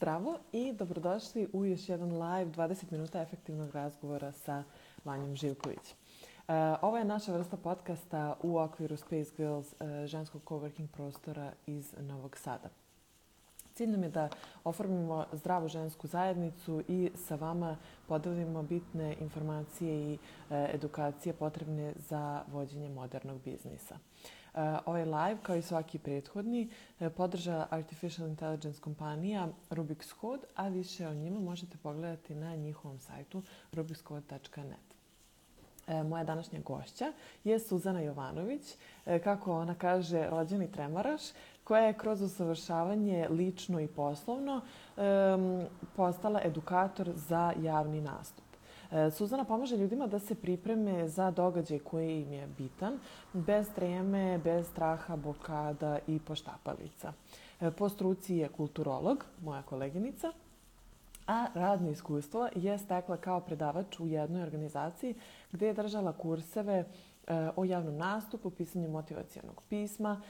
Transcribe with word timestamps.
Zdravo 0.00 0.38
i 0.52 0.72
dobrodošli 0.72 1.48
u 1.52 1.64
još 1.64 1.88
jedan 1.88 2.12
live 2.12 2.50
20 2.50 2.84
minuta 2.90 3.22
efektivnog 3.22 3.70
razgovora 3.70 4.32
sa 4.32 4.64
Vanjom 5.04 5.36
Živković. 5.36 5.78
Uh, 5.78 6.54
ovo 6.82 6.98
je 6.98 7.04
naša 7.04 7.32
vrsta 7.32 7.56
podcasta 7.56 8.36
u 8.42 8.58
okviru 8.58 8.96
Space 8.96 9.30
Girls 9.36 9.72
uh, 9.72 10.06
ženskog 10.06 10.42
coworking 10.44 10.86
prostora 10.86 11.52
iz 11.66 11.94
Novog 11.98 12.36
Sada. 12.36 12.68
Cilj 13.74 13.90
nam 13.90 14.02
je 14.02 14.08
da 14.08 14.28
oformimo 14.64 15.26
zdravu 15.32 15.68
žensku 15.68 16.06
zajednicu 16.06 16.82
i 16.88 17.10
sa 17.14 17.34
vama 17.34 17.76
podelimo 18.08 18.62
bitne 18.62 19.16
informacije 19.20 20.12
i 20.12 20.14
uh, 20.14 20.20
edukacije 20.50 21.32
potrebne 21.32 21.92
za 21.96 22.42
vođenje 22.52 22.88
modernog 22.88 23.40
biznisa. 23.44 23.98
Uh, 24.54 24.60
ovaj 24.86 25.04
live, 25.04 25.38
kao 25.42 25.56
i 25.56 25.62
svaki 25.62 25.98
prethodni, 25.98 26.68
uh, 27.00 27.08
podrža 27.16 27.66
Artificial 27.70 28.28
Intelligence 28.28 28.80
kompanija 28.80 29.48
Rubik's 29.70 30.20
Code, 30.20 30.42
a 30.56 30.68
više 30.68 31.08
o 31.08 31.14
njima 31.14 31.40
možete 31.40 31.78
pogledati 31.82 32.34
na 32.34 32.56
njihovom 32.56 32.98
sajtu 32.98 33.42
rubikscode.net. 33.72 34.94
Uh, 35.86 36.06
moja 36.06 36.24
današnja 36.24 36.60
gošća 36.60 37.12
je 37.44 37.58
Suzana 37.58 38.00
Jovanović, 38.00 38.62
kako 39.24 39.52
ona 39.52 39.74
kaže, 39.74 40.26
rođeni 40.30 40.72
tremaraš, 40.72 41.22
koja 41.64 41.82
je 41.82 41.98
kroz 41.98 42.22
usavršavanje 42.22 43.28
lično 43.28 43.80
i 43.80 43.88
poslovno 43.88 44.60
um, 44.96 45.64
postala 45.96 46.40
edukator 46.44 47.10
za 47.14 47.52
javni 47.62 48.00
nastup. 48.00 48.49
E, 48.92 49.10
Suzana 49.10 49.44
pomaže 49.44 49.76
ljudima 49.76 50.06
da 50.06 50.18
se 50.18 50.34
pripreme 50.34 51.08
za 51.08 51.30
događaj 51.30 51.78
koji 51.78 52.22
im 52.22 52.32
je 52.32 52.46
bitan, 52.58 52.98
bez 53.32 53.66
treme, 53.74 54.38
bez 54.38 54.66
straha, 54.66 55.16
blokada 55.16 55.98
i 56.06 56.18
poštapalica. 56.18 57.12
E, 57.60 57.70
po 57.70 57.88
struci 57.88 58.36
je 58.36 58.48
kulturolog, 58.48 59.24
moja 59.42 59.62
koleginica, 59.62 60.32
a 61.26 61.46
radno 61.54 61.90
iskustvo 61.90 62.48
je 62.54 62.78
stekla 62.78 63.16
kao 63.16 63.40
predavač 63.40 64.00
u 64.00 64.06
jednoj 64.06 64.42
organizaciji 64.42 65.14
gde 65.52 65.66
je 65.66 65.74
držala 65.74 66.12
kurseve 66.12 66.74
e, 66.74 66.84
o 67.56 67.64
javnom 67.64 67.96
nastupu, 67.96 68.50
pisanju 68.50 68.88
motivacijonog 68.88 69.62
pisma, 69.68 70.20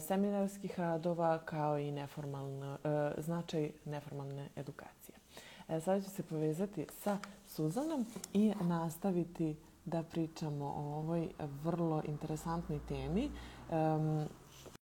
seminarskih 0.00 0.80
radova 0.80 1.38
kao 1.38 1.78
i 1.78 1.92
neformalno, 1.92 2.78
značaj 3.18 3.70
neformalne 3.84 4.48
edukacije. 4.56 5.16
Sada 5.68 6.00
ću 6.00 6.10
se 6.10 6.22
povezati 6.22 6.86
sa 7.02 7.18
Suzanom 7.46 8.06
i 8.32 8.52
nastaviti 8.60 9.56
da 9.84 10.02
pričamo 10.02 10.64
o 10.64 10.98
ovoj 10.98 11.28
vrlo 11.64 12.02
interesantnoj 12.06 12.78
temi. 12.88 13.30
Um, 13.70 14.28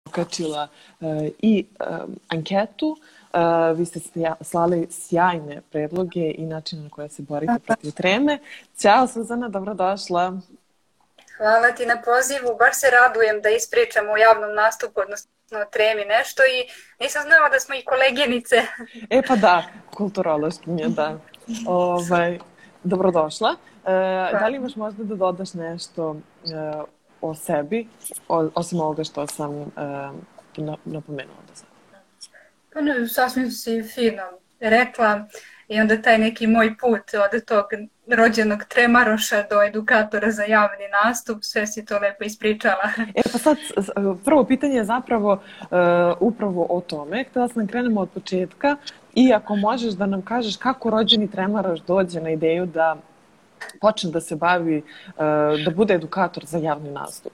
okačila 0.07 0.69
uh, 1.01 1.09
i 1.39 1.67
um, 1.81 2.17
anketu. 2.29 2.97
Uh, 3.33 3.79
vi 3.79 3.85
ste 3.85 4.01
slali 4.41 4.89
sjajne 4.91 5.61
predloge 5.71 6.35
i 6.39 6.47
načine 6.47 6.83
na 6.83 6.91
koje 6.91 7.09
se 7.09 7.23
borite 7.23 7.59
protiv 7.67 7.93
treme. 7.93 8.39
Ćao 8.79 9.07
Suzana, 9.07 9.49
dobrodošla. 9.49 10.41
Hvala 11.37 11.71
ti 11.77 11.87
na 11.87 12.03
pozivu. 12.05 12.57
Baš 12.59 12.81
se 12.81 12.87
radujem 12.91 13.41
da 13.43 13.49
ispričam 13.49 14.05
u 14.07 14.19
javnom 14.19 14.55
nastupu, 14.55 15.01
odnosno 15.01 15.31
o 15.53 15.71
tremi 15.73 16.05
nešto 16.05 16.43
i 16.43 16.59
nisam 17.01 17.23
znala 17.23 17.49
da 17.49 17.61
smo 17.61 17.75
i 17.75 17.85
koleginice. 17.85 18.57
E 19.11 19.23
pa 19.29 19.37
da, 19.37 19.65
kulturološkinje, 19.95 20.89
da. 20.89 21.19
Ovaj, 21.67 22.39
Dobrodošla. 22.85 23.51
E, 23.51 24.39
da 24.41 24.49
li 24.49 24.57
imaš 24.57 24.77
možda 24.77 25.05
da 25.05 25.15
dodaš 25.15 25.55
nešto 25.55 26.17
e, 26.17 26.83
o 27.21 27.35
sebi, 27.35 27.89
o, 28.29 28.49
osim 28.55 28.81
ovoga 28.81 29.05
što 29.05 29.27
sam 29.27 29.61
e, 29.61 29.65
napomenula 30.85 31.43
do 31.49 31.55
sada? 31.55 31.73
Pa 32.73 32.81
ne, 32.81 33.09
sasvim 33.09 33.51
si 33.51 33.83
fino 33.83 34.23
rekla 34.61 35.27
i 35.69 35.81
onda 35.81 36.03
taj 36.03 36.19
neki 36.19 36.47
moj 36.47 36.77
put 36.79 37.15
od 37.15 37.45
tog 37.45 37.65
rođenog 38.07 38.65
tremaroša 38.65 39.43
do 39.51 39.63
edukatora 39.63 40.31
za 40.31 40.43
javni 40.43 40.89
nastup, 41.05 41.39
sve 41.43 41.67
si 41.67 41.85
to 41.85 41.99
lepo 41.99 42.25
ispričala. 42.25 42.93
E 43.15 43.23
pa 43.33 43.39
sad, 43.39 43.57
prvo 44.25 44.45
pitanje 44.45 44.77
je 44.77 44.85
zapravo 44.85 45.33
uh, 45.33 45.69
upravo 46.21 46.67
o 46.71 46.81
tome. 46.81 47.25
Htela 47.25 47.49
sam 47.49 47.67
da 47.67 47.73
krenemo 47.73 48.01
od 48.01 48.11
početka 48.11 48.77
i 49.15 49.33
ako 49.33 49.57
možeš 49.57 49.93
da 49.93 50.07
nam 50.07 50.23
kažeš 50.23 50.57
kako 50.57 50.91
rođeni 50.91 51.31
tremaraš 51.31 51.81
dođe 51.81 52.21
na 52.21 52.31
ideju 52.31 52.67
da 52.67 52.97
počne 53.81 54.11
da 54.11 54.21
se 54.21 54.37
bavi, 54.37 54.79
uh, 54.79 55.15
da 55.65 55.71
bude 55.77 55.95
edukator 55.95 56.45
za 56.45 56.59
javni 56.59 56.91
nastup. 56.91 57.33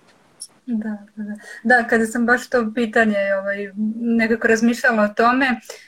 Da, 0.67 0.99
da, 1.17 1.35
da. 1.65 1.89
kada 1.89 2.07
sam 2.07 2.27
baš 2.27 2.49
to 2.49 2.73
pitanje 2.75 3.19
ovaj, 3.41 3.73
nekako 3.97 4.49
razmišljala 4.49 5.03
o 5.03 5.09
tome, 5.09 5.47
uh, 5.47 5.59
E, 5.59 5.88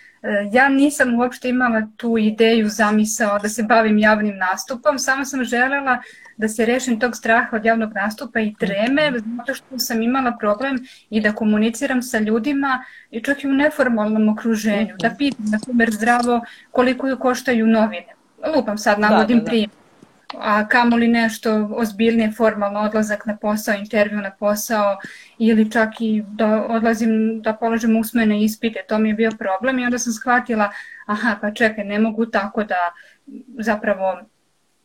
ja 0.52 0.68
nisam 0.68 1.14
uopšte 1.14 1.48
imala 1.48 1.82
tu 1.96 2.18
ideju, 2.18 2.68
zamisao 2.68 3.38
da 3.38 3.48
se 3.48 3.62
bavim 3.62 3.98
javnim 3.98 4.36
nastupom, 4.36 4.98
samo 4.98 5.24
sam 5.24 5.44
želela 5.44 5.98
da 6.36 6.48
se 6.48 6.66
rešim 6.66 7.00
tog 7.00 7.16
straha 7.16 7.56
od 7.56 7.64
javnog 7.64 7.92
nastupa 7.94 8.40
i 8.40 8.54
treme, 8.58 9.12
zato 9.36 9.54
što 9.54 9.78
sam 9.78 10.02
imala 10.02 10.36
problem 10.40 10.78
i 11.10 11.20
da 11.20 11.32
komuniciram 11.32 12.02
sa 12.02 12.18
ljudima 12.18 12.84
i 13.10 13.20
čak 13.20 13.44
i 13.44 13.48
u 13.48 13.52
neformalnom 13.52 14.28
okruženju, 14.28 14.94
da 14.98 15.10
pitam, 15.18 15.44
na 15.52 15.58
primjer, 15.64 15.90
zdravo 15.90 16.40
koliko 16.70 17.16
koštaju 17.16 17.66
novine. 17.66 18.14
Lupam 18.56 18.78
sad, 18.78 18.98
navodim 18.98 19.38
da, 19.38 19.40
da, 19.40 19.44
da. 19.44 19.50
primjer 19.50 19.79
a 20.38 20.68
kamoli 20.68 21.08
nešto 21.08 21.68
ozbiljnije 21.72 22.32
formalno 22.32 22.80
odlazak 22.80 23.26
na 23.26 23.36
posao, 23.36 23.74
intervju 23.74 24.18
na 24.18 24.30
posao 24.30 24.98
ili 25.38 25.70
čak 25.70 25.88
i 26.00 26.22
da 26.26 26.66
odlazim 26.66 27.42
da 27.42 27.52
položim 27.52 27.96
usmene 27.96 28.44
ispite, 28.44 28.84
to 28.88 28.98
mi 28.98 29.08
je 29.08 29.14
bio 29.14 29.30
problem 29.38 29.78
i 29.78 29.84
onda 29.84 29.98
sam 29.98 30.12
shvatila, 30.12 30.70
aha 31.06 31.36
pa 31.40 31.50
čekaj, 31.50 31.84
ne 31.84 31.98
mogu 31.98 32.26
tako 32.26 32.64
da 32.64 32.92
zapravo 33.58 34.20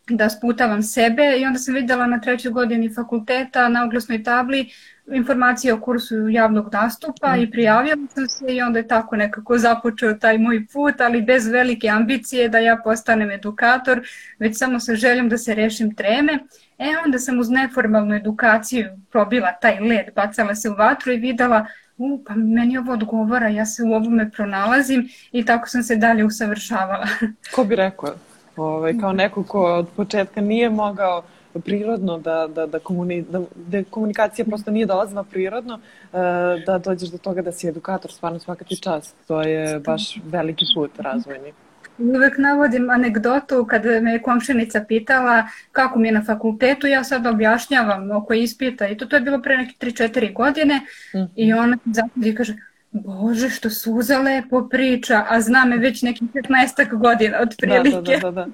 da 0.10 0.30
sputavam 0.30 0.84
sebe 0.84 1.38
i 1.40 1.46
onda 1.46 1.60
sam 1.60 1.74
videla 1.74 2.08
na 2.08 2.22
trećoj 2.22 2.52
godini 2.52 2.94
fakulteta 2.94 3.70
na 3.70 3.84
oglasnoj 3.84 4.24
tabli 4.24 4.70
informacije 5.14 5.74
o 5.74 5.82
kursu 5.82 6.30
javnog 6.30 6.74
nastupa 6.74 7.36
i 7.38 7.52
prijavila 7.52 8.08
sam 8.14 8.28
se 8.28 8.56
i 8.56 8.62
onda 8.62 8.80
je 8.80 8.88
tako 8.88 9.16
nekako 9.16 9.58
započeo 9.58 10.14
taj 10.14 10.38
moj 10.38 10.68
put, 10.74 11.02
ali 11.02 11.22
bez 11.22 11.48
velike 11.48 11.90
ambicije 11.90 12.50
da 12.50 12.60
ja 12.60 12.82
postanem 12.84 13.32
edukator, 13.32 14.08
već 14.40 14.58
samo 14.58 14.80
sa 14.80 14.96
željom 14.96 15.30
da 15.30 15.38
se 15.38 15.56
rešim 15.56 15.96
treme. 15.96 16.40
E 16.78 16.88
onda 17.06 17.20
sam 17.20 17.40
uz 17.40 17.50
neformalnu 17.50 18.16
edukaciju 18.16 18.86
probila 19.12 19.52
taj 19.62 19.80
led, 19.80 20.06
bacala 20.16 20.56
se 20.56 20.70
u 20.70 20.74
vatru 20.74 21.12
i 21.12 21.18
videla 21.18 21.66
u, 21.98 22.24
pa 22.28 22.36
meni 22.36 22.78
ovo 22.78 22.94
odgovara, 22.94 23.48
ja 23.48 23.66
se 23.66 23.84
u 23.84 23.94
ovome 23.94 24.32
pronalazim 24.32 25.10
i 25.32 25.46
tako 25.46 25.70
sam 25.70 25.84
se 25.84 25.96
dalje 25.96 26.26
usavršavala. 26.26 27.08
Ko 27.56 27.64
bi 27.64 27.76
rekao? 27.76 28.16
Ovaj, 28.58 28.98
kao 29.02 29.14
neko 29.14 29.44
ko 29.44 29.64
od 29.64 29.88
početka 29.96 30.42
nije 30.42 30.70
mogao 30.70 31.24
prirodno 31.60 32.18
da, 32.18 32.48
da, 32.56 32.66
da, 32.66 32.80
komuni, 32.80 33.22
da, 33.22 33.42
da 33.56 33.84
komunikacija 33.84 34.46
prosto 34.46 34.72
nije 34.72 34.86
dolazila 34.86 35.24
prirodno, 35.24 35.80
e, 36.14 36.18
da 36.66 36.78
dođeš 36.78 37.10
do 37.10 37.18
toga 37.18 37.42
da 37.42 37.52
si 37.52 37.68
edukator, 37.68 38.12
stvarno 38.12 38.40
svaka 38.40 38.64
ti 38.64 38.82
čast. 38.82 39.16
To 39.28 39.42
je 39.42 39.80
baš 39.80 40.20
veliki 40.26 40.66
put 40.76 40.92
razvojni. 41.00 41.54
Uvek 41.98 42.38
navodim 42.38 42.90
anegdotu 42.90 43.66
kada 43.70 44.00
me 44.02 44.22
komšenica 44.22 44.84
pitala 44.88 45.44
kako 45.72 46.00
mi 46.00 46.08
je 46.08 46.12
na 46.12 46.24
fakultetu, 46.24 46.88
ja 46.88 47.04
sad 47.04 47.26
objašnjavam 47.26 48.12
oko 48.12 48.34
ispita 48.34 48.88
i 48.88 48.98
to, 48.98 49.06
to 49.06 49.16
je 49.16 49.22
bilo 49.22 49.42
pre 49.42 49.58
neke 49.58 49.86
3-4 49.86 50.34
godine 50.34 50.82
mm. 51.14 51.26
i 51.36 51.54
ona 51.54 51.78
zapadi 51.86 52.36
kaže, 52.36 52.56
Bože, 53.04 53.50
što 53.50 53.70
Suza 53.70 54.20
lepo 54.20 54.68
priča, 54.70 55.26
a 55.30 55.42
zna 55.42 55.66
me 55.66 55.78
već 55.78 56.02
nekih 56.02 56.30
15 56.34 56.98
godina 56.98 57.38
od 57.42 57.56
prilike. 57.58 58.18
Da, 58.22 58.32
da, 58.32 58.32
da. 58.32 58.46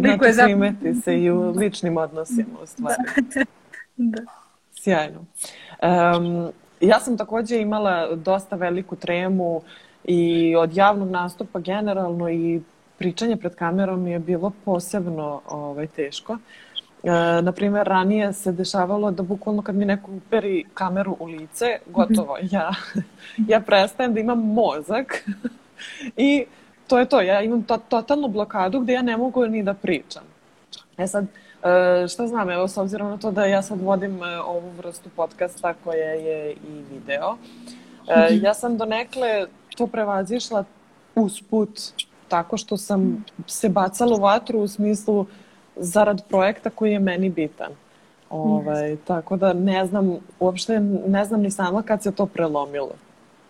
da. 0.00 0.16
Znači, 0.16 0.44
primeti 0.44 0.94
se 0.94 1.18
i 1.22 1.30
u 1.30 1.50
ličnim 1.50 1.96
odnosima, 1.96 2.58
u 2.62 2.66
stvari. 2.66 3.02
Da. 3.96 4.20
da. 4.20 4.22
Sjajno. 4.72 5.24
Um, 6.18 6.48
ja 6.80 7.00
sam 7.00 7.16
takođe 7.16 7.60
imala 7.60 8.16
dosta 8.16 8.56
veliku 8.56 8.96
tremu 8.96 9.62
i 10.04 10.54
od 10.56 10.76
javnog 10.76 11.10
nastupa 11.10 11.60
generalno 11.60 12.30
i 12.30 12.60
pričanje 12.98 13.36
pred 13.36 13.54
kamerom 13.54 14.06
je 14.06 14.18
bilo 14.18 14.52
posebno 14.64 15.40
ovaj, 15.46 15.86
teško. 15.86 16.32
Uh, 16.32 16.38
E, 17.04 17.42
na 17.42 17.52
primjer, 17.52 17.86
ranije 17.86 18.32
se 18.32 18.52
dešavalo 18.52 19.10
da 19.10 19.22
bukvalno 19.22 19.62
kad 19.62 19.74
mi 19.74 19.84
neko 19.84 20.10
uperi 20.10 20.64
kameru 20.74 21.16
u 21.20 21.26
lice, 21.26 21.78
gotovo, 21.86 22.36
mhm. 22.38 22.46
ja, 22.50 22.70
ja 23.52 23.60
prestajem 23.60 24.14
da 24.14 24.20
imam 24.20 24.38
mozak 24.38 25.24
i 26.16 26.44
to 26.86 26.98
je 26.98 27.04
to, 27.04 27.20
ja 27.20 27.42
imam 27.42 27.62
to, 27.62 27.76
totalnu 27.88 28.28
blokadu 28.28 28.80
gde 28.80 28.92
ja 28.92 29.02
ne 29.02 29.16
mogu 29.16 29.46
ni 29.46 29.62
da 29.62 29.74
pričam. 29.74 30.22
E 30.98 31.06
sad, 31.06 31.24
e, 31.24 32.08
šta 32.08 32.26
znam, 32.26 32.50
evo, 32.50 32.68
s 32.68 32.76
obzirom 32.76 33.08
na 33.08 33.16
to 33.16 33.30
da 33.30 33.44
ja 33.44 33.62
sad 33.62 33.80
vodim 33.80 34.22
e, 34.22 34.40
ovu 34.40 34.70
vrstu 34.78 35.08
podcasta 35.16 35.74
koja 35.84 36.10
je 36.10 36.52
i 36.52 36.84
video, 36.92 37.36
e, 38.08 38.34
mhm. 38.34 38.44
ja 38.44 38.54
sam 38.54 38.76
donekle 38.76 39.46
to 39.76 39.86
prevazišla 39.86 40.64
usput 41.14 41.80
tako 42.28 42.56
što 42.56 42.76
sam 42.76 43.24
se 43.46 43.68
bacala 43.68 44.16
u 44.16 44.20
vatru 44.20 44.58
u 44.58 44.68
smislu 44.68 45.26
zarad 45.76 46.28
projekta 46.28 46.70
koji 46.70 46.92
je 46.92 46.98
meni 46.98 47.30
bitan. 47.30 47.72
Ovaj, 48.30 48.90
yes. 48.90 48.96
Tako 49.04 49.36
da 49.36 49.52
ne 49.52 49.86
znam, 49.86 50.16
uopšte 50.40 50.80
ne 51.06 51.24
znam 51.24 51.40
ni 51.40 51.50
sama 51.50 51.82
kad 51.82 52.02
se 52.02 52.12
to 52.12 52.26
prelomilo. 52.26 52.92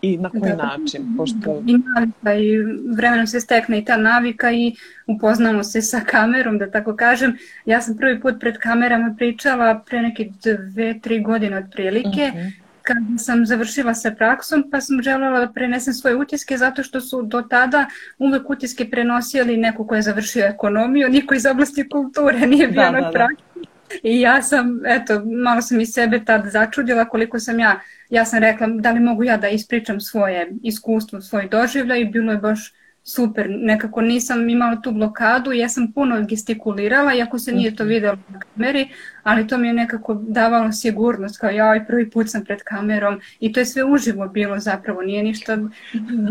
i 0.01 0.17
na 0.17 0.29
koji 0.29 0.51
da, 0.55 0.55
način? 0.55 1.17
Pošto... 1.17 1.63
I 1.67 1.77
navika 1.77 2.33
i 2.33 2.57
vremenom 2.95 3.27
se 3.27 3.39
stekne 3.39 3.79
i 3.79 3.85
ta 3.85 3.97
navika 3.97 4.51
i 4.51 4.75
upoznamo 5.07 5.63
se 5.63 5.81
sa 5.81 5.99
kamerom, 5.99 6.57
da 6.57 6.71
tako 6.71 6.95
kažem. 6.95 7.37
Ja 7.65 7.81
sam 7.81 7.97
prvi 7.97 8.21
put 8.21 8.35
pred 8.39 8.57
kamerama 8.57 9.15
pričala 9.17 9.83
pre 9.85 10.01
neke 10.01 10.29
dve, 10.43 10.99
tri 10.99 11.21
godine 11.21 11.57
otprilike. 11.57 12.31
Uh 12.33 12.39
mhm. 12.39 12.66
Kada 12.87 13.17
sam 13.17 13.45
završila 13.45 13.93
sa 13.93 14.11
praksom, 14.11 14.63
pa 14.71 14.81
sam 14.81 15.01
želela 15.03 15.39
da 15.39 15.51
prenesem 15.53 15.93
svoje 15.93 16.15
utiske 16.15 16.57
zato 16.57 16.83
što 16.83 17.01
su 17.01 17.21
do 17.21 17.41
tada 17.41 17.85
uvek 18.17 18.49
utiske 18.49 18.89
prenosili 18.89 19.57
neko 19.57 19.87
ko 19.87 19.95
je 19.95 20.01
završio 20.01 20.45
ekonomiju, 20.45 21.09
niko 21.09 21.35
iz 21.35 21.45
oblasti 21.45 21.89
kulture 21.89 22.47
nije 22.47 22.67
bio 22.67 22.81
da, 22.81 22.91
na 22.91 22.99
da, 22.99 23.05
da. 23.05 23.11
praksi. 23.11 23.43
Da. 23.55 23.77
I 24.03 24.21
ja 24.21 24.41
sam, 24.41 24.79
eto, 24.85 25.21
malo 25.43 25.61
sam 25.61 25.79
i 25.79 25.85
sebe 25.85 26.25
tad 26.25 26.45
začudila 26.45 27.05
koliko 27.05 27.39
sam 27.39 27.59
ja, 27.59 27.79
ja 28.09 28.25
sam 28.25 28.39
rekla 28.39 28.67
da 28.67 28.91
li 28.91 28.99
mogu 28.99 29.23
ja 29.23 29.37
da 29.37 29.47
ispričam 29.47 29.99
svoje 29.99 30.51
iskustvo, 30.63 31.21
svoj 31.21 31.47
doživljaj 31.51 32.01
i 32.01 32.05
bilo 32.05 32.31
je 32.31 32.37
baš 32.37 32.73
super, 33.09 33.47
nekako 33.49 34.01
nisam 34.01 34.49
imala 34.49 34.81
tu 34.81 34.91
blokadu, 34.91 35.51
ja 35.51 35.69
sam 35.69 35.91
puno 35.91 36.25
gestikulirala, 36.25 37.13
iako 37.13 37.39
se 37.39 37.51
nije 37.51 37.75
to 37.75 37.83
mhm. 37.83 37.89
videlo 37.89 38.17
na 38.29 38.39
kameri, 38.39 38.89
ali 39.23 39.47
to 39.47 39.57
mi 39.57 39.67
je 39.67 39.73
nekako 39.73 40.13
davalo 40.13 40.71
sigurnost, 40.71 41.37
kao 41.37 41.49
ja 41.49 41.85
prvi 41.87 42.09
put 42.09 42.29
sam 42.29 42.43
pred 42.45 42.59
kamerom 42.63 43.19
i 43.39 43.53
to 43.53 43.59
je 43.59 43.65
sve 43.65 43.83
uživo 43.83 44.27
bilo 44.27 44.59
zapravo, 44.59 45.01
nije 45.01 45.23
ništa 45.23 45.57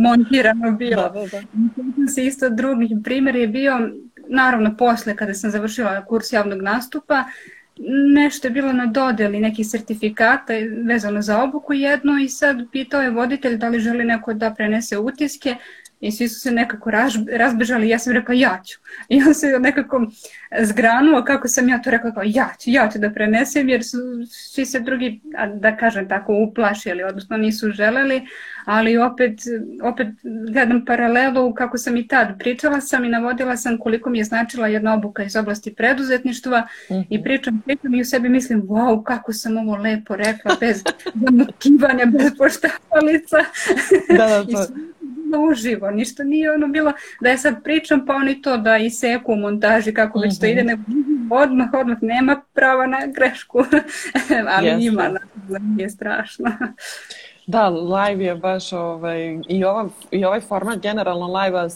montirano 0.01 0.73
bilo. 0.73 1.03
Da, 1.03 1.09
da, 1.09 1.27
da. 1.27 2.09
Se 2.15 2.25
isto 2.27 2.51
drugi 2.51 2.97
primjer 3.05 3.37
je 3.37 3.49
bio, 3.49 3.91
naravno 4.29 4.77
posle 4.77 5.17
kada 5.17 5.35
sam 5.35 5.51
završila 5.51 6.05
kurs 6.05 6.33
javnog 6.33 6.63
nastupa, 6.63 7.25
nešto 8.15 8.47
je 8.47 8.51
bilo 8.51 8.73
na 8.73 8.87
dodeli 8.87 9.41
nekih 9.41 9.67
sertifikata 9.67 10.53
vezano 10.85 11.23
za 11.23 11.43
obuku 11.43 11.73
jedno 11.73 12.19
i 12.19 12.29
sad 12.29 12.57
pitao 12.73 13.03
je 13.03 13.11
voditelj 13.11 13.57
da 13.57 13.69
li 13.69 13.81
želi 13.81 14.05
neko 14.05 14.35
da 14.35 14.55
prenese 14.55 14.99
utiske 14.99 15.57
i 16.01 16.13
svi 16.13 16.29
su 16.29 16.41
se 16.41 16.51
nekako 16.51 16.91
razbežali 17.39 17.89
ja 17.89 17.99
sam 17.99 18.13
rekla 18.13 18.35
ja 18.35 18.61
ću. 18.65 18.79
I 19.09 19.23
on 19.23 19.35
se 19.35 19.59
nekako 19.61 20.07
zgranuo 20.61 21.25
kako 21.25 21.49
sam 21.49 21.69
ja 21.69 21.83
to 21.83 21.91
rekla 21.91 22.13
kao 22.15 22.23
ja 22.27 22.51
ću, 22.61 22.71
ja 22.71 22.91
ću 22.93 22.99
da 22.99 23.11
prenesem 23.11 23.69
jer 23.69 23.85
su 23.85 23.99
svi 24.31 24.67
se 24.67 24.81
drugi, 24.81 25.21
da 25.55 25.77
kažem 25.77 26.09
tako, 26.09 26.35
uplašili, 26.35 27.03
odnosno 27.03 27.37
nisu 27.37 27.71
želeli, 27.71 28.27
ali 28.65 28.97
opet, 28.97 29.41
opet 29.83 30.09
gledam 30.51 30.85
paralelu 30.85 31.55
kako 31.55 31.79
sam 31.79 31.97
i 31.97 32.09
tad 32.09 32.39
pričala 32.39 32.81
sam 32.81 33.05
i 33.05 33.09
navodila 33.09 33.57
sam 33.57 33.79
koliko 33.79 34.11
mi 34.11 34.19
je 34.19 34.25
značila 34.25 34.69
jedna 34.69 34.95
obuka 34.95 35.25
iz 35.25 35.37
oblasti 35.37 35.75
preduzetništva 35.75 36.61
mm 36.61 36.95
-hmm. 36.95 37.07
i 37.11 37.23
pričam, 37.23 37.63
pričam 37.65 37.95
i 37.95 38.01
u 38.01 38.05
sebi 38.05 38.29
mislim 38.29 38.63
wow, 38.63 39.03
kako 39.03 39.33
sam 39.33 39.57
ovo 39.57 39.77
lepo 39.77 40.17
rekla 40.17 40.57
bez 40.61 40.83
zamotivanja, 41.15 42.07
bez 42.07 42.31
poštavalica. 42.39 43.37
Da, 44.09 44.27
da, 44.27 44.45
to 44.53 44.67
uživo, 45.51 45.91
ništa 45.91 46.25
nije 46.25 46.53
ono 46.53 46.69
bilo 46.69 46.93
da 47.21 47.31
je 47.31 47.39
sad 47.39 47.63
pričam 47.65 48.07
pa 48.07 48.15
oni 48.15 48.43
to 48.43 48.57
da 48.57 48.77
iseku 48.77 49.33
u 49.33 49.37
montaži 49.37 49.95
kako 49.95 50.19
već 50.19 50.41
to 50.41 50.47
ide, 50.47 50.61
mhm. 50.63 50.67
nego 50.67 50.83
odmah, 51.43 51.69
odmah 51.73 51.99
nema 52.01 52.41
prava 52.55 52.87
na 52.87 52.99
grešku, 53.15 53.59
ali 54.57 54.69
yes. 54.69 54.87
ima, 54.87 55.11
nije 55.77 55.91
strašno. 55.91 56.51
Da, 57.47 57.69
live 57.69 58.25
je 58.25 58.35
baš 58.35 58.73
ovaj, 58.73 59.39
i, 59.49 59.65
ova, 59.65 59.89
i 60.11 60.25
ovaj 60.25 60.41
format 60.41 60.79
generalno 60.79 61.27
live-a 61.27 61.69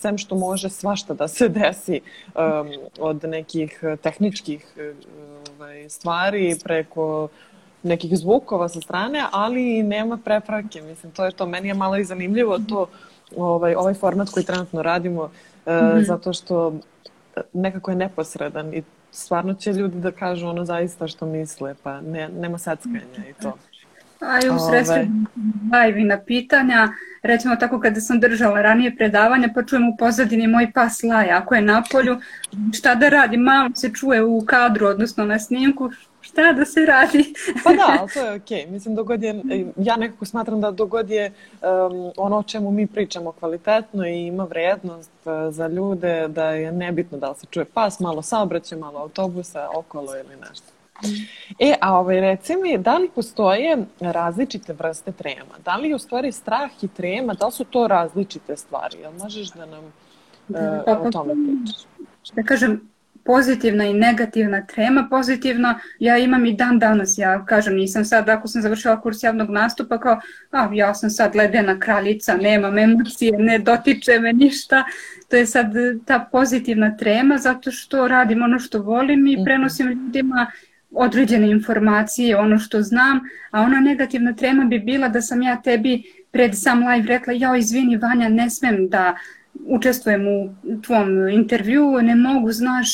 sem 0.00 0.18
što 0.18 0.34
može 0.34 0.68
svašta 0.68 1.14
da 1.14 1.28
se 1.28 1.48
desi 1.48 2.00
um, 2.00 2.68
od 2.98 3.24
nekih 3.24 3.80
tehničkih 4.02 4.66
ovaj, 5.54 5.88
stvari 5.88 6.56
preko 6.64 7.28
nekih 7.82 8.16
zvukova 8.16 8.68
sa 8.68 8.80
strane, 8.80 9.24
ali 9.32 9.82
nema 9.82 10.16
preprake. 10.16 10.82
Mislim, 10.82 11.12
to 11.12 11.24
je 11.24 11.32
to. 11.32 11.46
Meni 11.46 11.68
je 11.68 11.74
malo 11.74 11.96
i 11.96 12.04
zanimljivo 12.04 12.58
to, 12.58 12.86
ovaj, 13.36 13.74
ovaj 13.74 13.94
format 13.94 14.28
koji 14.30 14.46
trenutno 14.46 14.82
radimo, 14.82 15.24
mm 15.26 15.70
-hmm. 15.70 16.06
zato 16.06 16.32
što 16.32 16.72
nekako 17.52 17.90
je 17.90 17.96
neposredan 17.96 18.74
i 18.74 18.82
stvarno 19.10 19.54
će 19.54 19.72
ljudi 19.72 20.00
da 20.00 20.12
kažu 20.12 20.48
ono 20.48 20.64
zaista 20.64 21.08
što 21.08 21.26
misle, 21.26 21.74
pa 21.82 22.00
ne, 22.00 22.28
nema 22.28 22.58
sackanja 22.58 23.00
i 23.30 23.42
to. 23.42 23.58
A 24.20 24.38
i 24.46 24.50
u 24.50 24.58
sredstvu 24.68 24.96
live 25.72 26.04
na 26.04 26.20
pitanja, 26.20 26.88
recimo 27.22 27.56
tako 27.56 27.80
kada 27.80 28.00
sam 28.00 28.20
držala 28.20 28.62
ranije 28.62 28.96
predavanja, 28.96 29.48
pa 29.54 29.62
čujem 29.62 29.88
u 29.88 29.96
pozadini 29.96 30.46
moj 30.46 30.72
pas 30.74 31.02
laja, 31.02 31.38
ako 31.38 31.54
je 31.54 31.62
na 31.62 31.82
polju, 31.92 32.20
šta 32.74 32.94
da 32.94 33.08
radi, 33.08 33.36
malo 33.36 33.70
se 33.74 33.92
čuje 33.92 34.24
u 34.24 34.44
kadru, 34.46 34.86
odnosno 34.86 35.24
na 35.24 35.38
snimku, 35.38 35.90
šta 36.38 36.52
da 36.52 36.64
se 36.64 36.80
radi. 36.86 37.34
pa 37.64 37.72
da, 37.72 37.96
ali 38.00 38.10
to 38.10 38.20
je 38.20 38.34
okej. 38.36 38.58
Okay. 38.58 38.70
Mislim, 38.70 38.94
dogod 38.94 39.22
je, 39.22 39.42
ja 39.76 39.96
nekako 39.96 40.24
smatram 40.24 40.60
da 40.60 40.70
dogod 40.70 41.10
je 41.10 41.32
um, 41.62 42.12
ono 42.16 42.38
o 42.38 42.42
čemu 42.42 42.70
mi 42.70 42.86
pričamo 42.86 43.32
kvalitetno 43.32 44.06
i 44.06 44.26
ima 44.26 44.44
vrednost 44.44 45.10
uh, 45.24 45.54
za 45.54 45.66
ljude, 45.66 46.28
da 46.28 46.50
je 46.50 46.72
nebitno 46.72 47.18
da 47.18 47.28
li 47.28 47.34
se 47.36 47.46
čuje 47.50 47.64
pas, 47.64 48.00
malo 48.00 48.22
saobraćaj, 48.22 48.78
malo 48.78 48.98
autobusa, 48.98 49.68
okolo 49.74 50.16
ili 50.16 50.36
nešto. 50.48 50.72
E, 51.58 51.74
a 51.80 51.98
ovaj, 51.98 52.20
reci 52.20 52.56
mi, 52.56 52.78
da 52.78 52.96
li 52.98 53.10
postoje 53.14 53.76
različite 54.00 54.72
vrste 54.72 55.12
trema? 55.12 55.54
Da 55.64 55.76
li 55.76 55.88
je 55.88 55.94
u 55.94 55.98
stvari 55.98 56.32
strah 56.32 56.70
i 56.82 56.88
trema, 56.88 57.34
da 57.34 57.46
li 57.46 57.52
su 57.52 57.64
to 57.64 57.86
različite 57.86 58.56
stvari? 58.56 58.98
Jel 58.98 59.12
možeš 59.12 59.50
da 59.52 59.66
nam 59.66 59.84
uh, 59.84 60.56
pa, 60.86 60.98
o 60.98 61.10
tome 61.10 61.34
pričaš? 61.34 61.82
Da 62.34 62.42
kažem, 62.42 62.90
pozitivna 63.28 63.84
i 63.84 63.94
negativna 63.94 64.66
trema. 64.66 65.06
Pozitivna 65.10 65.80
ja 65.98 66.18
imam 66.18 66.46
i 66.46 66.52
dan 66.52 66.78
danas, 66.78 67.18
ja 67.18 67.44
kažem 67.44 67.74
nisam 67.74 68.04
sad, 68.04 68.28
ako 68.28 68.48
sam 68.48 68.62
završila 68.62 69.00
kurs 69.00 69.22
javnog 69.22 69.50
nastupa 69.50 69.98
kao, 70.00 70.20
a 70.50 70.68
ja 70.72 70.94
sam 70.94 71.10
sad 71.10 71.36
ledena 71.36 71.78
kraljica, 71.80 72.36
nemam 72.36 72.78
emocije, 72.78 73.32
ne 73.38 73.58
dotiče 73.58 74.18
me 74.20 74.32
ništa. 74.32 74.84
To 75.28 75.36
je 75.36 75.46
sad 75.46 75.66
ta 76.06 76.28
pozitivna 76.32 76.96
trema 76.96 77.38
zato 77.38 77.70
što 77.70 78.08
radim 78.08 78.42
ono 78.42 78.58
što 78.58 78.82
volim 78.82 79.26
i 79.26 79.36
mhm. 79.36 79.44
prenosim 79.44 79.88
ljudima 79.88 80.46
određene 80.90 81.50
informacije, 81.50 82.36
ono 82.36 82.58
što 82.58 82.82
znam, 82.82 83.20
a 83.50 83.60
ona 83.60 83.80
negativna 83.80 84.32
trema 84.32 84.64
bi 84.64 84.78
bila 84.78 85.08
da 85.08 85.20
sam 85.22 85.42
ja 85.42 85.62
tebi 85.62 86.02
pred 86.30 86.50
sam 86.54 86.78
live 86.78 87.06
rekla, 87.08 87.32
jao 87.32 87.56
izvini 87.56 87.96
Vanja, 87.96 88.28
ne 88.28 88.50
smem 88.50 88.88
da 88.88 89.16
učestvujem 89.66 90.28
u 90.28 90.54
tvom 90.82 91.28
intervju, 91.28 91.98
ne 92.02 92.14
mogu, 92.14 92.52
znaš, 92.52 92.88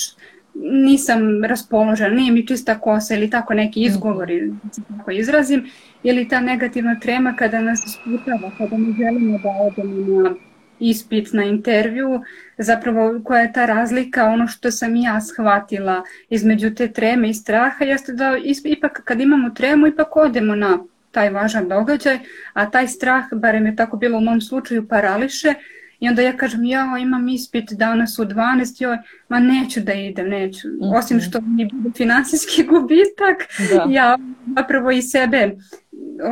nisam 0.55 1.45
raspoložena, 1.45 2.15
nije 2.15 2.33
mi 2.33 2.47
čista 2.47 2.79
kosa 2.81 3.15
ili 3.15 3.31
tako 3.31 3.55
neki 3.55 3.81
mhm. 3.81 3.87
izgovori, 3.87 4.53
tako 4.97 5.11
izrazim, 5.11 5.67
ili 6.03 6.29
ta 6.29 6.41
negativna 6.41 7.01
trema 7.01 7.37
kada 7.37 7.61
nas 7.61 7.81
isputava, 7.87 8.51
kada 8.59 8.77
ne 8.77 8.95
želimo 8.99 9.39
da 9.39 9.49
odemo 9.49 10.23
na 10.23 10.35
ispit 10.81 11.33
na 11.33 11.45
intervju, 11.45 12.21
zapravo 12.59 13.21
koja 13.25 13.41
je 13.41 13.53
ta 13.53 13.67
razlika, 13.67 14.25
ono 14.25 14.47
što 14.47 14.71
sam 14.71 14.97
ja 14.97 15.21
shvatila 15.21 16.03
između 16.31 16.75
te 16.75 16.93
treme 16.93 17.31
i 17.31 17.35
straha, 17.35 17.85
jeste 17.85 18.13
da 18.13 18.37
ipak 18.65 19.01
kad 19.05 19.21
imamo 19.21 19.51
tremu, 19.51 19.87
ipak 19.87 20.17
odemo 20.17 20.55
na 20.57 20.79
taj 21.11 21.31
važan 21.31 21.69
događaj, 21.69 22.19
a 22.53 22.71
taj 22.71 22.89
strah, 22.89 23.25
barem 23.33 23.67
je 23.67 23.77
tako 23.77 23.97
bilo 23.97 24.19
u 24.19 24.21
mom 24.21 24.41
slučaju, 24.41 24.89
parališe, 24.89 25.55
I 26.01 26.09
onda 26.09 26.23
ja 26.23 26.37
kažem, 26.37 26.65
ja 26.65 26.99
imam 27.01 27.29
ispit 27.29 27.73
danas 27.73 28.19
u 28.19 28.25
12, 28.25 28.83
joj, 28.83 28.99
ma 29.29 29.41
neću 29.41 29.81
da 29.81 29.93
idem, 29.93 30.29
neću. 30.29 30.69
Mm 30.69 30.71
-hmm. 30.71 30.99
Osim 30.99 31.21
što 31.21 31.41
mi 31.41 31.69
bude 31.73 31.91
finansijski 31.97 32.63
gubitak, 32.71 33.37
da. 33.75 33.87
ja 33.93 34.19
zapravo 34.57 34.91
i 34.91 35.03
sebe, 35.03 35.51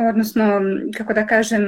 odnosno, 0.09 0.61
kako 0.97 1.13
da 1.13 1.27
kažem, 1.27 1.61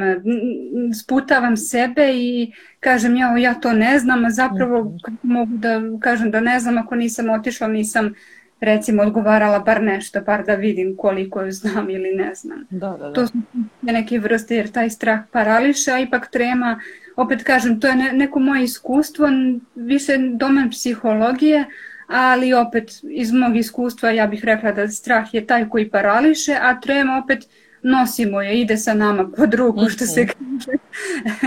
sputavam 1.01 1.57
sebe 1.57 2.11
i 2.13 2.51
kažem, 2.79 3.15
ja, 3.15 3.37
ja 3.37 3.53
to 3.53 3.73
ne 3.73 3.99
znam, 3.99 4.25
a 4.25 4.29
zapravo 4.29 4.83
mm 4.83 4.87
-hmm. 4.87 5.17
mogu 5.21 5.57
da 5.57 5.81
kažem 5.99 6.31
da 6.31 6.39
ne 6.39 6.59
znam 6.59 6.77
ako 6.77 6.95
nisam 6.95 7.29
otišla, 7.29 7.67
nisam 7.67 8.13
recimo 8.59 9.03
odgovarala 9.03 9.59
bar 9.59 9.83
nešto, 9.83 10.21
bar 10.21 10.45
da 10.45 10.55
vidim 10.55 10.95
koliko 10.97 11.51
znam 11.51 11.89
ili 11.89 12.15
ne 12.15 12.35
znam. 12.35 12.65
Da, 12.69 12.89
da, 12.89 12.97
da. 12.97 13.13
To 13.13 13.27
su 13.27 13.37
neke 13.81 14.19
vrste 14.19 14.55
jer 14.55 14.71
taj 14.71 14.89
strah 14.89 15.19
parališe, 15.31 15.91
a 15.91 15.99
ipak 15.99 16.31
trema 16.31 16.79
opet 17.15 17.43
kažem, 17.43 17.79
to 17.79 17.87
je 17.87 17.95
ne, 17.95 18.13
neko 18.13 18.39
moje 18.39 18.63
iskustvo, 18.63 19.27
više 19.75 20.17
domen 20.17 20.69
psihologije, 20.69 21.65
ali 22.07 22.53
opet 22.53 22.91
iz 23.03 23.31
mog 23.31 23.57
iskustva 23.57 24.09
ja 24.09 24.27
bih 24.27 24.45
rekla 24.45 24.71
da 24.71 24.87
strah 24.87 25.33
je 25.33 25.47
taj 25.47 25.69
koji 25.69 25.89
parališe, 25.89 26.57
a 26.61 26.79
trema 26.79 27.21
opet 27.23 27.47
nosimo 27.81 28.41
je, 28.41 28.61
ide 28.61 28.77
sa 28.77 28.93
nama 28.93 29.27
pod 29.37 29.53
ruku, 29.53 29.89
što 29.89 30.05
se 30.05 30.21
mhm. 30.21 30.31
kaže. 30.31 30.77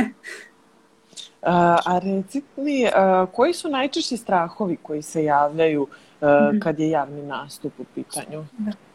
a, 1.43 1.79
a 1.87 1.99
reci 1.99 2.43
mi, 2.57 2.87
a, 2.95 3.27
koji 3.33 3.53
su 3.55 3.69
najčešći 3.69 4.17
strahovi 4.17 4.77
koji 4.83 5.03
se 5.03 5.25
javljaju 5.25 5.87
a, 6.21 6.49
mhm. 6.49 6.59
kad 6.59 6.79
je 6.79 6.91
javni 6.91 7.23
nastup 7.23 7.73
u 7.79 7.85
pitanju? 7.95 8.45
Da. 8.59 8.88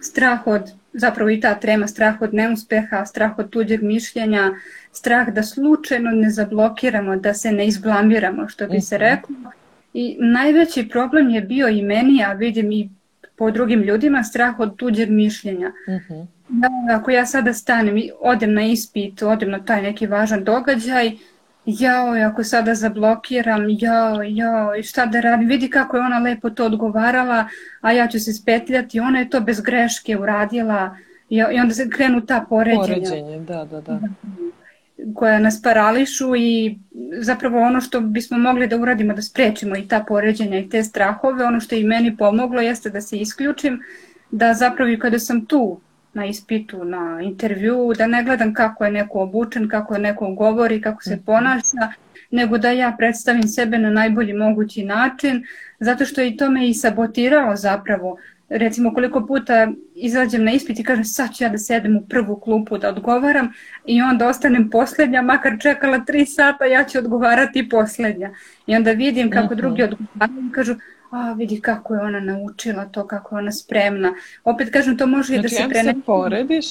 Strah 0.00 0.46
od, 0.46 0.62
zapravo 0.92 1.30
i 1.30 1.40
ta 1.40 1.54
trema, 1.54 1.86
strah 1.86 2.22
od 2.22 2.34
neuspeha, 2.34 3.06
strah 3.06 3.38
od 3.38 3.50
tuđeg 3.50 3.82
mišljenja, 3.82 4.52
strah 4.92 5.28
da 5.28 5.42
slučajno 5.42 6.10
ne 6.10 6.30
zablokiramo, 6.30 7.16
da 7.16 7.34
se 7.34 7.52
ne 7.52 7.66
izblamiramo, 7.66 8.48
što 8.48 8.66
bi 8.66 8.80
se 8.80 8.94
mhm. 8.94 9.04
reklo. 9.04 9.36
I 9.94 10.16
najveći 10.20 10.88
problem 10.88 11.30
je 11.30 11.40
bio 11.40 11.68
i 11.68 11.82
meni, 11.82 12.24
a 12.24 12.32
vidim 12.32 12.72
i 12.72 12.90
po 13.36 13.50
drugim 13.50 13.82
ljudima, 13.82 14.24
strah 14.24 14.60
od 14.60 14.76
tuđeg 14.76 15.10
mišljenja. 15.10 15.72
Uh 15.88 15.94
mhm. 15.94 16.12
-huh. 16.12 16.26
Da, 16.48 16.68
ako 16.96 17.10
ja 17.10 17.26
sada 17.26 17.52
stanem 17.52 17.96
i 17.96 18.10
odem 18.20 18.54
na 18.54 18.62
ispit, 18.62 19.22
odem 19.22 19.50
na 19.50 19.64
taj 19.64 19.82
neki 19.82 20.06
važan 20.06 20.44
događaj, 20.44 21.12
jao, 21.68 22.28
ako 22.30 22.44
sada 22.44 22.74
zablokiram, 22.74 23.66
jao, 23.68 24.22
jao, 24.22 24.76
i 24.76 24.82
šta 24.82 25.06
da 25.06 25.20
radim, 25.20 25.48
vidi 25.48 25.70
kako 25.70 25.96
je 25.96 26.02
ona 26.02 26.18
lepo 26.18 26.50
to 26.50 26.64
odgovarala, 26.64 27.48
a 27.80 27.92
ja 27.92 28.08
ću 28.08 28.20
se 28.20 28.32
spetljati, 28.32 29.00
ona 29.00 29.18
je 29.18 29.30
to 29.30 29.40
bez 29.40 29.60
greške 29.60 30.16
uradila 30.18 30.96
i, 31.28 31.36
i 31.36 31.60
onda 31.60 31.74
se 31.74 31.90
krenu 31.90 32.20
ta 32.20 32.46
poređenja. 32.48 32.86
Poređenje, 32.86 33.40
da, 33.40 33.64
da, 33.64 33.80
da. 33.80 33.98
Koja 35.14 35.38
nas 35.38 35.62
parališu 35.62 36.36
i 36.36 36.78
zapravo 37.20 37.60
ono 37.60 37.80
što 37.80 38.00
bismo 38.00 38.38
mogli 38.38 38.66
da 38.66 38.76
uradimo, 38.76 39.14
da 39.14 39.22
sprečimo 39.22 39.76
i 39.76 39.88
ta 39.88 40.04
poređenja 40.08 40.58
i 40.58 40.68
te 40.68 40.82
strahove, 40.82 41.44
ono 41.44 41.60
što 41.60 41.74
je 41.74 41.80
i 41.80 41.84
meni 41.84 42.16
pomoglo 42.16 42.60
jeste 42.60 42.90
da 42.90 43.00
se 43.00 43.18
isključim, 43.18 43.80
da 44.30 44.54
zapravo 44.54 44.90
i 44.90 44.98
kada 44.98 45.18
sam 45.18 45.46
tu 45.46 45.80
na 46.18 46.26
ispitu, 46.26 46.84
na 46.84 47.20
intervju, 47.22 47.92
da 47.98 48.06
ne 48.06 48.24
gledam 48.24 48.54
kako 48.54 48.84
je 48.84 48.90
neko 48.90 49.22
obučen, 49.22 49.68
kako 49.68 49.94
je 49.94 50.00
neko 50.00 50.30
govori, 50.30 50.80
kako 50.80 51.02
se 51.02 51.14
mhm. 51.14 51.24
ponaša, 51.24 51.92
nego 52.30 52.58
da 52.58 52.70
ja 52.70 52.94
predstavim 52.98 53.48
sebe 53.48 53.78
na 53.78 53.90
najbolji 53.90 54.32
mogući 54.32 54.84
način, 54.84 55.44
zato 55.80 56.04
što 56.04 56.22
i 56.22 56.36
to 56.36 56.50
me 56.50 56.68
i 56.68 56.74
sabotiralo 56.74 57.56
zapravo. 57.56 58.18
Recimo 58.48 58.94
koliko 58.94 59.26
puta 59.26 59.68
izađem 59.94 60.44
na 60.44 60.52
ispit 60.52 60.78
i 60.78 60.84
kažem 60.84 61.04
sad 61.04 61.34
ću 61.34 61.44
ja 61.44 61.50
da 61.50 61.58
sedem 61.58 61.96
u 61.96 62.06
prvu 62.08 62.36
klupu 62.40 62.78
da 62.78 62.88
odgovaram 62.88 63.52
i 63.86 64.02
onda 64.02 64.28
ostanem 64.28 64.70
poslednja, 64.70 65.22
makar 65.22 65.52
čekala 65.60 65.98
tri 66.04 66.26
sata, 66.26 66.64
ja 66.64 66.84
ću 66.84 66.98
odgovarati 66.98 67.68
poslednja. 67.68 68.30
I 68.66 68.76
onda 68.76 68.92
vidim 68.92 69.30
kako 69.30 69.54
mhm. 69.54 69.56
drugi 69.56 69.82
odgovaraju 69.82 70.48
i 70.48 70.52
kažu 70.52 70.74
a 71.10 71.32
vidi 71.32 71.60
kako 71.60 71.94
je 71.94 72.00
ona 72.00 72.20
naučila 72.20 72.84
to, 72.84 73.06
kako 73.06 73.34
je 73.34 73.38
ona 73.38 73.52
spremna. 73.52 74.14
Opet 74.44 74.70
kažem, 74.72 74.98
to 74.98 75.06
može 75.06 75.26
znači, 75.26 75.38
i 75.38 75.42
da 75.42 75.48
se 75.48 75.68
prene... 75.68 75.82
Znači, 75.82 75.98
se 75.98 76.04
porediš, 76.06 76.66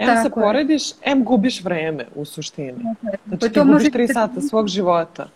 em 0.00 0.06
Tako 0.06 0.22
se 0.22 0.30
porediš, 0.30 0.82
em 1.02 1.24
gubiš 1.24 1.64
vreme 1.64 2.04
u 2.14 2.24
suštini. 2.24 2.84
Znači, 3.26 3.40
pa 3.40 3.48
ti 3.48 3.60
gubiš 3.60 3.92
tri 3.92 4.08
sata 4.08 4.40
svog 4.40 4.68
života. 4.68 5.28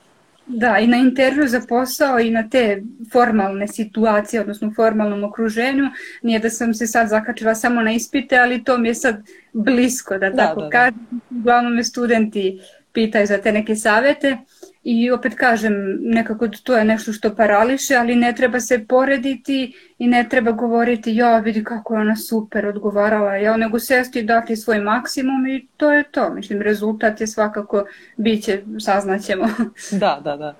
Da, 0.47 0.79
i 0.79 0.87
na 0.87 0.97
intervju 0.97 1.49
za 1.49 1.61
posao 1.69 2.19
i 2.21 2.31
na 2.31 2.49
te 2.49 2.83
formalne 3.12 3.69
situacije, 3.69 4.41
odnosno 4.41 4.73
formalnom 4.77 5.25
okruženju, 5.25 5.85
nije 6.23 6.39
da 6.39 6.50
sam 6.50 6.75
se 6.75 6.87
sad 6.87 7.09
zakačila 7.09 7.55
samo 7.55 7.83
na 7.83 7.93
ispite, 7.93 8.39
ali 8.39 8.65
to 8.65 8.79
mi 8.79 8.89
je 8.89 8.95
sad 8.95 9.17
blisko, 9.53 10.19
da, 10.19 10.31
da 10.31 10.37
tako 10.37 10.61
da, 10.61 10.67
da. 10.67 10.71
kažem. 10.71 11.21
Uglavnom 11.41 11.75
me 11.75 11.85
studenti 11.85 12.61
pitaju 12.93 13.27
za 13.27 13.39
te 13.39 13.53
neke 13.53 13.77
savete. 13.77 14.39
I 14.82 15.10
opet 15.10 15.34
kažem, 15.34 15.72
nekako 16.00 16.49
to 16.49 16.76
je 16.76 16.84
nešto 16.84 17.12
što 17.12 17.34
parališe, 17.34 17.96
ali 17.96 18.16
ne 18.16 18.34
treba 18.34 18.60
se 18.60 18.87
porediti 18.88 19.75
i 19.99 20.06
ne 20.06 20.28
treba 20.28 20.52
govoriti, 20.52 21.16
ja 21.16 21.38
vidi 21.38 21.64
kako 21.64 21.94
je 21.94 22.00
ona 22.00 22.16
super 22.16 22.66
odgovarala, 22.66 23.37
ja 23.37 23.56
nego 23.56 23.78
sesti 23.78 24.18
i 24.18 24.22
dati 24.22 24.56
svoj 24.56 24.80
maksimum 24.80 25.46
i 25.46 25.66
to 25.76 25.92
je 25.92 26.04
to. 26.10 26.30
Mislim, 26.30 26.62
rezultat 26.62 27.20
je 27.20 27.26
svakako, 27.26 27.84
bit 28.16 28.44
će, 28.44 28.62
saznaćemo. 28.80 29.49
Da, 30.00 30.20
da, 30.25 30.37
da. 30.37 30.54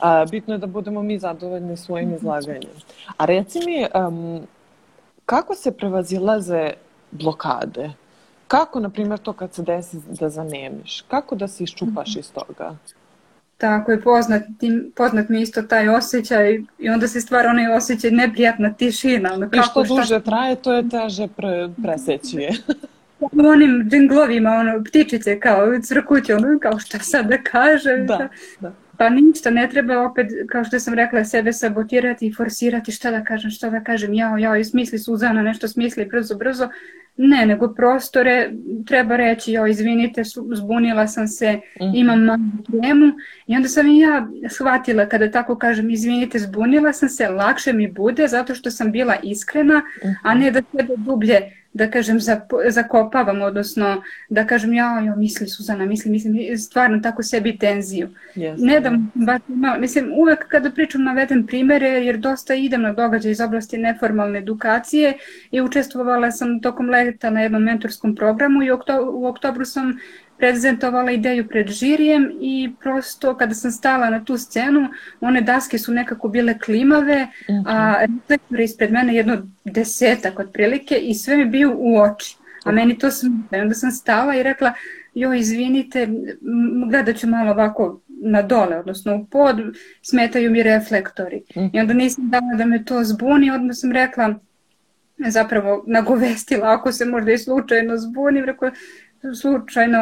A, 0.00 0.24
bitno 0.30 0.54
je 0.54 0.58
da 0.58 0.66
budemo 0.66 1.02
mi 1.02 1.18
zadovoljni 1.18 1.76
svojim 1.76 2.14
izlaganjem. 2.14 2.70
A 3.16 3.24
reci 3.24 3.58
mi, 3.66 3.86
um, 3.94 4.46
kako 5.26 5.54
se 5.54 5.76
prevazilaze 5.76 6.70
blokade? 7.10 7.90
Kako, 8.48 8.80
na 8.80 8.90
primjer, 8.90 9.18
to 9.18 9.32
kad 9.32 9.54
se 9.54 9.62
desi 9.62 9.96
da 10.20 10.28
zanemiš? 10.28 11.04
Kako 11.08 11.34
da 11.34 11.48
se 11.48 11.64
iščupaš 11.64 12.08
mm 12.08 12.16
-hmm. 12.16 12.20
iz 12.20 12.32
toga? 12.32 12.76
Tako 13.56 13.92
je, 13.92 14.00
poznat, 14.00 14.42
poznat 14.96 15.28
mi 15.28 15.40
isto 15.40 15.62
taj 15.62 15.88
osjećaj 15.88 16.60
i 16.78 16.88
onda 16.88 17.08
se 17.08 17.20
stvara 17.20 17.50
onaj 17.50 17.76
osjećaj 17.76 18.10
neprijatna 18.10 18.72
tišina. 18.72 19.32
Ono, 19.32 19.50
kako, 19.50 19.56
I 19.56 19.62
što 19.62 19.82
duže 19.82 20.04
šta... 20.04 20.20
traje, 20.20 20.56
to 20.56 20.72
je 20.72 20.88
teže 20.88 21.28
pre, 21.36 21.68
preseći 21.82 22.36
je. 22.36 22.50
u 23.20 23.46
onim 23.46 23.88
džinglovima, 23.90 24.50
ono, 24.50 24.84
ptičice 24.84 25.40
kao 25.40 25.80
crkuće, 25.82 26.34
ono, 26.34 26.58
kao 26.58 26.78
šta 26.78 26.98
sad 26.98 27.26
da 27.26 27.42
kažem. 27.42 28.06
Da, 28.06 28.28
da. 28.60 28.72
Pa 28.98 29.08
ništa, 29.08 29.50
ne 29.50 29.68
treba 29.68 30.02
opet, 30.02 30.26
kao 30.48 30.64
što 30.64 30.80
sam 30.80 30.94
rekla, 30.94 31.24
sebe 31.24 31.52
sabotirati 31.52 32.26
i 32.26 32.34
forsirati 32.34 32.92
šta 32.92 33.10
da 33.10 33.24
kažem, 33.24 33.50
šta 33.50 33.70
da 33.70 33.80
kažem, 33.80 34.14
jao, 34.14 34.36
jao, 34.36 34.56
i 34.56 34.64
smisli 34.64 34.98
Suzana, 34.98 35.42
nešto 35.42 35.68
smisli 35.68 36.04
brzo, 36.04 36.34
brzo. 36.36 36.68
Ne, 37.16 37.46
nego 37.46 37.74
prosto 37.74 38.22
re, 38.22 38.50
treba 38.86 39.16
reći, 39.16 39.52
jao, 39.52 39.66
izvinite, 39.66 40.22
zbunila 40.54 41.06
sam 41.06 41.28
se, 41.28 41.46
-hmm. 41.46 41.92
imam 41.94 42.24
malu 42.24 42.82
temu. 42.82 43.12
I 43.46 43.56
onda 43.56 43.68
sam 43.68 43.86
i 43.86 43.98
ja 43.98 44.28
shvatila, 44.50 45.08
kada 45.08 45.30
tako 45.30 45.58
kažem, 45.58 45.90
izvinite, 45.90 46.38
zbunila 46.38 46.92
sam 46.92 47.08
se, 47.08 47.28
lakše 47.28 47.72
mi 47.72 47.92
bude, 47.92 48.28
zato 48.28 48.54
što 48.54 48.70
sam 48.70 48.92
bila 48.92 49.16
iskrena, 49.22 49.82
a 50.22 50.34
ne 50.34 50.50
da 50.50 50.62
sebe 50.72 50.96
dublje 50.96 51.52
da 51.76 51.90
kažem, 51.90 52.18
zakopavam, 52.68 53.42
odnosno 53.42 54.02
da 54.28 54.46
kažem, 54.46 54.72
ja, 54.74 55.00
ja, 55.00 55.16
misli 55.16 55.48
Suzana, 55.48 55.86
misli, 55.86 56.10
mislim, 56.10 56.58
stvarno 56.58 57.00
tako 57.02 57.22
sebi 57.22 57.58
tenziju. 57.58 58.08
Yes, 58.36 58.54
ne 58.58 58.80
da, 58.80 58.92
baš 59.14 59.42
malo, 59.48 59.80
mislim, 59.80 60.12
uvek 60.16 60.48
kada 60.48 60.70
pričam 60.70 61.04
navedem 61.04 61.46
primere, 61.46 61.88
jer 61.88 62.16
dosta 62.16 62.54
idem 62.54 62.82
na 62.82 62.92
događaj 62.92 63.32
iz 63.32 63.40
oblasti 63.40 63.78
neformalne 63.78 64.38
edukacije 64.38 65.12
i 65.50 65.60
učestvovala 65.60 66.30
sam 66.30 66.60
tokom 66.60 66.90
leta 66.90 67.30
na 67.30 67.42
jednom 67.42 67.62
mentorskom 67.62 68.14
programu 68.14 68.62
i 68.62 68.70
u, 68.70 68.74
okto, 68.74 69.10
u 69.12 69.26
oktobru 69.26 69.64
sam 69.64 69.98
prezentovala 70.38 71.12
ideju 71.12 71.48
pred 71.48 71.68
žirijem 71.68 72.30
i 72.40 72.72
prosto 72.80 73.36
kada 73.36 73.54
sam 73.54 73.70
stala 73.70 74.10
na 74.10 74.24
tu 74.24 74.38
scenu, 74.38 74.88
one 75.20 75.40
daske 75.40 75.78
su 75.78 75.92
nekako 75.92 76.28
bile 76.28 76.58
klimave, 76.58 77.26
a 77.66 78.00
reflektor 78.00 78.60
ispred 78.60 78.92
mene 78.92 79.14
jedno 79.14 79.48
desetak 79.64 80.38
otprilike 80.38 80.94
i 80.94 81.14
sve 81.14 81.36
mi 81.36 81.44
bio 81.44 81.74
u 81.76 81.98
oči. 81.98 82.36
A 82.64 82.72
meni 82.72 82.98
to 82.98 83.10
smeta. 83.10 83.56
I 83.56 83.60
onda 83.60 83.74
sam 83.74 83.90
stala 83.90 84.34
i 84.34 84.42
rekla, 84.42 84.72
joj, 85.14 85.38
izvinite, 85.38 86.08
gledat 86.88 87.16
ću 87.16 87.26
malo 87.26 87.50
ovako 87.50 88.00
na 88.08 88.42
dole, 88.42 88.78
odnosno 88.78 89.16
u 89.16 89.26
pod, 89.26 89.56
smetaju 90.02 90.50
mi 90.50 90.62
reflektori. 90.62 91.36
Mm 91.56 91.60
-hmm. 91.60 91.70
I 91.72 91.80
onda 91.80 91.94
nisam 91.94 92.30
dala 92.30 92.54
da 92.58 92.64
me 92.64 92.84
to 92.84 93.04
zbuni, 93.04 93.50
onda 93.50 93.74
sam 93.74 93.92
rekla, 93.92 94.34
zapravo 95.18 95.84
nagovestila, 95.86 96.72
ako 96.72 96.92
se 96.92 97.04
možda 97.04 97.32
i 97.32 97.38
slučajno 97.38 97.96
zbunim, 97.96 98.44
rekla, 98.44 98.70
slučajno 99.40 99.98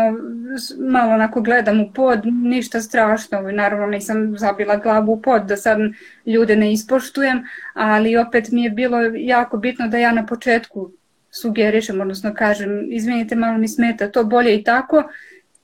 malo 0.79 1.13
onako 1.13 1.41
gledam 1.41 1.81
u 1.81 1.93
pod, 1.93 2.27
ništa 2.27 2.81
strašno, 2.81 3.41
naravno 3.41 3.87
nisam 3.87 4.39
zabila 4.39 4.77
glavu 4.77 5.13
u 5.13 5.23
pod 5.23 5.43
da 5.43 5.57
sad 5.57 5.79
ljude 6.27 6.57
ne 6.57 6.73
ispoštujem, 6.73 7.45
ali 7.75 8.17
opet 8.17 8.51
mi 8.51 8.65
je 8.65 8.71
bilo 8.71 8.99
jako 9.15 9.57
bitno 9.57 9.89
da 9.89 9.99
ja 9.99 10.13
na 10.13 10.27
početku 10.27 10.91
sugerišem, 11.31 12.01
odnosno 12.01 12.35
kažem, 12.35 12.93
izvinite, 12.93 13.37
malo 13.37 13.59
mi 13.59 13.69
smeta, 13.69 14.11
to 14.11 14.25
bolje 14.25 14.55
i 14.55 14.65
tako, 14.65 15.05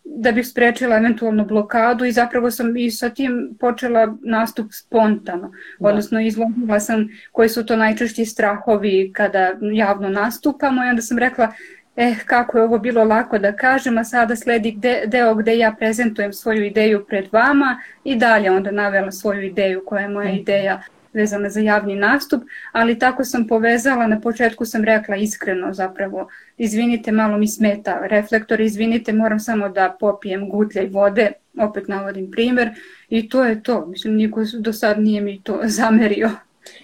da 0.05 0.33
bih 0.33 0.47
sprečila 0.47 0.97
eventualnu 0.97 1.45
blokadu 1.45 2.05
i 2.05 2.13
zapravo 2.13 2.51
sam 2.51 2.77
i 2.77 2.91
sa 2.91 3.11
tim 3.11 3.57
počela 3.61 4.17
nastup 4.23 4.67
spontano, 4.73 5.53
da. 5.79 5.89
odnosno 5.89 6.21
izložila 6.21 6.81
sam 6.81 7.09
koji 7.33 7.49
su 7.49 7.67
to 7.67 7.77
najčešći 7.77 8.25
strahovi 8.25 9.13
kada 9.15 9.53
javno 9.73 10.09
nastupamo 10.09 10.85
i 10.85 10.89
onda 10.89 11.03
sam 11.03 11.19
rekla 11.19 11.53
eh, 11.97 12.15
kako 12.27 12.59
je 12.59 12.65
ovo 12.65 12.79
bilo 12.79 13.05
lako 13.05 13.39
da 13.39 13.57
kažem, 13.57 13.99
a 13.99 14.05
sada 14.05 14.37
sledi 14.37 14.71
gde, 14.71 15.03
deo 15.07 15.35
gde 15.35 15.59
ja 15.59 15.73
prezentujem 15.79 16.33
svoju 16.33 16.65
ideju 16.65 17.05
pred 17.09 17.29
vama 17.33 17.83
i 18.05 18.17
dalje 18.17 18.51
onda 18.51 18.71
navela 18.71 19.13
svoju 19.13 19.43
ideju 19.43 19.83
koja 19.87 20.03
je 20.03 20.09
moja 20.09 20.31
ideja 20.31 20.83
vezana 21.13 21.51
za 21.51 21.61
javni 21.61 21.95
nastup, 21.97 22.43
ali 22.73 22.99
tako 22.99 23.25
sam 23.25 23.47
povezala, 23.47 24.07
na 24.07 24.21
početku 24.21 24.65
sam 24.65 24.85
rekla 24.85 25.17
iskreno 25.17 25.73
zapravo, 25.75 26.29
izvinite, 26.57 27.13
malo 27.13 27.39
mi 27.39 27.49
smeta 27.49 28.07
reflektor, 28.07 28.61
izvinite, 28.61 29.13
moram 29.13 29.41
samo 29.41 29.69
da 29.69 29.97
popijem 30.01 30.49
gutljaj 30.49 30.87
vode, 30.87 31.33
opet 31.59 31.89
navodim 31.89 32.31
primer, 32.31 32.71
i 33.09 33.29
to 33.29 33.45
je 33.45 33.63
to, 33.63 33.87
mislim, 33.87 34.15
niko 34.15 34.41
do 34.59 34.73
sad 34.73 35.01
nije 35.01 35.21
mi 35.21 35.43
to 35.43 35.61
zamerio. 35.79 36.31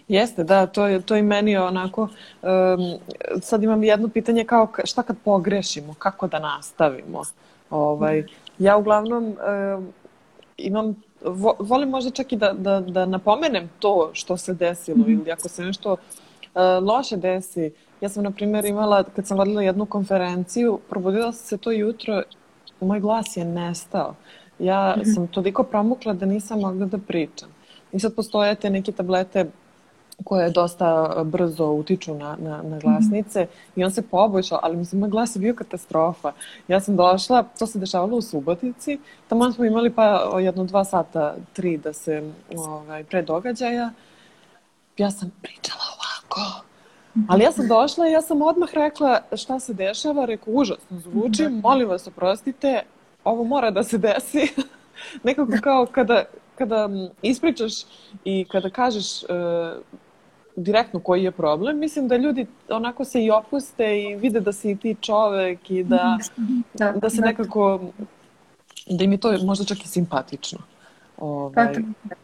Jeste, 0.09 0.45
da, 0.45 0.66
to 0.66 0.87
je, 0.87 1.00
to 1.00 1.16
i 1.16 1.23
meni 1.23 1.57
onako, 1.57 2.02
um, 2.02 2.11
sad 3.40 3.62
imam 3.62 3.85
jedno 3.85 4.09
pitanje 4.09 4.45
kao 4.45 4.69
šta 4.85 5.02
kad 5.02 5.16
pogrešimo, 5.25 5.95
kako 5.99 6.26
da 6.26 6.38
nastavimo. 6.38 7.23
Ovaj, 7.71 8.25
ja 8.59 8.76
uglavnom 8.76 9.25
um, 9.25 9.93
imam, 10.57 11.02
vo, 11.25 11.57
volim 11.59 11.88
možda 11.88 12.11
čak 12.11 12.33
i 12.33 12.37
da, 12.37 12.52
da, 12.52 12.81
da 12.81 13.07
napomenem 13.07 13.71
to 13.78 14.11
što 14.12 14.37
se 14.37 14.55
desilo 14.55 14.99
mm 14.99 15.05
-hmm. 15.05 15.21
ili 15.21 15.33
ako 15.33 15.49
se 15.49 15.64
nešto 15.64 15.93
uh, 15.93 15.99
loše 16.83 17.16
desi. 17.16 17.73
Ja 18.00 18.09
sam, 18.09 18.25
na 18.25 18.31
primjer, 18.31 18.64
imala, 18.64 19.05
kad 19.05 19.26
sam 19.26 19.38
vodila 19.38 19.62
jednu 19.62 19.87
konferenciju, 19.87 20.78
probudila 20.90 21.33
sam 21.33 21.47
se 21.47 21.57
to 21.59 21.71
jutro, 21.71 22.23
moj 22.81 23.00
glas 23.00 23.37
je 23.37 23.45
nestao. 23.45 24.14
Ja 24.59 24.95
mm 24.97 25.00
-hmm. 25.00 25.14
sam 25.14 25.26
toliko 25.26 25.62
promukla 25.62 26.12
da 26.12 26.26
nisam 26.26 26.61
mogla 26.61 26.87
da 26.87 26.99
pričam. 26.99 27.49
I 27.93 28.00
sad 28.00 28.14
postoje 28.14 28.55
te 28.55 28.71
neke 28.71 28.93
tablete 28.93 29.47
koje 30.25 30.51
dosta 30.51 31.15
brzo 31.25 31.67
utiču 31.67 32.15
na, 32.15 32.37
na, 32.41 32.63
na 32.63 32.79
glasnice 32.79 33.43
mm 33.43 33.47
-hmm. 33.47 33.81
i 33.81 33.85
on 33.85 33.91
se 33.91 34.03
poboljšao, 34.03 34.59
ali 34.63 34.77
mislim, 34.77 35.01
moj 35.01 35.11
glas 35.11 35.37
je 35.37 35.41
bio 35.41 35.55
katastrofa. 35.55 36.33
Ja 36.69 36.81
sam 36.81 36.97
došla, 36.97 37.43
to 37.59 37.67
se 37.67 37.79
dešavalo 37.79 38.17
u 38.17 38.23
Subotici, 38.23 38.99
tamo 39.29 39.53
smo 39.53 39.65
imali 39.65 39.91
pa 39.91 40.31
jedno 40.41 40.65
dva 40.65 40.85
sata, 40.85 41.35
tri 41.53 41.77
da 41.77 41.93
se 41.93 42.31
ovaj, 42.57 43.05
pre 43.05 43.23
događaja. 43.23 43.91
Ja 44.97 45.11
sam 45.11 45.33
pričala 45.43 45.83
ovako, 45.97 46.67
Ali 47.29 47.45
ja 47.45 47.53
sam 47.53 47.69
došla 47.69 48.09
i 48.09 48.13
ja 48.13 48.23
sam 48.23 48.43
odmah 48.43 48.69
rekla 48.75 49.21
šta 49.37 49.61
se 49.61 49.75
dešava, 49.75 50.25
rekao 50.25 50.55
užasno 50.55 50.99
zvuči, 50.99 51.43
da. 51.43 51.49
molim 51.49 51.89
vas 51.89 52.07
oprostite, 52.07 52.83
ovo 53.25 53.45
mora 53.45 53.71
da 53.71 53.83
se 53.83 53.99
desi. 53.99 54.49
Nekako 55.25 55.53
kao 55.63 55.87
kada, 55.93 56.25
kada 56.55 56.89
ispričaš 57.23 57.73
i 58.25 58.45
kada 58.51 58.71
kažeš 58.71 59.23
uh, 59.23 59.29
direktno 60.57 61.01
koji 61.01 61.23
je 61.23 61.31
problem, 61.31 61.79
mislim 61.79 62.09
da 62.09 62.17
ljudi 62.17 62.47
onako 62.69 63.05
se 63.05 63.25
i 63.25 63.31
opuste 63.31 64.01
i 64.01 64.17
vide 64.17 64.41
da 64.41 64.53
si 64.53 64.77
ti 64.77 64.97
čovek 65.01 65.71
i 65.71 65.85
da, 65.85 66.19
da, 66.75 66.93
da 66.93 67.11
se 67.11 67.21
da. 67.21 67.27
nekako, 67.27 67.81
da 68.87 69.05
im 69.05 69.13
je 69.13 69.19
to 69.19 69.39
možda 69.45 69.65
čak 69.65 69.85
i 69.85 69.89
simpatično. 69.89 70.59
Ovaj. 71.17 71.55
Pa, 71.55 71.81
da. 72.03 72.17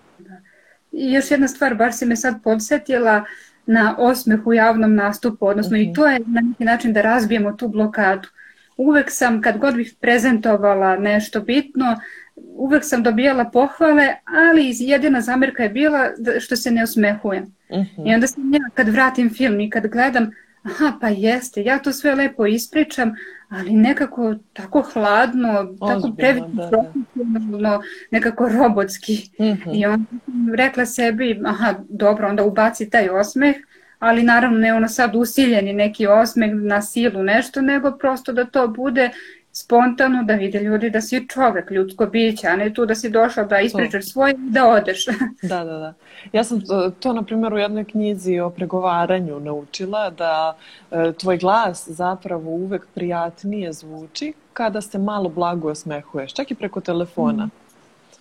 I 0.92 1.12
još 1.12 1.30
jedna 1.30 1.48
stvar, 1.48 1.74
baš 1.74 1.96
si 1.98 2.06
me 2.06 2.16
sad 2.16 2.42
podsjetila 2.44 3.24
na 3.66 3.96
osmeh 3.98 4.46
u 4.46 4.52
javnom 4.52 4.94
nastupu, 4.94 5.46
odnosno 5.46 5.76
mm 5.76 5.80
-hmm. 5.80 5.84
i 5.84 5.86
mhm. 5.86 5.94
to 5.94 6.06
je 6.06 6.18
na 6.18 6.40
neki 6.40 6.64
način 6.64 6.92
da 6.92 7.02
razbijemo 7.02 7.52
tu 7.52 7.68
blokadu. 7.68 8.28
Uvek 8.76 9.10
sam, 9.10 9.42
kad 9.42 9.58
god 9.58 9.74
bih 9.74 9.94
prezentovala 10.00 10.96
nešto 10.96 11.40
bitno, 11.40 11.96
uvek 12.36 12.84
sam 12.84 13.02
dobijala 13.02 13.44
pohvale, 13.44 14.14
ali 14.24 14.74
jedina 14.78 15.20
zamerka 15.20 15.62
je 15.62 15.68
bila 15.68 16.08
što 16.40 16.56
se 16.56 16.70
ne 16.70 16.82
osmehujem. 16.82 17.54
-huh. 17.72 18.10
I 18.10 18.14
onda 18.14 18.26
sam 18.26 18.54
ja 18.54 18.60
kad 18.74 18.88
vratim 18.88 19.30
film 19.34 19.60
i 19.60 19.70
kad 19.70 19.86
gledam, 19.86 20.30
aha 20.62 20.92
pa 21.00 21.08
jeste, 21.08 21.62
ja 21.62 21.78
to 21.78 21.92
sve 21.92 22.14
lepo 22.14 22.46
ispričam, 22.46 23.12
ali 23.48 23.72
nekako 23.72 24.34
tako 24.52 24.82
hladno, 24.92 25.60
Ozbiljno, 25.60 26.00
tako 26.00 26.16
previše 26.16 26.46
da, 26.52 27.58
da. 27.58 27.80
nekako 28.10 28.48
robotski. 28.48 29.30
Mhm. 29.40 29.46
-huh. 29.46 29.80
I 29.80 29.86
onda 29.86 30.04
sam 30.24 30.54
rekla 30.54 30.86
sebi, 30.86 31.40
aha 31.44 31.74
dobro, 31.88 32.28
onda 32.28 32.44
ubaci 32.44 32.90
taj 32.90 33.08
osmeh, 33.08 33.56
ali 33.98 34.22
naravno 34.22 34.58
ne 34.58 34.74
ono 34.74 34.88
sad 34.88 35.14
usiljeni 35.14 35.72
neki 35.72 36.06
osmeh 36.06 36.50
na 36.54 36.82
silu 36.82 37.22
nešto, 37.22 37.60
nego 37.60 37.90
prosto 37.90 38.32
da 38.32 38.44
to 38.44 38.68
bude 38.68 39.10
spontano 39.52 40.22
da 40.22 40.34
vide 40.34 40.60
ljudi 40.60 40.90
da 40.90 41.00
si 41.00 41.28
čovek, 41.28 41.70
ljudsko 41.70 42.06
biće, 42.06 42.46
a 42.46 42.56
ne 42.56 42.74
tu 42.74 42.86
da 42.86 42.94
si 42.94 43.10
došla 43.10 43.44
da 43.44 43.60
ispričaš 43.60 44.12
svoje 44.12 44.32
i 44.32 44.50
da 44.50 44.68
odeš. 44.68 45.06
Da, 45.42 45.64
da, 45.64 45.78
da. 45.78 45.94
Ja 46.32 46.44
sam 46.44 46.60
to, 46.60 46.90
to 47.00 47.12
na 47.12 47.22
primjer 47.22 47.54
u 47.54 47.58
jednoj 47.58 47.84
knjizi 47.84 48.38
o 48.38 48.50
pregovaranju 48.50 49.40
naučila 49.40 50.10
da 50.10 50.56
e, 50.90 51.12
tvoj 51.12 51.38
glas 51.38 51.88
zapravo 51.88 52.50
uvek 52.50 52.86
prijatnije 52.94 53.72
zvuči 53.72 54.32
kada 54.52 54.80
se 54.80 54.98
malo 54.98 55.28
blago 55.28 55.70
osmehuješ, 55.70 56.34
čak 56.34 56.50
i 56.50 56.54
preko 56.54 56.80
telefona. 56.80 57.46
Mm. 57.46 57.50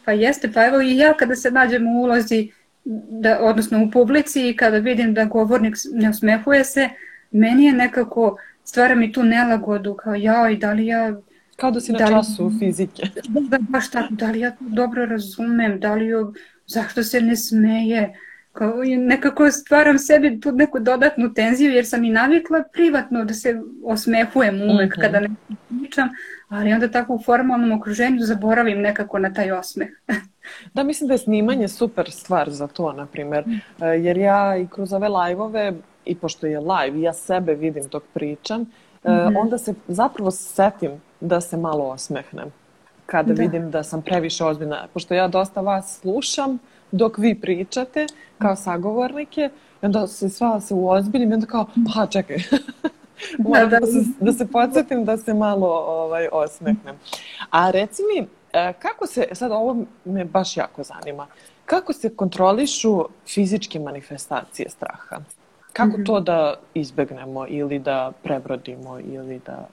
Pa 0.06 0.12
jeste, 0.12 0.52
pa 0.52 0.66
evo 0.66 0.82
i 0.82 0.98
ja 0.98 1.14
kada 1.14 1.36
se 1.36 1.52
nađem 1.52 1.88
u 1.88 2.02
ulozi, 2.02 2.52
da, 3.10 3.40
odnosno 3.42 3.84
u 3.84 3.92
publici 3.92 4.50
i 4.50 4.56
kada 4.56 4.78
vidim 4.78 5.14
da 5.14 5.26
govornik 5.26 5.76
ne 5.94 6.10
osmehuje 6.10 6.64
se, 6.66 6.90
meni 7.32 7.66
je 7.66 7.74
nekako 7.74 8.38
stvara 8.64 8.96
mi 8.96 9.12
tu 9.12 9.24
nelagodu, 9.24 9.96
kao 9.96 10.16
ja 10.16 10.50
i 10.50 10.58
da 10.58 10.74
li 10.74 10.86
ja... 10.86 11.14
Kao 11.56 11.72
da 11.72 11.82
si 11.82 11.92
na 11.92 11.98
da 11.98 12.06
li, 12.06 12.12
času 12.12 12.52
fizike. 12.60 13.04
Da, 13.30 13.58
da, 13.58 13.58
baš 13.70 13.92
tako, 13.92 14.14
da 14.14 14.32
li 14.32 14.40
ja 14.40 14.52
to 14.52 14.66
dobro 14.68 15.06
razumem, 15.06 15.80
da 15.80 15.96
li 15.96 16.06
joj, 16.06 16.24
zašto 16.68 17.04
se 17.04 17.22
ne 17.22 17.36
smeje, 17.36 18.14
kao, 18.54 18.74
nekako 18.98 19.52
stvaram 19.52 20.00
sebi 20.00 20.40
tu 20.40 20.52
neku 20.52 20.80
dodatnu 20.80 21.34
tenziju 21.34 21.72
jer 21.72 21.86
sam 21.86 22.04
i 22.04 22.10
navikla 22.10 22.64
privatno 22.74 23.26
da 23.26 23.34
se 23.34 23.62
osmehujem 23.84 24.62
uvek 24.62 24.90
mm 24.90 25.00
-hmm. 25.00 25.02
kada 25.02 25.20
ne 25.20 25.30
pričam, 25.70 26.10
ali 26.48 26.74
onda 26.74 26.92
tako 26.92 27.14
u 27.14 27.20
formalnom 27.26 27.72
okruženju 27.72 28.20
zaboravim 28.20 28.82
nekako 28.82 29.20
na 29.20 29.34
taj 29.34 29.52
osmeh. 29.52 29.90
da, 30.74 30.84
mislim 30.84 31.08
da 31.08 31.14
je 31.14 31.18
snimanje 31.18 31.68
super 31.68 32.12
stvar 32.12 32.50
za 32.50 32.68
to, 32.68 32.94
na 32.94 33.06
primer, 33.06 33.48
mm. 33.48 33.84
e, 33.84 33.88
jer 33.88 34.18
ja 34.18 34.58
i 34.58 34.68
kroz 34.68 34.94
ove 34.94 35.10
live-ove 35.10 35.74
i 36.06 36.16
pošto 36.16 36.48
je 36.48 36.60
live 36.60 37.02
ja 37.02 37.14
sebe 37.14 37.56
vidim 37.56 37.84
dok 37.92 38.04
pričam, 38.14 38.62
mm 38.62 38.68
-hmm. 39.04 39.42
onda 39.42 39.58
se 39.58 39.74
zapravo 39.88 40.32
setim 40.32 40.92
da 41.20 41.42
se 41.42 41.58
malo 41.58 41.84
osmehnem 41.84 42.52
kada 43.06 43.34
da. 43.34 43.42
vidim 43.42 43.72
da 43.72 43.84
sam 43.84 44.02
previše 44.02 44.46
ozbiljna. 44.46 44.88
Pošto 44.94 45.14
ja 45.14 45.28
dosta 45.28 45.62
vas 45.62 46.00
slušam 46.00 46.60
dok 46.92 47.18
vi 47.18 47.36
pričate 47.42 48.08
kao 48.38 48.56
sagovornike, 48.56 49.50
onda 49.82 50.08
se 50.08 50.30
sva 50.30 50.60
se 50.62 50.74
uozbiljim 50.74 51.32
i 51.32 51.34
onda 51.34 51.46
kao, 51.46 51.66
pa 51.96 52.06
čekaj, 52.06 52.38
da, 53.38 53.66
da. 53.66 53.80
da, 53.80 53.86
se, 53.86 54.04
da 54.20 54.34
se 54.34 54.48
podsjetim 54.48 55.06
da 55.06 55.18
se 55.18 55.34
malo 55.34 55.68
ovaj, 55.88 56.28
osmehnem. 56.32 56.96
A 57.50 57.72
reci 57.72 58.02
mi, 58.14 58.28
e, 58.54 58.74
kako 58.74 59.08
se, 59.08 59.28
sad 59.32 59.52
ovo 59.52 59.78
me 60.06 60.26
baš 60.26 60.58
jako 60.58 60.84
zanima, 60.84 61.28
kako 61.66 61.94
se 61.94 62.16
kontrolišu 62.16 63.06
fizičke 63.28 63.80
manifestacije 63.80 64.70
straha? 64.70 65.18
Kako 65.74 65.98
to 66.06 66.20
da 66.20 66.54
izbegnemo 66.74 67.46
ili 67.50 67.80
da 67.80 68.12
prebrodimo 68.24 69.00
ili 69.00 69.42
da... 69.46 69.68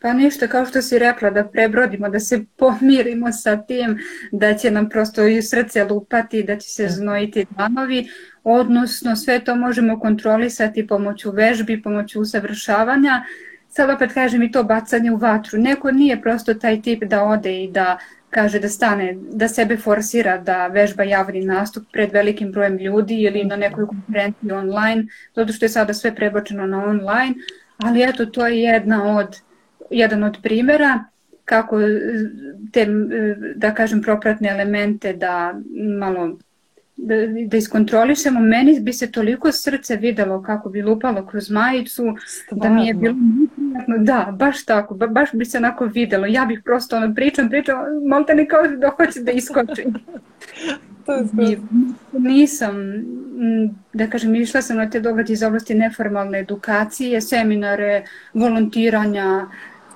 Pa 0.00 0.12
ništa, 0.12 0.46
kao 0.46 0.66
što 0.66 0.82
si 0.82 0.98
rekla, 0.98 1.30
da 1.30 1.44
prebrodimo, 1.44 2.08
da 2.08 2.20
se 2.20 2.44
pomirimo 2.56 3.32
sa 3.32 3.56
tim, 3.62 3.98
da 4.32 4.54
će 4.54 4.70
nam 4.70 4.88
prosto 4.88 5.26
i 5.26 5.42
srce 5.42 5.84
lupati, 5.84 6.42
da 6.42 6.56
će 6.56 6.68
se 6.68 6.82
da. 6.82 6.88
znojiti 6.88 7.46
dlanovi, 7.50 8.08
odnosno 8.44 9.16
sve 9.16 9.44
to 9.44 9.56
možemo 9.56 10.00
kontrolisati 10.00 10.86
pomoću 10.86 11.30
vežbi, 11.30 11.82
pomoću 11.82 12.20
usavršavanja. 12.20 13.24
Sad 13.68 13.90
opet 13.90 14.12
kažem 14.12 14.42
i 14.42 14.52
to 14.52 14.64
bacanje 14.64 15.12
u 15.12 15.16
vatru. 15.16 15.58
Neko 15.58 15.90
nije 15.90 16.22
prosto 16.22 16.54
taj 16.54 16.82
tip 16.82 17.04
da 17.04 17.24
ode 17.24 17.62
i 17.62 17.70
da 17.70 17.98
kaže 18.30 18.60
da 18.60 18.68
stane, 18.68 19.14
da 19.32 19.48
sebe 19.48 19.76
forsira 19.76 20.38
da 20.38 20.66
vežba 20.66 21.02
javni 21.02 21.40
nastup 21.44 21.84
pred 21.92 22.12
velikim 22.12 22.52
brojem 22.52 22.76
ljudi 22.76 23.22
ili 23.22 23.44
na 23.44 23.56
nekoj 23.56 23.86
konferenciji 23.86 24.52
online, 24.52 25.06
zato 25.36 25.52
što 25.52 25.64
je 25.64 25.68
sada 25.68 25.94
sve 25.94 26.14
prebačeno 26.14 26.66
na 26.66 26.84
online, 26.84 27.34
ali 27.78 28.02
eto 28.02 28.26
to 28.26 28.46
je 28.46 28.60
jedna 28.60 29.16
od, 29.16 29.40
jedan 29.90 30.24
od 30.24 30.36
primjera 30.42 31.04
kako 31.44 31.78
te, 32.72 32.86
da 33.56 33.74
kažem, 33.74 34.02
propratne 34.02 34.48
elemente 34.48 35.12
da 35.12 35.54
malo 35.98 36.38
da, 36.98 37.14
da 37.46 37.56
iskontrolišemo, 37.56 38.40
meni 38.40 38.80
bi 38.80 38.92
se 38.92 39.12
toliko 39.12 39.52
srce 39.52 39.96
videlo 39.96 40.42
kako 40.42 40.68
bi 40.68 40.82
lupalo 40.82 41.26
kroz 41.26 41.50
majicu, 41.50 42.04
Stvarno. 42.26 42.62
da 42.62 42.70
mi 42.70 42.86
je 42.86 42.94
bilo 42.94 43.14
neprijatno, 43.14 43.98
da, 43.98 44.32
baš 44.32 44.64
tako, 44.64 44.94
ba, 44.94 45.06
baš 45.06 45.28
bi 45.32 45.44
se 45.44 45.58
onako 45.58 45.84
videlo, 45.84 46.26
ja 46.26 46.44
bih 46.44 46.60
prosto 46.64 46.96
ono 46.96 47.14
pričam, 47.14 47.48
pričam, 47.48 47.76
malo 48.08 48.24
te 48.24 48.34
ne 48.34 48.48
kao 48.48 48.62
da 48.66 48.90
hoće 48.96 49.20
da 49.20 49.30
iskoči. 49.30 49.84
to 51.06 51.14
je 51.14 51.52
I, 51.52 51.58
nisam, 52.12 52.74
da 53.92 54.06
kažem, 54.06 54.34
išla 54.34 54.62
sam 54.62 54.76
na 54.76 54.90
te 54.90 55.00
događaje 55.00 55.34
iz 55.34 55.42
oblasti 55.42 55.74
neformalne 55.74 56.40
edukacije, 56.40 57.20
seminare, 57.20 58.04
volontiranja, 58.34 59.46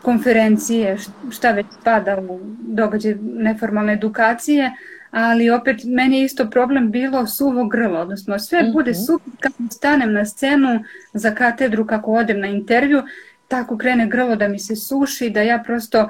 konferencije, 0.03 0.97
šta 1.31 1.51
već 1.51 1.67
spada 1.81 2.21
u 2.29 2.41
događaje 2.61 3.19
neformalne 3.23 3.93
edukacije, 3.93 4.71
ali 5.13 5.51
opet 5.51 5.85
meni 5.85 6.19
je 6.19 6.25
isto 6.25 6.51
problem 6.51 6.91
bilo 6.91 7.27
suvo 7.27 7.67
grlo, 7.67 8.01
odnosno 8.01 8.39
sve 8.39 8.63
mm 8.63 8.67
-hmm. 8.67 8.73
bude 8.73 8.95
super 8.95 9.33
kako 9.41 9.63
stanem 9.71 10.13
na 10.13 10.27
scenu 10.27 10.85
za 11.15 11.31
katedru, 11.31 11.87
kako 11.87 12.13
odem 12.13 12.41
na 12.41 12.47
intervju, 12.47 13.03
tako 13.49 13.79
krene 13.79 14.07
grlo 14.07 14.37
da 14.37 14.49
mi 14.49 14.59
se 14.59 14.77
suši, 14.77 15.31
da 15.31 15.43
ja 15.43 15.63
prosto 15.67 16.09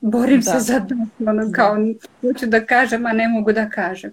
borim 0.00 0.40
da. 0.40 0.50
se 0.50 0.58
za 0.58 0.78
da, 0.78 0.94
ono, 1.30 1.44
da. 1.44 1.52
kao 1.52 1.76
hoću 2.20 2.46
da 2.46 2.66
kažem, 2.66 3.06
a 3.06 3.12
ne 3.12 3.28
mogu 3.28 3.52
da 3.52 3.70
kažem. 3.70 4.12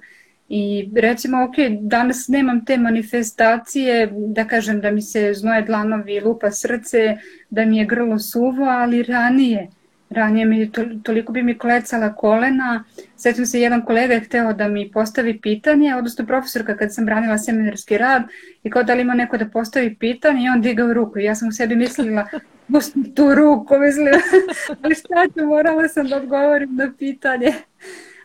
I 0.49 0.91
recimo, 0.95 1.43
ok, 1.43 1.55
danas 1.81 2.27
nemam 2.27 2.65
te 2.65 2.77
manifestacije, 2.77 4.09
da 4.11 4.47
kažem 4.47 4.81
da 4.81 4.91
mi 4.91 5.01
se 5.01 5.33
znoje 5.33 5.61
dlanovi, 5.61 6.19
lupa 6.19 6.51
srce, 6.51 7.17
da 7.49 7.65
mi 7.65 7.77
je 7.77 7.85
grlo 7.85 8.19
suvo, 8.19 8.65
ali 8.65 9.03
ranije, 9.03 9.69
ranije 10.09 10.45
mi 10.45 10.71
to, 10.71 10.85
toliko 11.03 11.33
bi 11.33 11.43
mi 11.43 11.57
klecala 11.57 12.15
kolena. 12.15 12.83
Sjećam 13.17 13.45
se, 13.45 13.61
jedan 13.61 13.85
kolega 13.85 14.13
je 14.13 14.19
hteo 14.19 14.53
da 14.53 14.67
mi 14.67 14.91
postavi 14.91 15.41
pitanje, 15.41 15.95
odnosno 15.95 16.25
profesorka 16.25 16.77
kad 16.77 16.93
sam 16.93 17.05
branila 17.05 17.37
seminarski 17.37 17.97
rad 17.97 18.23
i 18.63 18.69
kao 18.69 18.83
da 18.83 18.93
li 18.93 19.01
ima 19.01 19.13
neko 19.13 19.37
da 19.37 19.49
postavi 19.49 19.95
pitanje 19.95 20.45
i 20.45 20.49
on 20.49 20.61
digao 20.61 20.93
ruku. 20.93 21.19
I 21.19 21.23
ja 21.23 21.35
sam 21.35 21.47
u 21.47 21.51
sebi 21.51 21.75
mislila, 21.75 22.27
pusti 22.71 23.15
tu 23.15 23.35
ruku, 23.35 23.77
mislim, 23.77 24.07
ali 24.81 24.95
šta 24.95 25.27
ću, 25.33 25.45
morala 25.45 25.87
sam 25.87 26.07
da 26.07 26.17
odgovorim 26.17 26.75
na 26.75 26.93
pitanje. 26.99 27.53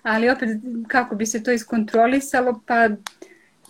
Ali 0.02 0.30
opet, 0.30 0.48
kako 0.88 1.14
bi 1.14 1.26
se 1.26 1.42
to 1.42 1.52
iskontrolisalo, 1.52 2.62
pa 2.66 2.88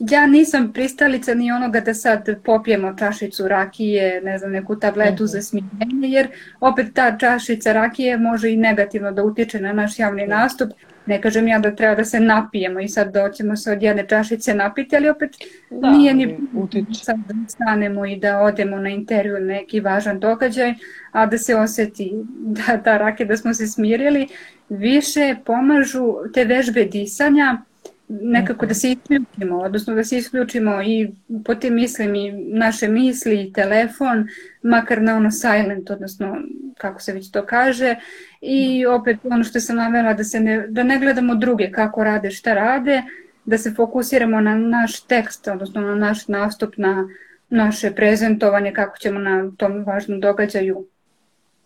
ja 0.00 0.26
nisam 0.26 0.72
pristalica 0.72 1.34
ni 1.34 1.52
onoga 1.52 1.80
da 1.80 1.94
sad 1.94 2.42
popijemo 2.44 2.94
čašicu 2.98 3.48
rakije, 3.48 4.20
ne 4.20 4.38
znam, 4.38 4.52
neku 4.52 4.76
tabletu 4.76 5.26
za 5.26 5.42
smirenje, 5.42 6.08
jer 6.08 6.28
opet 6.60 6.86
ta 6.94 7.18
čašica 7.18 7.72
rakije 7.72 8.16
može 8.16 8.50
i 8.50 8.56
negativno 8.56 9.12
da 9.12 9.24
utiče 9.24 9.60
na 9.60 9.72
naš 9.72 9.98
javni 9.98 10.26
nastup. 10.26 10.70
Ne 11.06 11.20
kažem 11.20 11.48
ja 11.48 11.58
da 11.58 11.74
treba 11.76 11.94
da 11.94 12.04
se 12.04 12.20
napijemo 12.20 12.80
i 12.80 12.88
sad 12.88 13.12
doćemo 13.12 13.56
se 13.56 13.72
od 13.72 13.82
jedne 13.82 14.06
čašice 14.06 14.54
napiti, 14.54 14.96
ali 14.96 15.08
opet 15.08 15.30
da, 15.70 15.90
nije 15.90 16.14
ni 16.14 16.38
utiče. 16.54 17.04
sad 17.04 17.16
da 17.16 17.34
stanemo 17.48 18.06
i 18.06 18.16
da 18.16 18.38
odemo 18.38 18.76
na 18.76 18.88
intervju 18.88 19.40
neki 19.40 19.80
važan 19.80 20.20
događaj, 20.20 20.74
a 21.12 21.26
da 21.26 21.38
se 21.38 21.56
oseti 21.56 22.12
da 22.28 22.82
ta 22.82 22.98
rakija 22.98 23.26
da 23.26 23.36
smo 23.36 23.54
se 23.54 23.66
smirili. 23.66 24.28
Više 24.68 25.36
pomažu 25.44 26.14
te 26.34 26.44
vežbe 26.44 26.84
disanja, 26.84 27.62
nekako 28.10 28.66
da 28.66 28.74
se 28.74 28.90
isključimo, 28.90 29.58
odnosno 29.58 29.94
da 29.94 30.04
se 30.04 30.18
isključimo 30.18 30.82
i 30.82 31.10
po 31.44 31.54
tim 31.54 31.74
mislim 31.74 32.14
i 32.14 32.32
naše 32.32 32.88
misli 32.88 33.42
i 33.42 33.52
telefon, 33.52 34.28
makar 34.62 35.02
na 35.02 35.16
ono 35.16 35.30
silent, 35.30 35.90
odnosno 35.90 36.36
kako 36.78 37.00
se 37.00 37.12
već 37.12 37.30
to 37.30 37.46
kaže. 37.46 37.96
I 38.40 38.86
opet 38.86 39.18
ono 39.24 39.44
što 39.44 39.60
sam 39.60 39.76
navela 39.76 40.14
da, 40.14 40.24
se 40.24 40.40
ne, 40.40 40.66
da 40.68 40.82
ne 40.82 40.98
gledamo 40.98 41.34
druge 41.34 41.70
kako 41.72 42.04
rade, 42.04 42.30
šta 42.30 42.54
rade, 42.54 43.02
da 43.44 43.58
se 43.58 43.74
fokusiramo 43.74 44.40
na 44.40 44.56
naš 44.56 45.00
tekst, 45.00 45.48
odnosno 45.48 45.80
na 45.80 45.94
naš 45.94 46.28
nastup, 46.28 46.74
na 46.76 47.08
naše 47.48 47.90
prezentovanje, 47.90 48.72
kako 48.72 48.98
ćemo 48.98 49.20
na 49.20 49.50
tom 49.56 49.84
važnom 49.84 50.20
događaju 50.20 50.86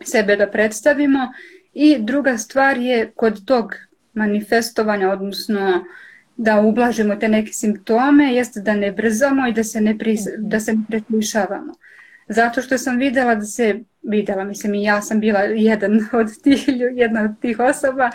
sebe 0.05 0.37
da 0.37 0.51
predstavimo. 0.51 1.33
I 1.75 1.97
druga 2.01 2.39
stvar 2.39 2.79
je 2.79 3.11
kod 3.17 3.45
tog 3.45 3.75
manifestovanja, 4.15 5.11
odnosno 5.11 5.85
da 6.37 6.61
ublažimo 6.61 7.17
te 7.17 7.29
neke 7.29 7.53
simptome, 7.53 8.35
jeste 8.35 8.61
da 8.61 8.75
ne 8.75 8.93
brzamo 8.93 9.49
i 9.49 9.53
da 9.53 9.65
se 9.65 9.81
ne, 9.81 9.99
pris, 9.99 10.21
da 10.39 10.61
se 10.61 10.73
ne 10.73 10.83
preslišavamo. 10.89 11.75
Zato 12.29 12.63
što 12.63 12.79
sam 12.79 12.99
videla 12.99 13.35
da 13.35 13.45
se, 13.45 13.81
videla, 14.03 14.45
mislim 14.45 14.75
i 14.75 14.85
ja 14.85 15.03
sam 15.03 15.21
bila 15.21 15.41
jedan 15.41 16.01
od 16.13 16.43
tih, 16.43 16.65
jedna 16.95 17.23
od 17.23 17.41
tih 17.41 17.61
osoba 17.61 18.11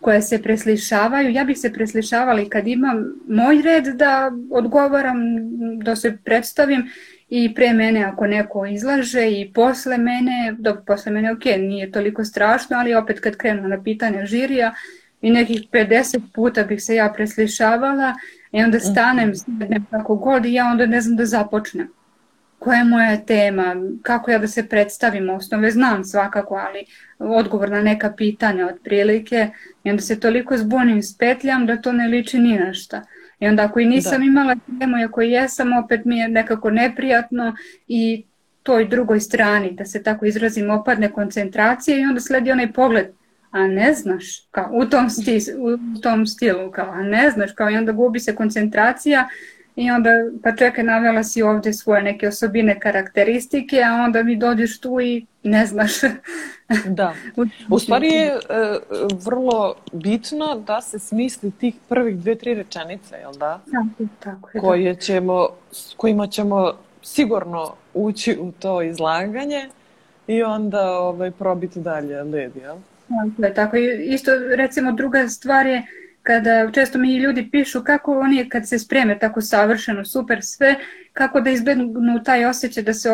koje 0.00 0.22
se 0.22 0.42
preslišavaju. 0.42 1.30
Ja 1.30 1.44
bih 1.44 1.58
se 1.58 1.72
preslišavala 1.72 2.40
i 2.40 2.48
kad 2.48 2.66
imam 2.68 3.04
moj 3.28 3.62
red 3.62 3.84
da 3.84 4.32
odgovaram, 4.50 5.18
da 5.82 5.96
se 5.96 6.16
predstavim 6.24 6.82
i 7.28 7.54
pre 7.54 7.72
mene 7.72 8.04
ako 8.04 8.26
neko 8.26 8.66
izlaže 8.66 9.30
i 9.30 9.52
posle 9.54 9.98
mene, 9.98 10.56
dok 10.58 10.84
posle 10.86 11.12
mene 11.12 11.32
ok, 11.32 11.44
nije 11.44 11.90
toliko 11.92 12.24
strašno, 12.24 12.76
ali 12.76 12.94
opet 12.94 13.20
kad 13.20 13.36
krenu 13.36 13.68
na 13.68 13.82
pitanja 13.82 14.26
žirija 14.26 14.74
i 15.24 15.30
nekih 15.30 15.60
50 15.72 16.20
puta 16.34 16.62
bih 16.64 16.82
se 16.82 16.94
ja 16.94 17.12
preslišavala 17.16 18.14
i 18.52 18.62
onda 18.62 18.80
stanem, 18.80 19.34
sednem 19.34 19.86
kako 19.90 20.16
god 20.16 20.46
i 20.46 20.52
ja 20.52 20.66
onda 20.66 20.86
ne 20.86 21.00
znam 21.00 21.16
da 21.16 21.26
započnem. 21.26 21.88
Koja 22.58 22.78
je 22.78 22.84
moja 22.84 23.16
tema, 23.16 23.76
kako 24.02 24.30
ja 24.30 24.38
da 24.38 24.48
se 24.48 24.68
predstavim, 24.68 25.30
osnove 25.30 25.70
znam 25.70 26.04
svakako, 26.04 26.54
ali 26.54 26.84
odgovor 27.18 27.70
na 27.70 27.82
neka 27.82 28.12
pitanja 28.12 28.66
otprilike. 28.66 29.48
I 29.84 29.90
onda 29.90 30.02
se 30.02 30.20
toliko 30.20 30.56
zbunim, 30.56 31.02
spetljam 31.02 31.66
da 31.66 31.76
to 31.76 31.92
ne 31.92 32.08
liči 32.08 32.38
ni 32.38 32.58
na 32.58 32.74
šta. 32.74 33.02
I 33.40 33.48
onda 33.48 33.64
ako 33.64 33.80
i 33.80 33.86
nisam 33.86 34.18
da. 34.18 34.24
imala 34.24 34.56
temu 34.80 34.98
i 34.98 35.04
ako 35.04 35.22
jesam, 35.22 35.72
opet 35.72 36.04
mi 36.04 36.18
je 36.18 36.28
nekako 36.28 36.70
neprijatno 36.70 37.56
i 37.88 38.24
toj 38.62 38.88
drugoj 38.88 39.20
strani, 39.20 39.72
da 39.72 39.84
se 39.84 40.02
tako 40.02 40.26
izrazim, 40.26 40.70
opadne 40.70 41.12
koncentracija 41.12 41.98
i 41.98 42.04
onda 42.04 42.20
sledi 42.20 42.52
onaj 42.52 42.72
pogled, 42.72 43.06
a 43.54 43.66
ne 43.66 43.92
znaš, 43.94 44.46
kao 44.50 44.70
u 44.72 44.86
tom, 44.86 45.10
stis, 45.10 45.48
u 45.58 46.00
tom 46.00 46.26
stilu, 46.26 46.70
kao 46.70 46.90
a 46.90 47.02
ne 47.02 47.30
znaš, 47.30 47.52
kao 47.52 47.70
i 47.70 47.76
onda 47.76 47.92
gubi 47.92 48.20
se 48.20 48.34
koncentracija 48.34 49.28
I 49.76 49.90
onda, 49.90 50.10
pa 50.42 50.56
čekaj, 50.56 50.84
navela 50.84 51.24
si 51.24 51.42
ovde 51.42 51.72
svoje 51.72 52.02
neke 52.02 52.28
osobine, 52.28 52.80
karakteristike, 52.80 53.82
a 53.82 54.04
onda 54.04 54.22
mi 54.22 54.36
dođeš 54.36 54.80
tu 54.80 55.00
i 55.00 55.26
ne 55.42 55.66
znaš. 55.66 55.92
da. 56.98 57.14
U 57.70 57.78
stvari 57.78 58.08
je 58.08 58.26
e, 58.26 58.38
vrlo 59.24 59.74
bitno 59.92 60.62
da 60.66 60.80
se 60.80 60.98
smisli 60.98 61.50
tih 61.50 61.74
prvih 61.88 62.16
dve, 62.18 62.34
tri 62.34 62.54
rečenice, 62.54 63.16
jel 63.16 63.32
da? 63.32 63.60
Tako, 63.72 64.10
tako 64.20 64.48
je. 64.48 64.52
Da. 64.54 64.60
Koje 64.60 64.94
ćemo, 64.94 65.48
s 65.72 65.94
kojima 65.94 66.26
ćemo 66.26 66.72
sigurno 67.02 67.74
ući 67.94 68.38
u 68.40 68.52
to 68.52 68.82
izlaganje 68.82 69.68
i 70.26 70.42
onda 70.42 70.98
ovaj, 70.98 71.30
probiti 71.30 71.80
dalje 71.80 72.22
led, 72.22 72.56
jel? 72.56 72.76
Tako 73.08 73.46
je, 73.46 73.54
tako. 73.54 73.76
Isto, 74.04 74.30
recimo, 74.56 74.92
druga 74.92 75.28
stvar 75.28 75.66
je 75.66 75.82
kada 76.24 76.70
često 76.72 76.98
mi 76.98 77.16
ljudi 77.16 77.48
pišu 77.50 77.84
kako 77.84 78.18
oni 78.20 78.48
kad 78.48 78.68
se 78.68 78.78
spreme 78.78 79.18
tako 79.18 79.40
savršeno, 79.40 80.04
super 80.04 80.38
sve, 80.42 80.74
kako 81.12 81.40
da 81.40 81.50
izbegnu 81.50 82.22
taj 82.24 82.44
osjećaj 82.44 82.82
da 82.82 82.94
se 82.94 83.08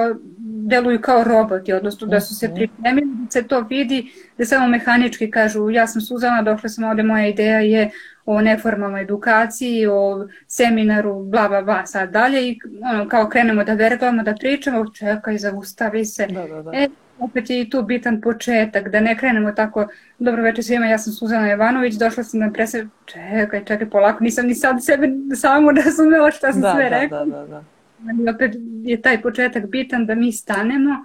deluju 0.69 1.01
kao 1.01 1.25
roboti, 1.25 1.73
odnosno 1.73 2.07
da 2.07 2.21
su 2.21 2.35
se 2.35 2.47
mhm. 2.49 2.55
pripremili, 2.55 3.07
da 3.25 3.31
se 3.31 3.43
to 3.43 3.61
vidi, 3.61 4.13
da 4.39 4.45
samo 4.45 4.69
mehanički 4.69 5.31
kažu 5.31 5.71
ja 5.71 5.87
sam 5.87 6.03
Suzana, 6.03 6.43
došla 6.43 6.69
sam 6.69 6.85
ovde, 6.85 7.03
moja 7.03 7.29
ideja 7.29 7.61
je 7.61 7.91
o 8.27 8.41
neformalnoj 8.41 9.03
edukaciji, 9.03 9.87
o 9.87 10.29
seminaru, 10.47 11.25
bla, 11.25 11.49
bla, 11.49 11.63
bla, 11.63 11.87
sad 11.87 12.11
dalje 12.11 12.49
i 12.49 12.59
ono, 12.93 13.09
kao 13.09 13.29
krenemo 13.29 13.65
da 13.65 13.75
verglamo, 13.75 14.23
da 14.23 14.35
pričamo, 14.35 14.93
čekaj, 14.93 15.39
zaustavi 15.39 16.05
se. 16.05 16.27
Da, 16.27 16.47
da, 16.47 16.63
da. 16.63 16.71
E, 16.75 16.89
opet 17.21 17.51
je 17.51 17.61
i 17.61 17.71
tu 17.71 17.83
bitan 17.83 18.21
početak, 18.21 18.89
da 18.89 19.01
ne 19.01 19.19
krenemo 19.19 19.53
tako, 19.53 19.87
dobro 20.19 20.43
večer 20.43 20.65
svima, 20.65 20.87
ja 20.87 20.99
sam 20.99 21.13
Suzana 21.13 21.51
Jovanović, 21.51 21.95
došla 21.95 22.25
sam 22.25 22.41
na 22.41 22.53
prese, 22.53 22.87
čekaj, 23.05 23.65
čekaj, 23.65 23.91
polako, 23.91 24.25
nisam 24.25 24.47
ni 24.47 24.55
sad 24.55 24.85
sebe 24.85 25.09
samo 25.37 25.73
razumela 25.85 26.31
šta 26.31 26.53
sam 26.53 26.63
da, 26.63 26.73
sve 26.75 26.91
da, 26.91 27.01
rekla. 27.01 27.25
Da, 27.25 27.37
da, 27.37 27.47
da. 27.47 27.65
Ali 28.09 28.31
opet 28.31 28.53
je 28.85 29.03
taj 29.03 29.23
početak 29.23 29.67
bitan 29.67 30.07
da 30.07 30.15
mi 30.15 30.33
stanemo, 30.33 31.05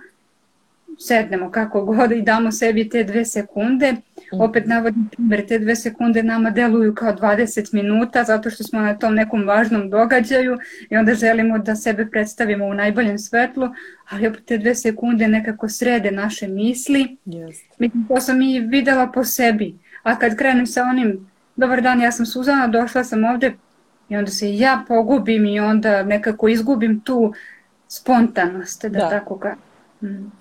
sednemo 1.00 1.52
kako 1.52 1.82
god 1.82 2.12
i 2.12 2.22
damo 2.22 2.52
sebi 2.52 2.90
te 2.90 3.04
dve 3.04 3.26
sekunde. 3.26 3.96
Opet 4.40 4.68
navodim 4.68 5.10
primjer, 5.12 5.48
te 5.48 5.60
dve 5.60 5.76
sekunde 5.76 6.24
nama 6.24 6.50
deluju 6.50 6.96
kao 6.96 7.14
20 7.14 7.74
minuta 7.74 8.24
zato 8.24 8.50
što 8.50 8.64
smo 8.64 8.80
na 8.82 8.98
tom 8.98 9.16
nekom 9.16 9.48
važnom 9.48 9.90
događaju 9.90 10.58
i 10.90 10.98
onda 10.98 11.14
želimo 11.14 11.58
da 11.58 11.76
sebe 11.76 12.06
predstavimo 12.06 12.66
u 12.66 12.74
najboljem 12.74 13.20
svetlu, 13.20 13.70
ali 14.10 14.28
opet 14.28 14.46
te 14.46 14.58
dve 14.58 14.76
sekunde 14.76 15.28
nekako 15.28 15.70
srede 15.70 16.12
naše 16.12 16.48
misli. 16.48 17.18
Yes. 17.26 17.56
To 18.08 18.22
sam 18.22 18.42
i 18.42 18.60
videla 18.60 19.08
po 19.08 19.24
sebi. 19.24 19.76
A 20.04 20.20
kad 20.20 20.36
krenem 20.36 20.68
sa 20.68 20.84
onim, 20.84 21.32
dobar 21.56 21.82
dan, 21.82 22.02
ja 22.02 22.12
sam 22.12 22.26
Suzana, 22.26 22.68
došla 22.68 23.04
sam 23.04 23.24
ovde 23.24 23.54
i 24.10 24.18
onda 24.18 24.32
se 24.32 24.56
ja 24.56 24.84
pogubim 24.88 25.46
i 25.46 25.60
onda 25.60 26.04
nekako 26.04 26.48
izgubim 26.48 27.00
tu 27.00 27.34
spontanost, 27.88 28.86
da, 28.86 28.90
da. 28.90 29.10
tako 29.10 29.40
kažem. 29.40 29.60
Mm. 30.02 30.32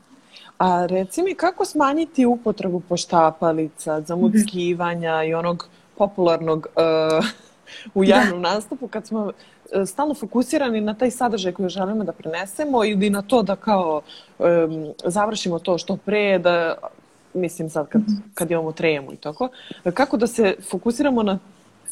A 0.59 0.87
reci 0.87 1.23
mi 1.23 1.35
kako 1.35 1.65
smanjiti 1.65 2.27
upotrebu 2.27 2.81
poštapalica, 2.81 4.01
zamuckivanja 4.01 5.23
i 5.25 5.35
onog 5.35 5.69
popularnog 5.99 6.67
uh, 6.77 7.27
u 7.95 8.05
da. 8.05 8.11
javnom 8.11 8.43
da. 8.43 8.55
nastupu 8.55 8.89
kad 8.89 9.07
smo 9.07 9.25
uh, 9.25 9.33
stalno 9.87 10.15
fokusirani 10.15 10.81
na 10.81 10.95
taj 10.95 11.11
sadržaj 11.11 11.53
koji 11.53 11.69
želimo 11.69 12.05
da 12.05 12.13
prenesemo 12.13 12.85
ili 12.85 13.11
na 13.11 13.23
to 13.23 13.43
da 13.43 13.57
kao 13.57 14.03
um, 14.39 14.47
završimo 15.05 15.59
to 15.59 15.79
što 15.79 15.97
pre, 15.97 16.39
da 16.39 16.75
mislim 17.35 17.71
sad 17.71 17.89
kad, 17.89 18.03
kad 18.35 18.51
imamo 18.51 18.73
tremu 18.73 19.13
i 19.13 19.17
tako. 19.17 19.49
Kako 19.95 20.17
da 20.17 20.27
se 20.27 20.57
fokusiramo 20.71 21.23
na 21.23 21.39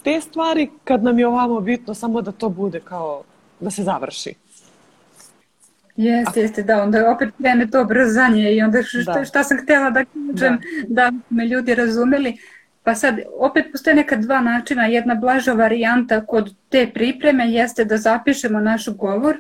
te 0.02 0.20
stvari 0.20 0.70
kad 0.84 1.04
nam 1.04 1.18
je 1.18 1.26
ovamo 1.26 1.60
bitno 1.60 1.94
samo 1.94 2.22
da 2.22 2.32
to 2.32 2.48
bude 2.48 2.80
kao 2.80 3.22
da 3.60 3.70
se 3.70 3.82
završi? 3.82 4.34
Jeste, 5.96 6.40
jeste, 6.40 6.62
da, 6.62 6.82
onda 6.82 7.10
opet 7.10 7.28
krene 7.38 7.66
to 7.66 7.84
brzanje 7.84 8.52
i 8.52 8.62
onda 8.62 8.82
šta, 8.82 9.12
da. 9.12 9.24
šta 9.24 9.44
sam 9.44 9.58
htjela 9.62 9.90
da 9.90 10.04
kažem, 10.04 10.58
da. 10.88 11.10
da 11.10 11.12
me 11.30 11.46
ljudi 11.46 11.74
razumeli. 11.74 12.36
Pa 12.82 12.94
sad, 12.94 13.18
opet 13.38 13.66
postoje 13.72 13.96
neka 13.96 14.16
dva 14.16 14.40
načina. 14.40 14.86
Jedna 14.86 15.14
blaža 15.14 15.52
varijanta 15.52 16.26
kod 16.26 16.54
te 16.68 16.90
pripreme 16.94 17.52
jeste 17.52 17.84
da 17.84 17.96
zapišemo 17.96 18.60
naš 18.60 18.88
govor 18.88 19.36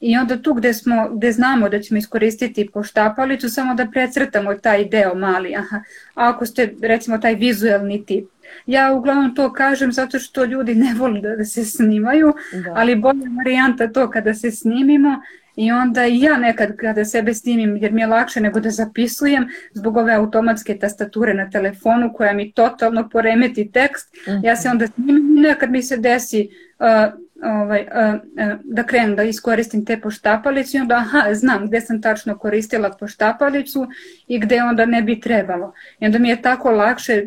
i 0.00 0.16
onda 0.16 0.42
tu 0.42 0.54
gde, 0.54 0.74
smo, 0.74 1.08
gde 1.12 1.32
znamo 1.32 1.68
da 1.68 1.80
ćemo 1.80 1.98
iskoristiti 1.98 2.68
poštapalicu, 2.72 3.48
samo 3.48 3.74
da 3.74 3.86
precrtamo 3.86 4.54
taj 4.54 4.84
deo 4.84 5.14
mali. 5.14 5.56
Aha. 5.56 5.76
A 6.14 6.28
ako 6.28 6.46
ste, 6.46 6.74
recimo, 6.82 7.18
taj 7.18 7.34
vizuelni 7.34 8.04
tip. 8.06 8.28
Ja 8.66 8.92
uglavnom 8.92 9.34
to 9.34 9.52
kažem 9.52 9.92
zato 9.92 10.18
što 10.18 10.44
ljudi 10.44 10.74
ne 10.74 10.94
vole 10.98 11.20
da, 11.20 11.36
da 11.36 11.44
se 11.44 11.64
snimaju, 11.64 12.34
da. 12.52 12.72
ali 12.76 12.94
bolja 12.94 13.26
varijanta 13.38 13.92
to 13.92 14.10
kada 14.10 14.34
se 14.34 14.50
snimimo 14.50 15.22
I 15.60 15.72
onda 15.72 16.06
i 16.06 16.20
ja 16.20 16.36
nekad 16.36 16.76
kada 16.76 17.04
sebe 17.04 17.34
snimim, 17.34 17.76
jer 17.76 17.92
mi 17.92 18.00
je 18.00 18.06
lakše 18.06 18.40
nego 18.40 18.60
da 18.60 18.70
zapisujem 18.70 19.48
zbog 19.72 19.96
ove 19.96 20.14
automatske 20.14 20.78
tastature 20.78 21.34
na 21.34 21.50
telefonu 21.50 22.12
koja 22.14 22.32
mi 22.32 22.52
totalno 22.52 23.08
poremeti 23.08 23.70
tekst, 23.72 24.14
mm 24.14 24.30
-hmm. 24.30 24.44
ja 24.44 24.56
se 24.56 24.68
onda 24.68 24.86
snimim 24.86 25.36
i 25.38 25.40
nekad 25.40 25.70
mi 25.70 25.82
se 25.82 25.96
desi 25.96 26.48
uh, 26.78 27.12
ovaj, 27.42 27.80
uh, 27.80 28.14
uh, 28.14 28.60
da 28.64 28.82
krenem 28.82 29.16
da 29.16 29.22
iskoristim 29.22 29.84
te 29.84 30.00
poštapalice 30.00 30.78
i 30.78 30.80
onda 30.80 30.96
aha, 30.96 31.34
znam 31.34 31.66
gde 31.66 31.80
sam 31.80 32.02
tačno 32.02 32.38
koristila 32.38 32.90
poštapalicu 33.00 33.86
i 34.26 34.38
gde 34.38 34.62
onda 34.62 34.86
ne 34.86 35.02
bi 35.02 35.20
trebalo. 35.20 35.72
I 36.00 36.06
onda 36.06 36.18
mi 36.18 36.28
je 36.28 36.42
tako 36.42 36.70
lakše 36.70 37.26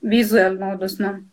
vizuelno, 0.00 0.70
odnosno 0.70 1.24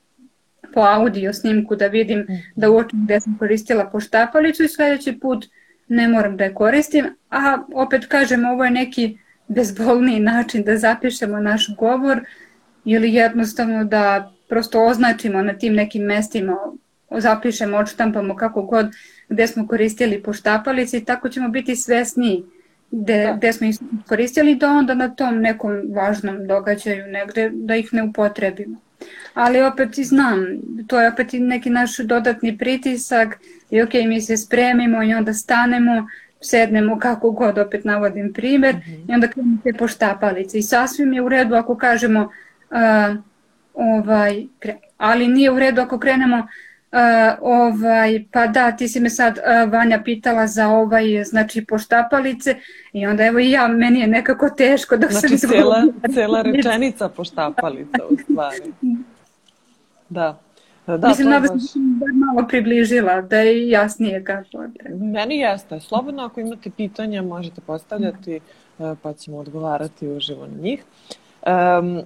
po 0.73 0.81
audio 0.81 1.33
snimku 1.33 1.75
da 1.75 1.87
vidim, 1.87 2.19
mhm. 2.19 2.33
da 2.55 2.69
uočim 2.69 3.05
gde 3.05 3.19
sam 3.19 3.37
koristila 3.39 3.89
poštapalicu 3.89 4.63
i 4.63 4.67
sledeći 4.67 5.19
put 5.19 5.45
ne 5.87 6.07
moram 6.07 6.37
da 6.37 6.43
je 6.43 6.53
koristim, 6.53 7.05
a 7.29 7.57
opet 7.73 8.05
kažem 8.05 8.45
ovo 8.45 8.65
je 8.65 8.71
neki 8.71 9.17
bezbolniji 9.47 10.19
način 10.19 10.63
da 10.63 10.77
zapišemo 10.77 11.39
naš 11.39 11.75
govor 11.75 12.21
ili 12.85 13.13
jednostavno 13.13 13.83
da 13.83 14.33
prosto 14.49 14.85
označimo 14.85 15.41
na 15.41 15.53
tim 15.53 15.73
nekim 15.73 16.03
mestima, 16.03 16.57
zapišemo, 17.11 17.77
odštampamo 17.77 18.35
kako 18.35 18.61
god 18.61 18.85
gde 19.29 19.47
smo 19.47 19.67
koristili 19.67 20.23
poštapalice 20.23 20.97
i 20.97 21.05
tako 21.05 21.29
ćemo 21.29 21.49
biti 21.49 21.75
svesniji 21.75 22.43
gde, 22.91 23.23
da. 23.23 23.33
gde 23.33 23.53
smo 23.53 23.67
koristili 24.07 24.55
da 24.55 24.71
onda 24.71 24.93
na 24.93 25.15
tom 25.15 25.41
nekom 25.41 25.81
važnom 25.93 26.47
događaju 26.47 27.07
negde 27.07 27.49
da 27.53 27.75
ih 27.75 27.93
ne 27.93 28.03
upotrebimo. 28.03 28.77
Ali 29.33 29.61
opet 29.61 29.97
i 29.97 30.03
znam, 30.03 30.45
to 30.87 31.01
je 31.01 31.07
opet 31.07 31.33
i 31.33 31.39
neki 31.39 31.69
naš 31.69 31.97
dodatni 31.97 32.57
pritisak 32.57 33.39
i 33.69 33.81
ok, 33.81 33.93
mi 33.93 34.21
se 34.21 34.37
spremimo 34.37 35.03
i 35.03 35.13
onda 35.13 35.33
stanemo, 35.33 36.07
sednemo 36.41 36.99
kako 36.99 37.31
god, 37.31 37.57
opet 37.57 37.85
navodim 37.85 38.33
primjer, 38.33 38.75
mm 38.75 38.79
-hmm. 38.79 39.09
i 39.09 39.13
onda 39.13 39.27
krenemo 39.27 39.57
te 39.63 39.73
poštapalice. 39.73 40.57
I 40.57 40.63
sasvim 40.63 41.13
je 41.13 41.21
u 41.21 41.29
redu 41.29 41.55
ako 41.55 41.77
kažemo, 41.77 42.21
uh, 42.21 43.17
ovaj, 43.73 44.45
ali 44.97 45.27
nije 45.27 45.51
u 45.51 45.59
redu 45.59 45.81
ako 45.81 45.99
krenemo 45.99 46.47
Uh, 46.91 46.99
ovaj, 47.41 48.25
pa 48.31 48.47
da, 48.47 48.71
ti 48.71 48.87
si 48.87 48.99
me 48.99 49.09
sad 49.09 49.37
uh, 49.37 49.71
Vanja 49.71 50.01
pitala 50.05 50.47
za 50.47 50.67
ovaj, 50.67 51.23
znači 51.23 51.65
poštapalice 51.65 52.55
i 52.93 53.05
onda 53.05 53.25
evo 53.25 53.39
i 53.39 53.51
ja, 53.51 53.67
meni 53.67 53.99
je 53.99 54.07
nekako 54.07 54.49
teško 54.49 54.97
dok 54.97 55.11
znači, 55.11 55.37
sam 55.37 55.49
cela, 55.49 55.83
cela 56.13 56.41
rečenica 56.41 57.09
poštapalica 57.09 57.99
u 58.09 58.17
stvari. 58.17 58.73
Da. 60.09 60.39
Da, 60.87 61.07
Mislim, 61.07 61.29
da 61.29 61.39
baš... 61.39 61.49
da 61.75 62.05
malo 62.25 62.47
približila, 62.47 63.21
da 63.21 63.37
je 63.37 63.69
jasnije 63.69 64.23
kako 64.23 64.63
je. 64.63 64.95
Meni 64.95 65.37
jeste. 65.37 65.79
Slobodno 65.79 66.23
ako 66.23 66.39
imate 66.39 66.69
pitanja 66.69 67.21
možete 67.21 67.61
postavljati 67.61 68.39
uh, 68.77 68.97
pa 69.01 69.13
ćemo 69.13 69.37
odgovarati 69.37 70.07
uživo 70.07 70.47
na 70.47 70.61
njih. 70.61 70.83
Um, 71.79 72.01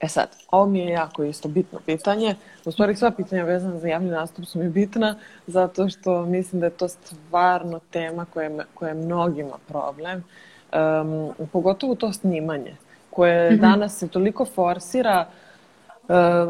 E 0.00 0.08
sad, 0.08 0.28
ovo 0.50 0.66
mi 0.66 0.78
je 0.78 0.90
jako 0.90 1.24
isto 1.24 1.48
bitno 1.48 1.80
pitanje. 1.86 2.34
U 2.64 2.72
stvari 2.72 2.96
sva 2.96 3.10
pitanja 3.10 3.44
vezana 3.44 3.78
za 3.78 3.88
javni 3.88 4.10
nastup 4.10 4.44
su 4.44 4.58
mi 4.58 4.68
bitna 4.68 5.16
zato 5.46 5.88
što 5.88 6.26
mislim 6.26 6.60
da 6.60 6.66
je 6.66 6.70
to 6.70 6.88
stvarno 6.88 7.80
tema 7.90 8.24
koja 8.24 8.44
je, 8.48 8.64
koja 8.74 8.88
je 8.88 8.94
mnogima 8.94 9.58
problem. 9.68 10.24
Um, 10.72 11.48
pogotovo 11.52 11.94
to 11.94 12.12
snimanje 12.12 12.76
koje 13.10 13.50
mm 13.50 13.54
-hmm. 13.54 13.60
danas 13.60 13.98
se 13.98 14.08
toliko 14.08 14.44
forsira 14.44 15.26
Uh, 15.28 15.43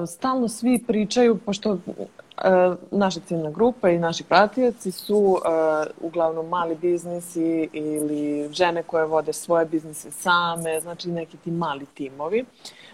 stalno 0.06 0.48
svi 0.48 0.84
pričaju, 0.86 1.38
pošto 1.46 1.70
uh, 1.70 1.78
naša 2.90 3.20
ciljna 3.20 3.50
grupa 3.50 3.90
i 3.90 3.98
naši 3.98 4.24
pratioci 4.24 4.90
su 4.90 5.16
uh, 5.16 5.40
uglavnom 6.00 6.48
mali 6.48 6.74
biznisi 6.74 7.68
ili 7.72 8.48
žene 8.52 8.82
koje 8.82 9.06
vode 9.06 9.32
svoje 9.32 9.66
biznise 9.66 10.10
same, 10.10 10.80
znači 10.80 11.08
neki 11.08 11.36
ti 11.36 11.50
mali 11.50 11.86
timovi. 11.86 12.44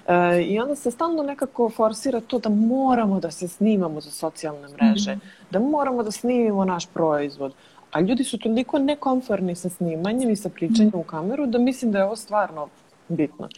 E, 0.09 0.43
I 0.43 0.61
onda 0.61 0.75
se 0.75 0.91
stalno 0.91 1.23
nekako 1.23 1.71
forsira 1.71 2.21
to 2.21 2.39
da 2.39 2.49
moramo 2.49 3.21
da 3.21 3.31
se 3.31 3.49
snimamo 3.49 4.01
za 4.01 4.11
socijalne 4.11 4.69
mreže, 4.69 5.11
-hmm. 5.11 5.21
da 5.51 5.59
moramo 5.59 6.03
da 6.03 6.11
snimimo 6.11 6.65
naš 6.65 6.87
proizvod. 6.87 7.55
A 7.93 8.01
ljudi 8.01 8.25
su 8.25 8.39
toliko 8.39 8.79
nekomforni 8.79 9.55
sa 9.55 9.69
snimanjem 9.69 10.31
i 10.31 10.37
sa 10.37 10.49
pričanjem 10.49 10.95
u 10.95 11.03
kameru 11.03 11.47
da 11.47 11.59
mislim 11.59 11.93
da 11.93 11.99
je 11.99 12.05
ovo 12.05 12.17
stvarno 12.17 12.69
bitno. 13.09 13.49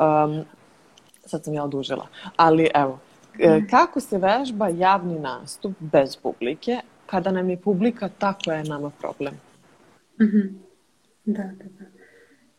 Um, 0.00 0.44
sad 1.28 1.44
sam 1.44 1.54
ja 1.54 1.64
odužila. 1.64 2.06
Ali 2.36 2.68
evo, 2.74 2.98
e, 3.38 3.60
kako 3.70 4.00
se 4.00 4.18
vežba 4.18 4.68
javni 4.68 5.18
nastup 5.18 5.72
bez 5.80 6.16
publike 6.16 6.80
kada 7.06 7.30
nam 7.30 7.50
je 7.50 7.56
publika 7.56 8.08
ta 8.18 8.34
koja 8.44 8.56
je 8.56 8.64
nama 8.64 8.90
problem? 8.90 9.34
Mm 10.20 10.24
-hmm. 10.24 10.54
Da, 11.24 11.42
da, 11.42 11.64
da. 11.64 11.84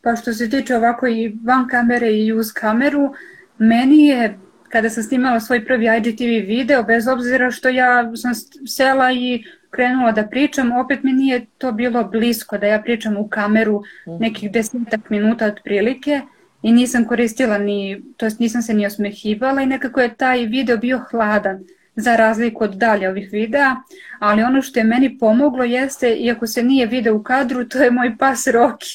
Pa 0.02 0.16
što 0.16 0.32
se 0.32 0.50
tiče 0.50 0.76
ovako 0.76 1.06
i 1.06 1.36
van 1.44 1.68
kamere 1.68 2.12
i 2.12 2.32
uz 2.32 2.52
kameru, 2.52 3.14
meni 3.58 4.06
je 4.06 4.38
kada 4.68 4.90
sam 4.90 5.02
snimala 5.02 5.40
svoj 5.40 5.64
prvi 5.66 5.86
IGTV 5.98 6.46
video, 6.46 6.82
bez 6.82 7.08
obzira 7.08 7.50
što 7.50 7.68
ja 7.68 8.16
sam 8.16 8.32
sela 8.66 9.12
i 9.12 9.44
krenula 9.70 10.12
da 10.12 10.26
pričam, 10.26 10.72
opet 10.72 11.02
mi 11.02 11.12
nije 11.12 11.46
to 11.58 11.72
bilo 11.72 12.04
blisko 12.04 12.58
da 12.58 12.66
ja 12.66 12.82
pričam 12.82 13.16
u 13.16 13.28
kameru 13.28 13.82
mhm. 14.08 14.16
nekih 14.20 14.52
desetak 14.52 15.10
minuta 15.10 15.46
otprilike 15.46 16.20
i 16.62 16.72
nisam 16.72 17.04
koristila 17.04 17.58
ni, 17.58 18.02
to 18.16 18.26
jest 18.26 18.40
nisam 18.40 18.62
se 18.62 18.74
ni 18.74 18.86
osmehivala 18.86 19.62
i 19.62 19.66
nekako 19.66 20.00
je 20.00 20.14
taj 20.14 20.44
video 20.44 20.76
bio 20.76 20.98
hladan 21.10 21.64
za 21.96 22.16
razliku 22.16 22.64
od 22.64 22.74
dalje 22.74 23.08
ovih 23.08 23.28
videa, 23.32 23.76
ali 24.18 24.42
ono 24.42 24.62
što 24.62 24.80
je 24.80 24.84
meni 24.84 25.18
pomoglo 25.18 25.64
jeste, 25.64 26.14
iako 26.14 26.46
se 26.46 26.62
nije 26.62 26.86
video 26.86 27.14
u 27.14 27.22
kadru, 27.22 27.64
to 27.64 27.82
je 27.82 27.90
moj 27.90 28.16
pas 28.18 28.46
Roki. 28.46 28.86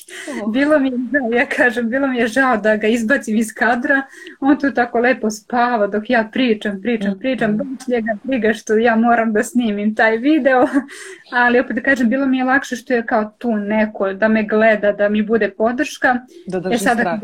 Oh. 0.44 0.52
Bilo 0.52 0.80
mi 0.80 0.90
je, 0.90 0.96
ja 1.38 1.46
kažem, 1.46 1.90
bilo 1.90 2.08
mi 2.08 2.18
je 2.18 2.28
žao 2.28 2.58
da 2.58 2.78
ga 2.78 2.88
izbacim 2.88 3.38
iz 3.38 3.54
kadra, 3.54 4.02
on 4.40 4.60
tu 4.60 4.72
tako 4.72 5.00
lepo 5.00 5.30
spava 5.30 5.88
dok 5.88 6.10
ja 6.10 6.30
pričam, 6.32 6.82
pričam, 6.82 7.12
mm. 7.12 7.20
pričam, 7.20 7.58
baš 7.58 7.88
njega 7.88 8.18
briga 8.24 8.54
što 8.54 8.78
ja 8.78 8.96
moram 8.96 9.34
da 9.34 9.44
snimim 9.44 9.96
taj 9.96 10.18
video, 10.18 10.68
ali 11.32 11.60
opet 11.60 11.76
da 11.76 11.82
kažem, 11.82 12.10
bilo 12.10 12.26
mi 12.26 12.38
je 12.38 12.44
lakše 12.44 12.76
što 12.76 12.94
je 12.94 13.06
kao 13.06 13.34
tu 13.38 13.56
neko 13.56 14.14
da 14.14 14.28
me 14.28 14.44
gleda, 14.44 14.92
da 14.92 15.10
mi 15.10 15.24
bude 15.24 15.50
podrška. 15.50 16.18
Da 16.48 16.60
drži 16.60 16.76
e 16.76 16.78
sada, 16.78 17.02
strah. 17.02 17.20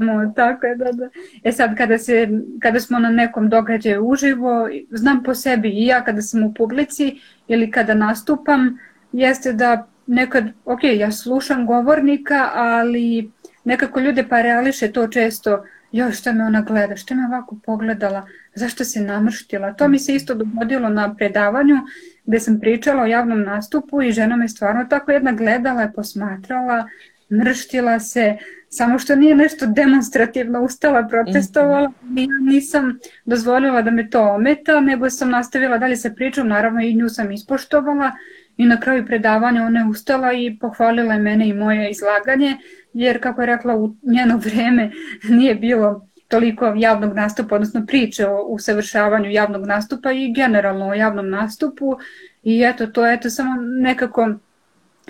No, 0.00 0.32
tako 0.36 0.66
je, 0.66 0.76
da, 0.76 0.92
da. 0.92 1.08
E 1.44 1.52
sad 1.52 1.76
kada, 1.76 1.98
se, 1.98 2.28
kada 2.62 2.80
smo 2.80 2.98
na 2.98 3.10
nekom 3.10 3.48
događaju 3.48 4.04
uživo, 4.04 4.68
znam 4.90 5.22
po 5.22 5.34
sebi 5.34 5.68
i 5.68 5.86
ja 5.86 6.04
kada 6.04 6.22
sam 6.22 6.42
u 6.42 6.54
publici 6.54 7.20
ili 7.48 7.70
kada 7.70 7.94
nastupam, 7.94 8.78
jeste 9.12 9.52
da 9.52 9.86
nekad, 10.06 10.44
ok, 10.64 10.80
ja 10.84 11.12
slušam 11.12 11.66
govornika, 11.66 12.50
ali 12.54 13.30
nekako 13.64 14.00
ljude 14.00 14.28
pa 14.28 14.42
reališe 14.42 14.92
to 14.92 15.08
često, 15.08 15.64
joj 15.92 16.12
šta 16.12 16.32
me 16.32 16.44
ona 16.44 16.60
gleda, 16.60 16.96
šta 16.96 17.14
me 17.14 17.26
ovako 17.26 17.56
pogledala, 17.64 18.26
zašto 18.54 18.84
se 18.84 19.00
namrštila. 19.00 19.72
To 19.72 19.88
mi 19.88 19.98
se 19.98 20.14
isto 20.14 20.34
dogodilo 20.34 20.88
na 20.88 21.14
predavanju 21.14 21.76
gde 22.24 22.40
sam 22.40 22.60
pričala 22.60 23.02
o 23.02 23.06
javnom 23.06 23.42
nastupu 23.42 24.02
i 24.02 24.12
žena 24.12 24.36
me 24.36 24.48
stvarno 24.48 24.84
tako 24.90 25.12
jedna 25.12 25.32
gledala 25.32 25.84
i 25.84 25.92
posmatrala, 25.94 26.88
mrštila 27.32 28.00
se, 28.00 28.36
samo 28.68 28.98
što 28.98 29.16
nije 29.16 29.34
nešto 29.34 29.66
demonstrativno 29.66 30.62
ustala, 30.62 31.08
protestovala, 31.08 31.92
-hmm. 32.02 32.20
ja 32.20 32.52
nisam 32.52 32.98
dozvolila 33.24 33.82
da 33.82 33.90
me 33.90 34.10
to 34.10 34.22
ometa, 34.22 34.80
nego 34.80 35.10
sam 35.10 35.30
nastavila 35.30 35.78
dalje 35.78 35.96
sa 35.96 36.10
pričom, 36.10 36.48
naravno 36.48 36.80
i 36.80 36.94
nju 36.94 37.08
sam 37.08 37.32
ispoštovala 37.32 38.12
i 38.56 38.66
na 38.66 38.80
kraju 38.80 39.06
predavanja 39.06 39.62
ona 39.62 39.80
je 39.80 39.86
ustala 39.86 40.32
i 40.32 40.58
pohvalila 40.60 41.14
je 41.14 41.20
mene 41.20 41.48
i 41.48 41.54
moje 41.54 41.90
izlaganje, 41.90 42.56
jer 42.92 43.22
kako 43.22 43.40
je 43.40 43.46
rekla 43.46 43.76
u 43.76 43.96
njeno 44.02 44.36
vreme 44.36 44.90
nije 45.28 45.54
bilo 45.54 46.08
toliko 46.32 46.74
javnog 46.76 47.14
nastupa, 47.14 47.54
odnosno 47.54 47.86
priče 47.86 48.26
o 48.26 48.42
usavršavanju 48.42 49.30
javnog 49.30 49.66
nastupa 49.66 50.12
i 50.12 50.32
generalno 50.32 50.88
o 50.88 50.94
javnom 50.94 51.30
nastupu 51.30 51.96
i 52.42 52.62
eto 52.62 52.86
to 52.86 53.06
eto 53.06 53.30
samo 53.30 53.50
nekako 53.62 54.34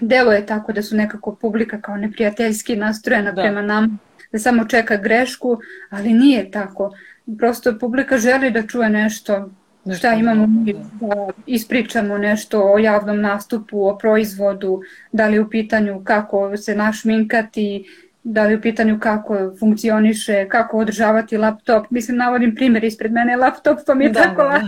delo 0.00 0.32
je 0.32 0.46
tako 0.46 0.72
da 0.72 0.82
su 0.82 0.96
nekako 0.96 1.34
publika 1.34 1.80
kao 1.80 1.96
neprijateljski 1.96 2.76
nastrojena 2.76 3.32
da. 3.32 3.42
prema 3.42 3.62
nam, 3.62 3.98
da 4.32 4.38
samo 4.38 4.64
čeka 4.64 4.96
grešku, 4.96 5.58
ali 5.90 6.12
nije 6.12 6.50
tako. 6.50 6.90
Prosto 7.38 7.78
publika 7.78 8.18
želi 8.18 8.50
da 8.50 8.66
čuje 8.66 8.90
nešto, 8.90 9.50
nešto 9.84 9.98
šta 9.98 10.14
imamo 10.14 10.46
mi 10.46 10.72
da. 10.72 10.78
da 11.00 11.28
ispričamo 11.46 12.18
nešto 12.18 12.62
o 12.72 12.78
javnom 12.78 13.20
nastupu, 13.20 13.86
o 13.86 13.98
proizvodu, 13.98 14.80
da 15.12 15.28
li 15.28 15.38
u 15.38 15.50
pitanju 15.50 16.02
kako 16.04 16.56
se 16.56 16.74
našminkati, 16.74 17.84
da 18.24 18.44
li 18.46 18.54
u 18.54 18.60
pitanju 18.60 18.98
kako 19.00 19.52
funkcioniše, 19.58 20.48
kako 20.48 20.78
održavati 20.78 21.36
laptop. 21.36 21.90
Mislim, 21.90 22.16
navodim 22.16 22.54
primjer 22.54 22.84
ispred 22.84 23.12
mene 23.12 23.36
laptop, 23.36 23.78
pa 23.86 23.94
mi 23.94 24.04
je 24.04 24.10
da, 24.10 24.22
tako 24.22 24.42
da. 24.42 24.48
lako. 24.48 24.66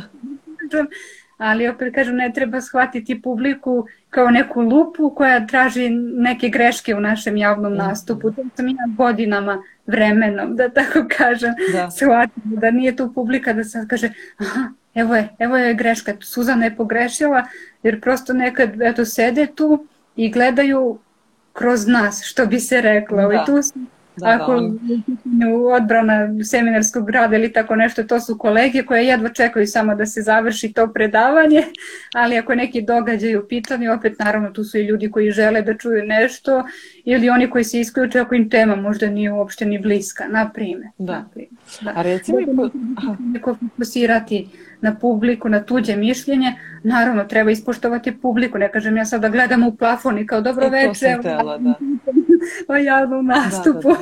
Ali 1.38 1.69
opet 1.69 1.95
kažem, 1.95 2.17
ne 2.17 2.33
treba 2.35 2.61
shvatiti 2.61 3.23
publiku 3.23 3.87
kao 4.11 4.31
neku 4.31 4.61
lupu 4.61 5.14
koja 5.17 5.47
traži 5.47 5.90
neke 6.17 6.49
greške 6.49 6.95
u 6.95 7.01
našem 7.01 7.37
javnom 7.37 7.73
mm. 7.73 7.77
nastupu. 7.77 8.31
To 8.31 8.45
sam 8.57 8.69
ja 8.69 8.75
godinama 8.97 9.62
vremenom, 9.87 10.57
da 10.57 10.69
tako 10.69 11.05
kažem, 11.17 11.55
da. 11.73 11.90
shvatim 11.90 12.43
da 12.45 12.71
nije 12.71 12.97
tu 12.97 13.12
publika 13.14 13.53
da 13.53 13.64
sad 13.64 13.88
kaže 13.88 14.12
aha, 14.37 14.69
evo 14.95 15.17
je, 15.17 15.29
evo 15.38 15.57
je 15.57 15.75
greška, 15.75 16.14
Suzana 16.21 16.64
je 16.64 16.77
pogrešila, 16.77 17.45
jer 17.83 18.01
prosto 18.01 18.33
nekad 18.33 18.83
eto, 18.83 19.05
sede 19.05 19.47
tu 19.55 19.87
i 20.17 20.31
gledaju 20.31 20.99
kroz 21.55 21.87
nas, 21.87 22.23
što 22.25 22.47
bi 22.47 22.61
se 22.61 22.81
reklo. 22.81 23.29
Da. 23.29 23.35
I 23.35 23.38
tu 23.47 23.62
sam 23.62 23.87
Da, 24.17 24.38
Ako 24.40 24.61
da, 25.25 25.49
odbrana 25.77 26.45
seminarskog 26.45 27.07
grada 27.07 27.37
ili 27.37 27.53
tako 27.53 27.77
nešto, 27.77 28.05
to 28.05 28.21
su 28.21 28.38
kolege 28.38 28.83
koje 28.83 29.07
jedva 29.07 29.29
čekaju 29.29 29.67
samo 29.67 29.95
da 29.95 30.07
se 30.07 30.23
završi 30.23 30.73
to 30.73 30.93
predavanje, 30.93 31.62
ali 32.14 32.38
ako 32.38 32.55
neki 32.55 32.83
događaj 32.83 33.37
u 33.37 33.49
pitanju, 33.49 33.93
opet 33.93 34.19
naravno 34.19 34.51
tu 34.51 34.64
su 34.64 34.79
i 34.79 34.87
ljudi 34.87 35.11
koji 35.11 35.31
žele 35.31 35.62
da 35.62 35.77
čuju 35.77 36.05
nešto 36.05 36.64
ili 37.05 37.29
oni 37.29 37.51
koji 37.51 37.64
se 37.64 37.81
isključe 37.81 38.21
ako 38.21 38.35
im 38.35 38.51
tema 38.51 38.77
možda 38.77 39.11
nije 39.11 39.33
uopšte 39.33 39.64
ni 39.67 39.79
bliska, 39.79 40.25
na 40.29 40.51
primjer. 40.51 40.88
Da. 40.99 41.25
Da. 41.81 41.93
A 41.95 42.03
recimo... 42.03 42.38
Neko 43.19 43.55
fokusirati 43.55 44.49
na 44.85 44.94
publiku, 44.94 45.49
na 45.49 45.62
tuđe 45.62 45.97
mišljenje, 45.97 46.55
naravno 46.83 47.25
treba 47.25 47.51
ispoštovati 47.51 48.20
publiku, 48.20 48.59
ne 48.59 48.73
kažem 48.73 48.97
ja 48.97 49.05
sad 49.05 49.20
da 49.20 49.29
gledam 49.29 49.62
u 49.62 49.77
plafon 49.77 50.18
i 50.18 50.27
kao 50.27 50.40
dobro 50.40 50.68
večer, 50.68 51.23
da. 51.23 51.59
o 52.68 52.77
javnom 52.77 53.27
da, 53.27 53.35
nastupu. 53.35 53.88
Da, 53.88 53.99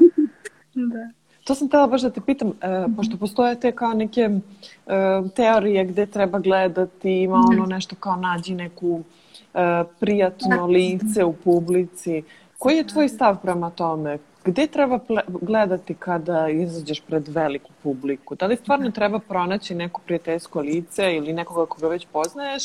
da. 0.75 0.87
da. 0.87 1.09
To 1.45 1.55
sam 1.55 1.69
tela 1.69 1.87
baš 1.87 2.03
da 2.03 2.11
te 2.11 2.21
pitam, 2.21 2.49
uh, 2.49 2.55
pošto 2.97 3.17
postoje 3.17 3.61
te 3.61 3.73
kao 3.73 3.95
neke 3.95 4.29
uh, 4.31 5.31
teorije 5.37 5.85
gde 5.85 6.07
treba 6.07 6.39
gledati, 6.39 7.23
ima 7.23 7.37
ono 7.37 7.67
nešto 7.67 7.97
kao 7.97 8.17
nađi 8.17 8.55
neku 8.55 8.89
uh, 8.95 9.61
prijatno 10.01 10.67
lice 10.67 11.25
u 11.25 11.33
publici. 11.33 12.23
Koji 12.59 12.77
je 12.77 12.87
tvoj 12.87 13.09
stav 13.09 13.41
prema 13.43 13.71
tome? 13.71 14.19
Gde 14.45 14.67
treba 14.67 14.99
gledati 15.27 15.95
kada 15.95 16.49
izađeš 16.49 17.01
pred 17.01 17.29
veliku 17.29 17.71
publiku? 17.83 18.35
Da 18.35 18.47
li 18.47 18.57
stvarno 18.57 18.91
treba 18.91 19.19
pronaći 19.19 19.75
neko 19.75 20.01
prijateljsko 20.07 20.61
lice 20.61 21.15
ili 21.17 21.33
nekoga 21.33 21.67
koga 21.67 21.89
već 21.89 22.07
poznaješ 22.13 22.63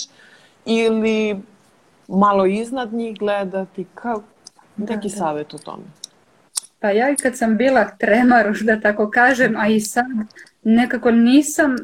ili 0.66 1.38
malo 2.08 2.46
iznad 2.46 2.94
njih 2.94 3.18
gledati? 3.18 3.86
Kao, 3.96 4.24
neki 4.78 4.94
da, 4.94 5.02
da. 5.02 5.10
savjet 5.10 5.54
o 5.54 5.58
tome? 5.58 5.84
Pa 6.80 6.90
ja 6.90 7.10
i 7.10 7.16
kad 7.16 7.38
sam 7.38 7.58
bila 7.58 7.86
tremaruš, 7.98 8.62
da 8.70 8.80
tako 8.80 9.10
kažem, 9.10 9.56
a 9.58 9.68
i 9.68 9.80
sad 9.80 10.06
nekako 10.64 11.12
nisam, 11.12 11.76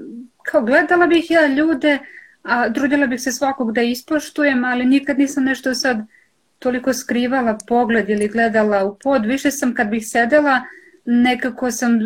kao 0.43 0.61
gledala 0.61 1.07
bih 1.07 1.31
ja 1.31 1.47
ljude, 1.47 1.99
a 2.43 2.73
trudila 2.73 3.07
bih 3.07 3.21
se 3.21 3.31
svakog 3.31 3.71
da 3.71 3.81
ispoštujem, 3.81 4.65
ali 4.65 4.85
nikad 4.85 5.17
nisam 5.19 5.43
nešto 5.43 5.73
sad 5.73 5.97
toliko 6.63 6.93
skrivala 6.93 7.57
pogled 7.67 8.09
ili 8.09 8.27
gledala 8.27 8.83
u 8.83 8.97
pod. 9.03 9.25
Više 9.25 9.51
sam 9.51 9.73
kad 9.73 9.89
bih 9.89 10.07
sedela, 10.07 10.61
nekako 11.05 11.71
sam, 11.71 11.99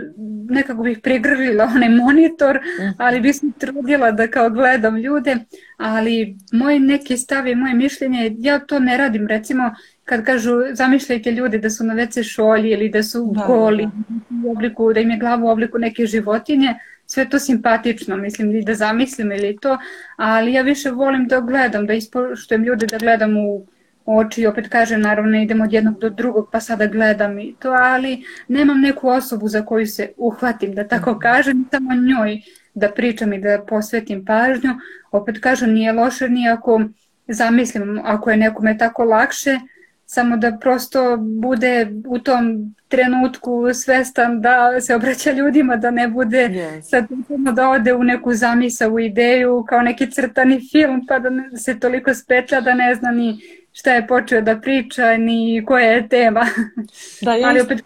nekako 0.50 0.84
bih 0.84 1.00
prigrlila 1.04 1.72
onaj 1.76 1.89
monitor, 1.89 2.60
mhm. 2.80 2.89
ali 2.98 3.20
bih 3.20 3.36
se 3.36 3.48
trudila 3.58 4.12
da 4.12 4.28
kao 4.28 4.50
gledam 4.50 4.98
ljude, 4.98 5.38
ali 5.78 6.38
moj 6.52 6.80
neki 6.80 7.17
stav 7.17 7.48
i 7.48 7.56
moje 7.56 7.74
mišljenje, 7.74 8.36
ja 8.39 8.60
to 8.60 8.80
ne 8.80 8.98
radim, 8.98 9.28
recimo 9.28 9.76
kad 10.06 10.26
kažu 10.26 10.52
zamišljajte 10.74 11.32
ljude 11.32 11.58
da 11.58 11.70
su 11.70 11.84
na 11.84 11.96
WC 11.96 12.24
šolji 12.24 12.70
ili 12.70 12.89
da 12.89 13.04
su 13.04 13.32
da, 13.36 13.46
goli, 13.48 13.84
da. 13.84 14.48
U 14.48 14.52
obliku, 14.52 14.93
da 14.93 15.00
im 15.00 15.10
je 15.10 15.17
glava 15.17 15.43
u 15.43 15.50
obliku 15.50 15.78
neke 15.78 16.06
životinje, 16.06 16.74
sve 17.06 17.30
to 17.30 17.39
simpatično, 17.39 18.17
mislim, 18.17 18.56
i 18.56 18.63
da 18.63 18.74
zamislim 18.74 19.32
ili 19.32 19.58
to, 19.62 19.78
ali 20.15 20.54
ja 20.54 20.62
više 20.62 20.91
volim 20.91 21.28
da 21.28 21.39
gledam, 21.39 21.86
da 21.86 21.93
ispoštujem 21.93 22.63
ljude, 22.63 22.86
da 22.86 22.98
gledam 22.98 23.38
u 23.38 23.67
oči 24.08 24.41
i 24.41 24.48
opet 24.48 24.67
kažem, 24.67 25.02
naravno 25.02 25.38
idem 25.38 25.62
od 25.62 25.74
jednog 25.74 26.00
do 26.00 26.10
drugog 26.10 26.50
pa 26.52 26.60
sada 26.60 26.88
gledam 26.88 27.39
i 27.39 27.56
to, 27.60 27.72
ali 27.72 28.24
nemam 28.48 28.82
neku 28.82 29.08
osobu 29.08 29.48
za 29.48 29.65
koju 29.65 29.88
se 29.88 30.12
uhvatim, 30.17 30.76
da 30.76 30.88
tako 30.88 31.12
mhm. 31.12 31.20
kažem, 31.20 31.65
samo 31.72 31.96
njoj 31.96 32.41
da 32.74 32.91
pričam 32.91 33.34
i 33.34 33.41
da 33.41 33.65
posvetim 33.67 34.26
pažnju. 34.26 34.70
Opet 35.12 35.39
kažem, 35.39 35.74
nije 35.74 35.91
loše 35.91 36.30
ni 36.30 36.50
ako 36.50 36.82
zamislim, 37.28 38.02
ako 38.04 38.32
je 38.32 38.38
nekome 38.38 38.78
tako 38.78 39.04
lakše, 39.04 39.60
samo 40.06 40.38
da 40.38 40.58
prosto 40.62 41.17
bude 41.17 41.88
u 42.08 42.20
tom 42.20 42.76
trenutku 42.88 43.74
svestan 43.74 44.41
da 44.41 44.82
se 44.82 44.96
obraća 44.96 45.32
ljudima, 45.32 45.76
da 45.76 45.91
ne 45.91 46.08
bude 46.08 46.50
yes. 46.50 46.82
sad 46.82 47.06
da 47.54 47.70
ode 47.70 47.93
u 47.93 48.04
neku 48.04 48.34
zamisa 48.34 48.89
u 48.89 49.00
ideju 49.00 49.65
kao 49.70 49.82
neki 49.82 50.12
crtani 50.12 50.70
film 50.72 51.06
pa 51.08 51.20
da 51.20 51.30
se 51.58 51.80
toliko 51.80 52.13
spetlja 52.13 52.62
da 52.62 52.74
ne 52.74 52.96
zna 52.96 53.12
ni 53.12 53.39
šta 53.78 53.94
je 53.94 54.08
počeo 54.08 54.42
da 54.42 54.60
priča 54.60 55.18
ni 55.18 55.63
koja 55.66 55.92
je 55.92 56.08
tema. 56.10 56.46
Da, 57.22 57.34
ja 57.34 57.50
Ali 57.50 57.62
opet 57.62 57.84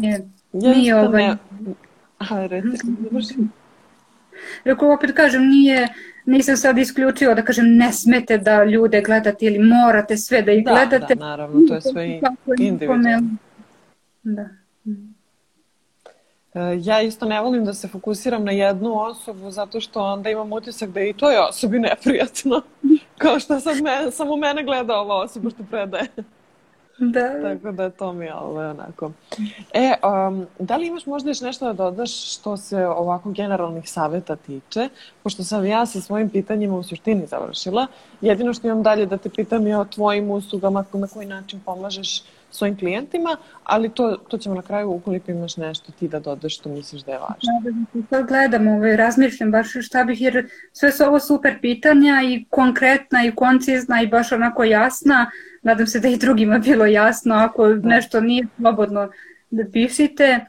nije, 0.00 0.28
ja 0.52 0.74
nije 0.74 0.96
ovaj... 0.96 1.26
Ne... 1.26 1.36
Aha, 2.18 2.48
Rekao, 4.64 4.94
opet 4.94 5.12
kažem, 5.16 5.48
nije, 5.48 5.88
nisam 6.26 6.56
sad 6.56 6.78
isključio 6.78 7.34
da 7.34 7.42
kažem 7.42 7.76
ne 7.76 7.92
smete 7.92 8.38
da 8.38 8.64
ljude 8.64 9.00
gledate 9.00 9.46
ili 9.46 9.58
morate 9.58 10.16
sve 10.16 10.42
da 10.42 10.52
ih 10.52 10.64
da, 10.64 10.70
gledate. 10.70 11.14
Da, 11.14 11.24
naravno, 11.24 11.60
to 11.68 11.74
je 11.74 11.80
sve 11.80 12.20
individualno. 12.58 13.36
Da. 14.22 14.48
E, 16.54 16.60
ja 16.82 17.02
isto 17.02 17.26
ne 17.26 17.40
volim 17.40 17.64
da 17.64 17.74
se 17.74 17.88
fokusiram 17.88 18.44
na 18.44 18.52
jednu 18.52 19.00
osobu 19.00 19.50
zato 19.50 19.80
što 19.80 20.02
onda 20.02 20.30
imam 20.30 20.52
utisak 20.52 20.90
da 20.90 21.00
je 21.00 21.10
i 21.10 21.12
toj 21.12 21.36
osobi 21.36 21.78
neprijatno. 21.78 22.62
Kao 23.22 23.38
što 23.38 23.60
sad 23.60 23.82
me, 23.82 24.10
samo 24.10 24.36
mene 24.36 24.64
gleda 24.64 24.94
ova 24.94 25.16
osoba 25.16 25.50
što 25.50 25.62
predaje. 25.70 26.08
Da. 26.98 27.42
Tako 27.42 27.72
da 27.72 27.90
to 27.90 28.12
mi 28.12 28.24
je 28.24 28.34
ovaj, 28.34 28.66
onako. 28.66 29.10
E, 29.72 29.94
um, 30.28 30.46
da 30.58 30.76
li 30.76 30.86
imaš 30.86 31.06
možda 31.06 31.30
još 31.30 31.40
nešto 31.40 31.66
da 31.66 31.72
dodaš 31.72 32.34
što 32.36 32.56
se 32.56 32.86
ovako 32.86 33.30
generalnih 33.30 33.90
saveta 33.90 34.36
tiče? 34.36 34.88
Pošto 35.22 35.44
sam 35.44 35.66
ja 35.66 35.86
sa 35.86 36.00
svojim 36.00 36.30
pitanjima 36.30 36.76
u 36.76 36.82
suštini 36.82 37.26
završila. 37.26 37.86
Jedino 38.20 38.54
što 38.54 38.66
imam 38.66 38.82
dalje 38.82 39.06
da 39.06 39.16
te 39.16 39.28
pitam 39.28 39.66
je 39.66 39.78
o 39.78 39.84
tvojim 39.84 40.30
uslugama, 40.30 40.84
na 40.92 41.06
koji 41.06 41.26
način 41.26 41.60
pomažeš 41.64 42.22
svojim 42.52 42.78
klijentima, 42.78 43.36
ali 43.64 43.88
to, 43.88 44.16
to 44.28 44.38
ćemo 44.38 44.54
na 44.54 44.62
kraju 44.62 44.90
ukoliko 44.90 45.30
imaš 45.30 45.56
nešto 45.56 45.92
ti 45.92 46.08
da 46.08 46.20
dodaš 46.20 46.58
što 46.58 46.68
misliš 46.68 47.02
da 47.02 47.12
je 47.12 47.18
važno. 47.18 47.60
Da, 47.62 47.70
da, 48.00 48.06
to 48.18 48.26
gledam, 48.26 48.68
ovaj, 48.68 48.96
razmišljam 48.96 49.50
baš 49.50 49.68
šta 49.80 50.04
bih, 50.04 50.20
jer 50.20 50.48
sve 50.72 50.92
su 50.92 51.04
ovo 51.04 51.20
super 51.20 51.60
pitanja 51.60 52.22
i 52.24 52.44
konkretna 52.50 53.24
i 53.24 53.34
koncizna 53.34 54.02
i 54.02 54.06
baš 54.06 54.32
onako 54.32 54.64
jasna. 54.64 55.30
Nadam 55.62 55.86
se 55.86 56.00
da 56.00 56.08
i 56.08 56.16
drugima 56.16 56.58
bilo 56.58 56.86
jasno, 56.86 57.34
ako 57.34 57.68
da. 57.68 57.88
nešto 57.88 58.20
nije 58.20 58.46
slobodno 58.56 59.10
da 59.50 59.64
pišite. 59.72 60.40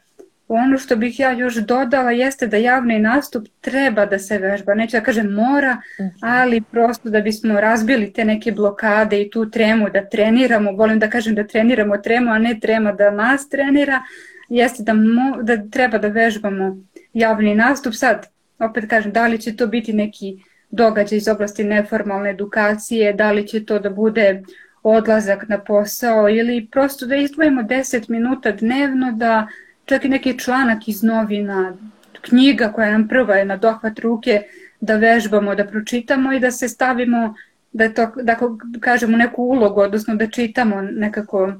Ono 0.47 0.77
što 0.77 0.95
bih 0.95 1.19
ja 1.19 1.31
još 1.31 1.55
dodala 1.55 2.11
jeste 2.11 2.47
da 2.47 2.57
javni 2.57 2.99
nastup 2.99 3.47
treba 3.61 4.05
da 4.05 4.19
se 4.19 4.37
vežba. 4.37 4.73
Neću 4.73 4.97
da 4.97 5.03
kažem 5.03 5.31
mora, 5.31 5.77
mhm. 5.99 6.09
ali 6.21 6.61
prosto 6.71 7.09
da 7.09 7.21
bismo 7.21 7.61
razbili 7.61 8.13
te 8.13 8.25
neke 8.25 8.51
blokade 8.51 9.21
i 9.21 9.29
tu 9.29 9.49
tremu 9.49 9.89
da 9.89 10.09
treniramo. 10.09 10.71
Volim 10.71 10.99
da 10.99 11.09
kažem 11.09 11.35
da 11.35 11.47
treniramo 11.47 11.97
tremu, 11.97 12.31
a 12.31 12.39
ne 12.39 12.59
trema 12.59 12.91
da 12.91 13.11
nas 13.11 13.49
trenira. 13.49 14.01
Jeste 14.49 14.83
da, 14.83 14.93
mo, 14.93 15.37
da 15.41 15.57
treba 15.71 15.97
da 15.97 16.07
vežbamo 16.07 16.77
javni 17.13 17.55
nastup. 17.55 17.93
Sad, 17.93 18.27
opet 18.59 18.89
kažem, 18.89 19.11
da 19.11 19.27
li 19.27 19.41
će 19.41 19.55
to 19.55 19.67
biti 19.67 19.93
neki 19.93 20.43
događaj 20.69 21.17
iz 21.17 21.27
oblasti 21.27 21.63
neformalne 21.63 22.29
edukacije, 22.29 23.13
da 23.13 23.31
li 23.31 23.47
će 23.47 23.65
to 23.65 23.79
da 23.79 23.89
bude 23.89 24.43
odlazak 24.83 25.47
na 25.49 25.59
posao 25.63 26.29
ili 26.29 26.67
prosto 26.71 27.05
da 27.05 27.15
izdvojimo 27.15 27.61
10 27.61 28.09
minuta 28.09 28.51
dnevno 28.51 29.11
da 29.11 29.47
čak 29.85 30.05
i 30.05 30.09
neki 30.09 30.39
članak 30.39 30.87
iz 30.87 31.03
novina, 31.03 31.77
knjiga 32.21 32.71
koja 32.71 32.91
nam 32.91 33.07
prva 33.07 33.35
je 33.35 33.45
na 33.45 33.57
dohvat 33.57 33.99
ruke, 33.99 34.41
da 34.79 34.95
vežbamo, 34.95 35.55
da 35.55 35.65
pročitamo 35.65 36.33
i 36.33 36.39
da 36.39 36.51
se 36.51 36.67
stavimo, 36.67 37.35
da, 37.71 37.89
to, 37.93 38.11
da 38.15 38.37
kažemo 38.79 39.17
neku 39.17 39.43
ulogu, 39.43 39.81
odnosno 39.81 40.15
da 40.15 40.27
čitamo 40.27 40.81
nekako 40.81 41.53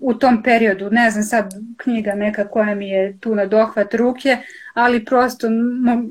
u 0.00 0.14
tom 0.14 0.42
periodu, 0.42 0.90
ne 0.90 1.10
znam 1.10 1.24
sad 1.24 1.54
knjiga 1.76 2.14
neka 2.14 2.48
koja 2.48 2.74
mi 2.74 2.88
je 2.88 3.18
tu 3.20 3.34
na 3.34 3.46
dohvat 3.46 3.94
ruke, 3.94 4.36
ali 4.74 5.04
prosto 5.04 5.48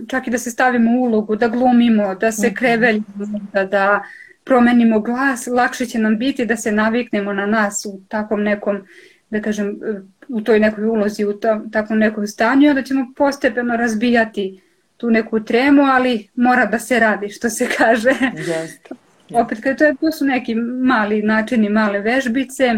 čak 0.08 0.28
i 0.28 0.32
da 0.32 0.38
se 0.38 0.52
stavimo 0.52 0.92
u 0.92 1.04
ulogu, 1.04 1.36
da 1.36 1.48
glumimo, 1.48 2.16
da 2.16 2.32
se 2.32 2.48
mhm. 2.48 2.56
kreveljimo, 2.56 3.06
da, 3.54 3.66
da 3.66 4.04
promenimo 4.44 5.00
glas, 5.00 5.48
lakše 5.48 5.86
će 5.86 6.00
nam 6.00 6.18
biti 6.18 6.46
da 6.46 6.58
se 6.58 6.72
naviknemo 6.72 7.34
na 7.34 7.46
nas 7.46 7.86
u 7.86 8.02
takvom 8.08 8.44
nekom, 8.44 8.82
da 9.30 9.42
kažem, 9.42 9.80
u 10.28 10.42
toj 10.42 10.60
nekoj 10.60 10.86
ulozi, 10.86 11.26
u 11.26 11.34
tom, 11.34 11.72
takvom 11.72 12.00
nekom 12.00 12.28
stanju, 12.28 12.74
da 12.74 12.84
ćemo 12.84 13.14
postepeno 13.16 13.76
razbijati 13.76 14.62
tu 14.98 15.10
neku 15.10 15.40
tremu, 15.40 15.82
ali 15.82 16.28
mora 16.36 16.66
da 16.66 16.80
se 16.80 17.00
radi, 17.00 17.30
što 17.30 17.50
se 17.50 17.68
kaže. 17.78 18.10
Jeste. 18.38 18.96
Opet, 19.34 19.62
kada 19.64 19.76
to, 19.76 19.86
je, 19.86 19.96
to 20.02 20.12
su 20.12 20.26
neki 20.26 20.56
mali 20.56 21.22
načini, 21.22 21.70
male 21.70 22.00
vežbice, 22.00 22.74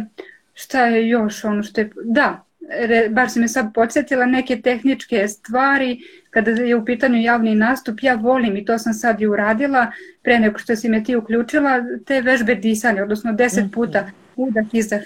šta 0.53 0.85
je 0.85 1.09
još 1.09 1.43
ono 1.43 1.63
što 1.63 1.81
je, 1.81 1.89
da, 2.03 2.45
re, 2.69 3.09
baš 3.09 3.33
si 3.33 3.39
me 3.39 3.47
sad 3.47 3.73
podsjetila, 3.73 4.25
neke 4.25 4.61
tehničke 4.61 5.27
stvari, 5.27 5.99
kada 6.29 6.51
je 6.51 6.75
u 6.75 6.85
pitanju 6.85 7.21
javni 7.21 7.55
nastup, 7.55 7.99
ja 8.01 8.15
volim 8.15 8.57
i 8.57 8.65
to 8.65 8.77
sam 8.77 8.93
sad 8.93 9.21
i 9.21 9.27
uradila, 9.27 9.91
pre 10.23 10.39
nego 10.39 10.57
što 10.57 10.75
si 10.75 10.89
me 10.89 11.03
ti 11.03 11.15
uključila, 11.15 11.83
te 12.05 12.21
vežbe 12.21 12.55
disanja, 12.55 13.03
odnosno 13.03 13.33
deset 13.33 13.63
mhm. 13.63 13.73
puta 13.73 14.09
udah, 14.35 14.65
izdah, 14.71 15.01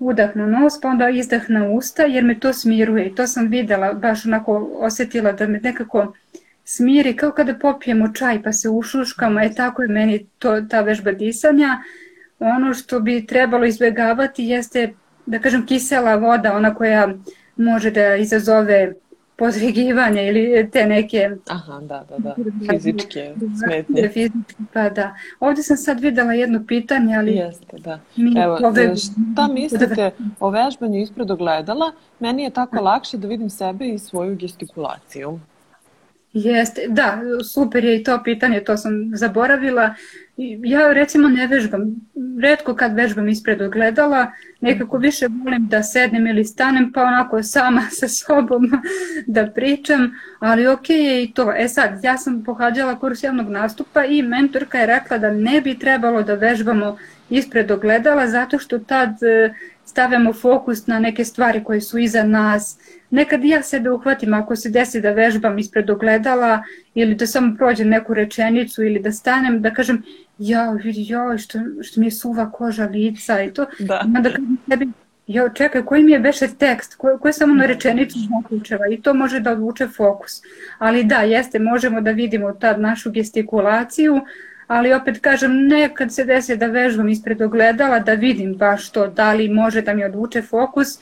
udah 0.00 0.36
na 0.36 0.46
nos, 0.46 0.80
pa 0.80 0.88
onda 0.88 1.08
izdah 1.08 1.48
na 1.48 1.68
usta, 1.68 2.02
jer 2.02 2.24
me 2.24 2.40
to 2.40 2.52
smiruje. 2.52 3.06
I 3.06 3.14
to 3.14 3.26
sam 3.26 3.48
videla, 3.48 3.92
baš 3.92 4.26
onako 4.26 4.70
osetila 4.80 5.32
da 5.32 5.46
me 5.46 5.60
nekako 5.62 6.14
smiri, 6.64 7.16
kao 7.16 7.30
kada 7.30 7.54
popijemo 7.54 8.12
čaj 8.12 8.42
pa 8.42 8.52
se 8.52 8.68
ušuškamo, 8.68 9.40
e 9.40 9.54
tako 9.54 9.82
je 9.82 9.88
meni 9.88 10.26
to, 10.38 10.60
ta 10.60 10.80
vežba 10.80 11.12
disanja. 11.12 11.78
Ono 12.38 12.74
što 12.74 13.00
bi 13.00 13.26
trebalo 13.26 13.64
izbjegavati 13.64 14.44
jeste, 14.44 14.92
da 15.26 15.38
kažem, 15.38 15.66
kisela 15.66 16.14
voda, 16.14 16.56
ona 16.56 16.74
koja 16.74 17.08
može 17.56 17.90
da 17.90 18.16
izazove 18.16 18.92
pozrigivanje 19.40 20.28
ili 20.28 20.70
te 20.70 20.86
neke... 20.86 21.30
Aha, 21.48 21.80
da, 21.80 22.04
da, 22.08 22.18
da, 22.18 22.34
fizičke 22.70 23.34
smetnje. 23.64 24.08
Fizičke, 24.08 24.54
pa 24.72 24.88
da. 24.88 25.14
Ovdje 25.40 25.62
sam 25.62 25.76
sad 25.76 26.00
videla 26.00 26.32
jedno 26.32 26.64
pitanje, 26.68 27.16
ali... 27.16 27.34
Jeste, 27.34 27.76
da. 27.78 27.98
Evo, 28.44 28.58
ove... 28.64 28.96
šta 28.96 29.48
mislite 29.52 30.10
o 30.40 30.50
vežbanju 30.50 31.00
ispred 31.00 31.30
ogledala? 31.30 31.92
Meni 32.18 32.42
je 32.42 32.50
tako 32.50 32.80
lakše 32.80 33.18
da 33.18 33.28
vidim 33.28 33.50
sebe 33.50 33.88
i 33.88 33.98
svoju 33.98 34.36
gestikulaciju. 34.36 35.40
Jeste, 36.32 36.82
da, 36.88 37.20
super 37.52 37.84
je 37.84 37.96
i 37.96 38.04
to 38.04 38.22
pitanje, 38.24 38.60
to 38.64 38.76
sam 38.76 38.92
zaboravila. 39.14 39.94
Ja 40.64 40.92
recimo 40.92 41.28
ne 41.28 41.46
vežbam, 41.46 41.82
redko 42.42 42.74
kad 42.74 42.94
vežbam 42.94 43.28
ispred 43.28 43.62
ogledala, 43.62 44.32
nekako 44.60 44.96
mhm. 44.96 45.02
više 45.02 45.26
volim 45.44 45.66
da 45.66 45.82
sednem 45.82 46.26
ili 46.26 46.44
stanem 46.44 46.92
pa 46.92 47.02
onako 47.02 47.42
sama 47.42 47.82
sa 48.00 48.08
sobom 48.08 48.70
da 49.26 49.46
pričam, 49.46 50.10
ali 50.38 50.66
ok 50.66 50.90
je 50.90 51.22
i 51.24 51.32
to. 51.32 51.52
E 51.56 51.68
sad, 51.68 52.04
ja 52.04 52.18
sam 52.18 52.44
pohađala 52.44 52.98
kurs 52.98 53.22
javnog 53.22 53.48
nastupa 53.48 54.04
i 54.04 54.22
mentorka 54.22 54.78
je 54.78 54.86
rekla 54.86 55.18
da 55.18 55.30
ne 55.30 55.60
bi 55.60 55.78
trebalo 55.78 56.22
da 56.22 56.34
vežbamo 56.34 56.98
ispred 57.30 57.70
ogledala 57.70 58.26
zato 58.26 58.58
što 58.58 58.78
tad 58.78 59.10
stavljamo 59.90 60.32
fokus 60.32 60.86
na 60.86 60.98
neke 60.98 61.24
stvari 61.24 61.64
koje 61.64 61.80
su 61.80 61.98
iza 61.98 62.22
nas. 62.24 62.78
Nekad 63.10 63.44
ja 63.44 63.62
sebe 63.62 63.90
uhvatim 63.90 64.34
ako 64.34 64.56
se 64.56 64.70
desi 64.70 65.00
da 65.00 65.10
vežbam 65.12 65.58
ispred 65.58 65.90
ogledala 65.90 66.62
ili 66.94 67.14
da 67.14 67.26
samo 67.26 67.56
prođem 67.58 67.88
neku 67.88 68.14
rečenicu 68.14 68.84
ili 68.84 69.00
da 69.00 69.12
stanem, 69.12 69.62
da 69.62 69.74
kažem 69.74 70.02
ja, 70.38 70.70
vidi, 70.70 71.04
joj, 71.08 71.38
što, 71.38 71.58
što 71.82 72.00
mi 72.00 72.06
je 72.06 72.10
suva 72.10 72.50
koža 72.50 72.86
lica 72.86 73.42
i 73.42 73.50
to. 73.52 73.66
Da. 73.78 74.02
da 74.06 74.30
kažem 74.30 74.58
sebi, 74.68 74.88
jo, 75.26 75.48
čekaj, 75.48 75.84
koji 75.84 76.04
mi 76.04 76.12
je 76.12 76.18
beše 76.20 76.48
tekst, 76.58 76.94
ko, 76.94 77.18
ko 77.18 77.28
je 77.28 77.32
samo 77.32 77.54
na 77.54 77.66
rečenicu 77.66 78.18
zaključeva 78.18 78.88
i 78.90 79.00
to 79.02 79.14
može 79.14 79.40
da 79.40 79.52
odvuče 79.52 79.88
fokus. 79.88 80.42
Ali 80.78 81.04
da, 81.04 81.22
jeste, 81.22 81.58
možemo 81.58 82.00
da 82.00 82.10
vidimo 82.10 82.52
tad 82.52 82.80
našu 82.80 83.10
gestikulaciju, 83.10 84.20
ali 84.70 84.92
opet 84.94 85.18
kažem, 85.18 85.54
nekad 85.66 86.12
se 86.14 86.24
desi 86.24 86.56
da 86.56 86.66
vežbam 86.66 87.08
ispred 87.08 87.40
ogledala, 87.42 87.98
da 87.98 88.14
vidim 88.14 88.54
baš 88.54 88.90
to, 88.90 89.06
da 89.06 89.32
li 89.32 89.48
može 89.48 89.82
da 89.82 89.94
mi 89.94 90.04
odvuče 90.04 90.42
fokus, 90.42 90.98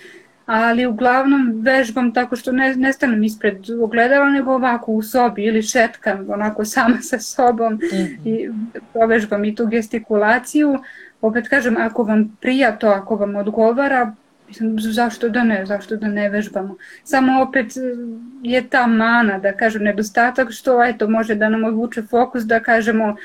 ali 0.47 0.87
uglavnom 0.87 1.51
vežbam 1.63 2.13
tako 2.15 2.37
što 2.37 2.53
ne, 2.53 2.75
ne 2.77 2.93
stanem 2.93 3.25
ispred 3.25 3.71
ogledala, 3.83 4.31
nego 4.31 4.55
ovako 4.55 4.93
u 4.93 5.03
sobi 5.03 5.45
ili 5.45 5.63
šetkam 5.63 6.25
onako 6.31 6.65
sama 6.65 6.97
sa 7.01 7.19
sobom 7.19 7.75
mm 7.75 7.79
-hmm. 7.79 8.17
i 8.25 8.49
provežbam 8.93 9.45
i 9.45 9.55
tu 9.55 9.67
gestikulaciju. 9.67 10.79
Opet 11.21 11.49
kažem, 11.49 11.77
ako 11.77 12.03
vam 12.03 12.37
prija 12.41 12.77
to, 12.77 12.89
ako 12.89 13.17
vam 13.17 13.37
odgovara, 13.37 14.15
Mislim, 14.49 14.77
zašto 14.81 15.29
da 15.29 15.45
ne, 15.45 15.67
zašto 15.67 15.97
da 15.97 16.09
ne 16.09 16.29
vežbamo. 16.29 16.77
Samo 17.05 17.43
opet 17.43 17.67
je 18.43 18.69
ta 18.69 18.87
mana, 18.87 19.39
da 19.39 19.53
kažem, 19.53 19.83
nedostatak 19.83 20.53
što 20.53 20.85
eto, 20.85 21.09
može 21.09 21.35
da 21.35 21.49
nam 21.49 21.65
odvuče 21.65 22.03
fokus, 22.03 22.43
da 22.45 22.61
kažemo 22.61 23.17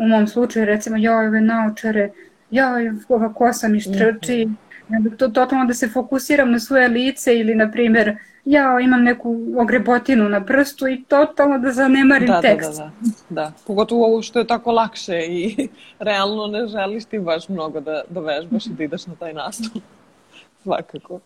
u 0.00 0.08
mom 0.08 0.26
slučaju 0.26 0.66
recimo 0.66 0.96
joj 0.96 1.26
ove 1.26 1.40
naočare, 1.40 2.10
joj 2.50 2.92
ova 3.08 3.34
kosa 3.34 3.68
mi 3.68 3.80
štrči, 3.80 4.46
mm 4.46 4.56
-hmm. 4.90 5.16
to 5.16 5.28
totalno 5.28 5.64
da 5.64 5.74
se 5.74 5.88
fokusiram 5.88 6.50
na 6.50 6.58
svoje 6.58 6.88
lice 6.88 7.38
ili 7.38 7.54
na 7.54 7.70
primjer 7.70 8.16
ja 8.44 8.80
imam 8.80 9.02
neku 9.02 9.36
ogrebotinu 9.58 10.28
na 10.28 10.44
prstu 10.44 10.88
i 10.88 11.04
totalno 11.04 11.58
da 11.58 11.72
zanemarim 11.72 12.26
da, 12.26 12.40
tekst. 12.40 12.78
Da, 12.78 12.84
da, 12.84 12.90
da, 13.28 13.42
da. 13.42 13.52
Pogotovo 13.66 14.06
ovo 14.06 14.22
što 14.22 14.38
je 14.38 14.46
tako 14.46 14.72
lakše 14.72 15.18
i 15.28 15.68
realno 15.98 16.46
ne 16.46 16.66
želiš 16.66 17.04
ti 17.04 17.18
baš 17.18 17.48
mnogo 17.48 17.80
da, 17.80 18.02
da 18.08 18.20
vežbaš 18.20 18.66
i 18.66 18.70
da 18.70 18.84
ideš 18.84 19.06
na 19.06 19.14
taj 19.14 19.32
nastup. 19.32 19.82
Svakako. 20.62 21.20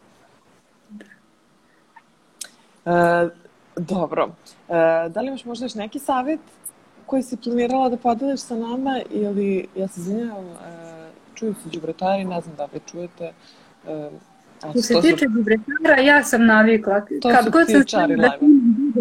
E, 2.86 3.28
dobro. 3.76 4.28
E, 4.68 5.08
da 5.08 5.20
li 5.20 5.28
imaš 5.28 5.44
možda 5.44 5.64
još 5.64 5.74
neki 5.74 5.98
savjet 5.98 6.40
koji 7.06 7.22
si 7.22 7.36
planirala 7.36 7.88
da 7.88 7.96
podeliš 7.96 8.40
sa 8.40 8.56
nama 8.56 9.00
ili, 9.10 9.66
ja 9.76 9.88
se 9.88 10.00
izvinjavam, 10.00 10.44
e, 10.44 11.10
čuju 11.34 11.54
se 11.54 11.70
džubretari, 11.70 12.24
ne 12.24 12.40
znam 12.40 12.56
da 12.56 12.64
li 12.64 12.80
čujete. 12.90 13.32
E, 13.88 14.10
Što 14.70 14.82
se 14.82 14.94
tiče 15.02 15.26
džubretara, 15.26 16.00
ja 16.02 16.24
sam 16.24 16.46
navikla. 16.46 17.00
To 17.22 17.30
Kad 17.30 17.50
god 17.50 17.70
sam 17.70 17.82
stavila 17.82 18.32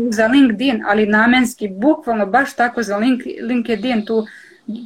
za 0.10 0.28
LinkedIn, 0.28 0.84
ali 0.88 1.06
namenski, 1.06 1.68
bukvalno 1.68 2.26
baš 2.26 2.54
tako 2.54 2.84
za 2.84 2.97
link, 2.97 3.22
LinkedIn, 3.41 4.06
tu 4.06 4.26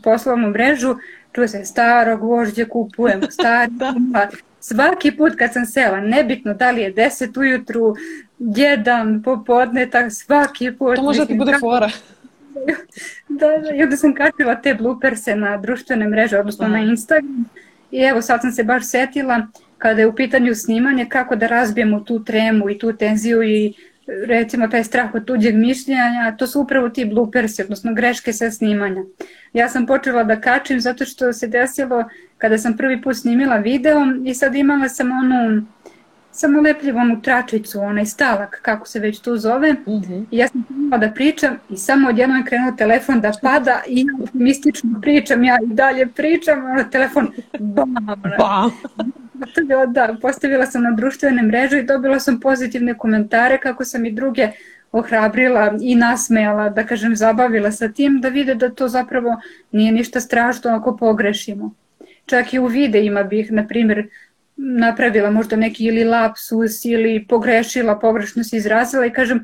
poslovnu 0.03 0.49
mrežu, 0.49 0.95
čuje 1.31 1.47
se 1.47 1.65
starog 1.65 2.23
vožđe 2.23 2.65
kupujem, 2.65 3.21
stari 3.31 3.71
da. 3.71 3.93
Svaki 4.59 5.11
put 5.11 5.33
kad 5.35 5.53
sam 5.53 5.65
sela, 5.65 6.01
nebitno 6.01 6.53
da 6.53 6.71
li 6.71 6.81
je 6.81 6.93
10 6.93 7.39
ujutru, 7.39 7.95
jedan 8.39 9.23
popodne, 9.23 9.89
tak 9.89 10.11
svaki 10.11 10.71
put. 10.71 10.95
To 10.95 11.03
može 11.03 11.19
da 11.19 11.25
ti 11.25 11.35
bude 11.35 11.53
fora. 11.59 11.89
Da, 13.29 13.47
da, 13.57 13.75
i 13.75 13.83
onda 13.83 13.97
sam 13.97 14.13
kačila 14.13 14.55
te 14.61 14.73
blooperse 14.73 15.35
na 15.35 15.57
društvene 15.57 16.07
mreže, 16.07 16.39
odnosno 16.39 16.65
Aha. 16.65 16.73
na 16.73 16.79
Instagram. 16.79 17.45
I 17.91 17.99
evo 18.01 18.21
sad 18.21 18.41
sam 18.41 18.51
se 18.51 18.63
baš 18.63 18.89
setila 18.89 19.47
kada 19.77 20.01
je 20.01 20.07
u 20.07 20.15
pitanju 20.15 20.55
snimanje 20.55 21.05
kako 21.09 21.35
da 21.35 21.47
razbijemo 21.47 21.99
tu 21.99 22.23
tremu 22.23 22.69
i 22.69 22.79
tu 22.79 22.93
tenziju 22.93 23.43
i 23.43 23.73
recimo 24.07 24.67
taj 24.67 24.83
strah 24.83 25.15
od 25.15 25.25
tuđeg 25.25 25.55
mišljenja, 25.55 26.35
to 26.37 26.47
su 26.47 26.61
upravo 26.61 26.89
ti 26.89 27.05
bloopersi, 27.05 27.61
odnosno 27.61 27.93
greške 27.93 28.33
sa 28.33 28.51
snimanja. 28.51 29.01
Ja 29.53 29.69
sam 29.69 29.85
počela 29.85 30.23
da 30.23 30.41
kačim 30.41 30.81
zato 30.81 31.05
što 31.05 31.33
se 31.33 31.47
desilo 31.47 32.03
kada 32.37 32.57
sam 32.57 32.77
prvi 32.77 33.01
put 33.01 33.17
snimila 33.17 33.57
video 33.57 34.01
i 34.25 34.33
sad 34.33 34.55
imala 34.55 34.89
sam 34.89 35.11
onu 35.11 35.65
samo 36.37 36.61
lepljivu 36.61 36.99
onu 36.99 37.21
tračicu, 37.21 37.79
onaj 37.79 38.05
stalak, 38.05 38.59
kako 38.61 38.87
se 38.87 38.99
već 38.99 39.19
tu 39.19 39.37
zove. 39.37 39.73
Mhm. 39.73 39.87
-huh. 39.87 40.25
I 40.31 40.37
ja 40.37 40.47
sam 40.47 40.63
krenula 40.63 40.97
da 40.97 41.11
pričam 41.11 41.57
i 41.69 41.77
samo 41.77 42.09
odjednom 42.09 42.37
je 42.37 42.45
krenuo 42.45 42.71
telefon 42.71 43.21
da 43.21 43.31
pada 43.41 43.81
i 43.87 43.99
ja 43.99 44.23
optimistično 44.23 45.01
pričam, 45.01 45.43
ja 45.43 45.57
i 45.63 45.67
dalje 45.67 46.07
pričam, 46.07 46.65
ono 46.65 46.83
telefon 46.83 47.31
bam. 47.59 47.95
bam. 48.37 48.71
da, 49.93 50.15
postavila 50.21 50.65
sam 50.65 50.83
na 50.83 50.91
društvene 50.91 51.41
mreže 51.41 51.79
i 51.79 51.85
dobila 51.85 52.19
sam 52.19 52.39
pozitivne 52.39 52.97
komentare 52.97 53.57
kako 53.57 53.85
sam 53.85 54.05
i 54.05 54.11
druge 54.11 54.51
ohrabrila 54.91 55.73
i 55.81 55.95
nasmejala, 55.95 56.69
da 56.69 56.83
kažem, 56.83 57.15
zabavila 57.15 57.71
sa 57.71 57.89
tim, 57.89 58.21
da 58.21 58.29
vide 58.29 58.55
da 58.55 58.69
to 58.69 58.87
zapravo 58.87 59.37
nije 59.71 59.91
ništa 59.91 60.19
strašno 60.19 60.71
ako 60.71 60.97
pogrešimo. 60.97 61.73
Čak 62.25 62.53
i 62.53 62.59
u 62.59 62.65
videima 62.65 63.23
bih, 63.23 63.51
na 63.51 63.67
primjer, 63.67 64.07
napravila 64.57 65.31
možda 65.31 65.55
neki 65.55 65.85
ili 65.85 66.03
lapsus 66.03 66.85
ili 66.85 67.25
pogrešila, 67.29 67.99
pogrešno 67.99 68.43
se 68.43 68.57
izrazila 68.57 69.05
i 69.05 69.13
kažem 69.13 69.43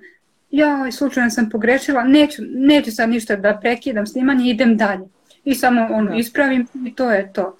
ja, 0.51 0.91
slučajno 0.91 1.29
sam 1.29 1.49
pogrešila, 1.49 2.03
neću, 2.03 2.41
neću 2.55 2.91
sad 2.91 3.09
ništa 3.09 3.35
da 3.35 3.57
prekidam 3.61 4.07
snimanje, 4.07 4.49
idem 4.49 4.77
dalje. 4.77 5.05
I 5.45 5.55
samo 5.55 5.87
ono, 5.91 6.09
da. 6.09 6.15
ispravim 6.15 6.67
i 6.85 6.95
to 6.95 7.11
je 7.11 7.33
to. 7.33 7.57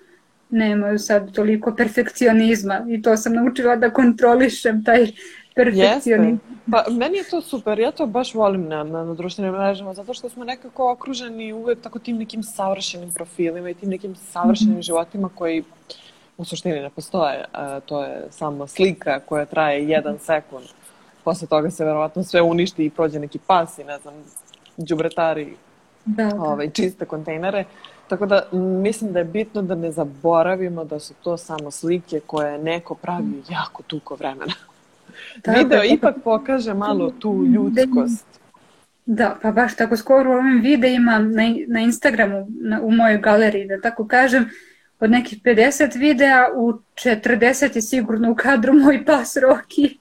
Nema 0.50 0.98
sad 0.98 1.32
toliko 1.32 1.76
perfekcionizma 1.76 2.86
i 2.90 3.02
to 3.02 3.18
sam 3.18 3.34
naučila 3.34 3.76
da 3.76 3.90
kontrolišem 3.90 4.84
taj 4.84 5.08
perfekcionizam. 5.56 6.30
Jeste. 6.30 6.54
Pa 6.72 6.86
meni 6.92 7.18
je 7.18 7.24
to 7.24 7.42
super, 7.42 7.80
ja 7.80 7.92
to 7.92 8.06
baš 8.06 8.34
volim 8.34 8.68
na, 8.68 8.84
na, 8.84 9.04
na 9.04 9.14
društvenim 9.14 9.54
mrežama, 9.54 9.94
zato 9.94 10.14
što 10.14 10.30
smo 10.30 10.44
nekako 10.44 10.92
okruženi 10.92 11.54
uvek 11.54 11.82
tako 11.82 12.00
tim 12.00 12.18
nekim 12.18 12.44
savršenim 12.44 13.12
profilima 13.12 13.70
i 13.70 13.74
tim 13.74 13.90
nekim 13.90 14.16
savršenim 14.16 14.74
mm 14.74 14.78
-hmm. 14.78 14.86
životima 14.86 15.30
koji 15.36 15.64
u 16.38 16.46
suštini 16.46 16.80
ne 16.80 16.90
postoje. 16.90 17.46
To 17.86 18.04
je 18.04 18.28
samo 18.30 18.68
slika 18.68 19.20
koja 19.20 19.46
traje 19.46 19.90
jedan 19.90 20.20
sekund. 20.20 20.66
Posle 21.24 21.48
toga 21.48 21.70
se 21.72 21.86
verovatno 21.86 22.24
sve 22.24 22.42
uništi 22.42 22.86
i 22.86 22.90
prođe 22.90 23.20
neki 23.20 23.40
pas 23.48 23.78
i 23.78 23.84
ne 23.84 23.98
znam, 24.00 24.14
džubretari 24.80 25.56
da, 26.06 26.26
da. 26.26 26.36
Ovaj, 26.36 26.70
čiste 26.70 27.06
kontejnere. 27.06 27.66
Tako 28.08 28.26
da 28.26 28.48
mislim 28.82 29.14
da 29.14 29.20
je 29.20 29.26
bitno 29.26 29.62
da 29.62 29.76
ne 29.76 29.92
zaboravimo 29.92 30.84
da 30.84 31.00
su 31.00 31.14
to 31.24 31.38
samo 31.38 31.72
slike 31.72 32.20
koje 32.20 32.58
neko 32.58 32.96
pravi 32.96 33.44
jako 33.50 33.84
tuko 33.84 34.16
vremena. 34.16 34.54
Da, 35.46 35.52
Video 35.52 35.78
da, 35.78 35.84
ipak 35.84 36.16
pokaže 36.24 36.74
malo 36.74 37.12
tu 37.20 37.46
ljudskost. 37.46 38.26
Da, 39.06 39.36
pa 39.42 39.52
baš 39.52 39.76
tako 39.76 39.98
skoro 39.98 40.32
u 40.32 40.34
ovim 40.34 40.62
videima 40.62 41.20
na, 41.20 41.44
na 41.68 41.80
Instagramu, 41.80 42.48
na, 42.50 42.82
u 42.82 42.92
mojoj 42.92 43.18
galeriji, 43.18 43.68
da 43.68 43.82
tako 43.82 44.08
kažem, 44.08 44.50
od 45.04 45.12
nekih 45.12 45.42
50 45.42 45.98
videa 46.00 46.46
u 46.56 46.74
40 46.96 47.76
je 47.76 47.82
sigurno 47.82 48.32
u 48.32 48.36
kadru 48.36 48.74
moj 48.74 49.06
pas 49.06 49.38
Roki. 49.38 49.98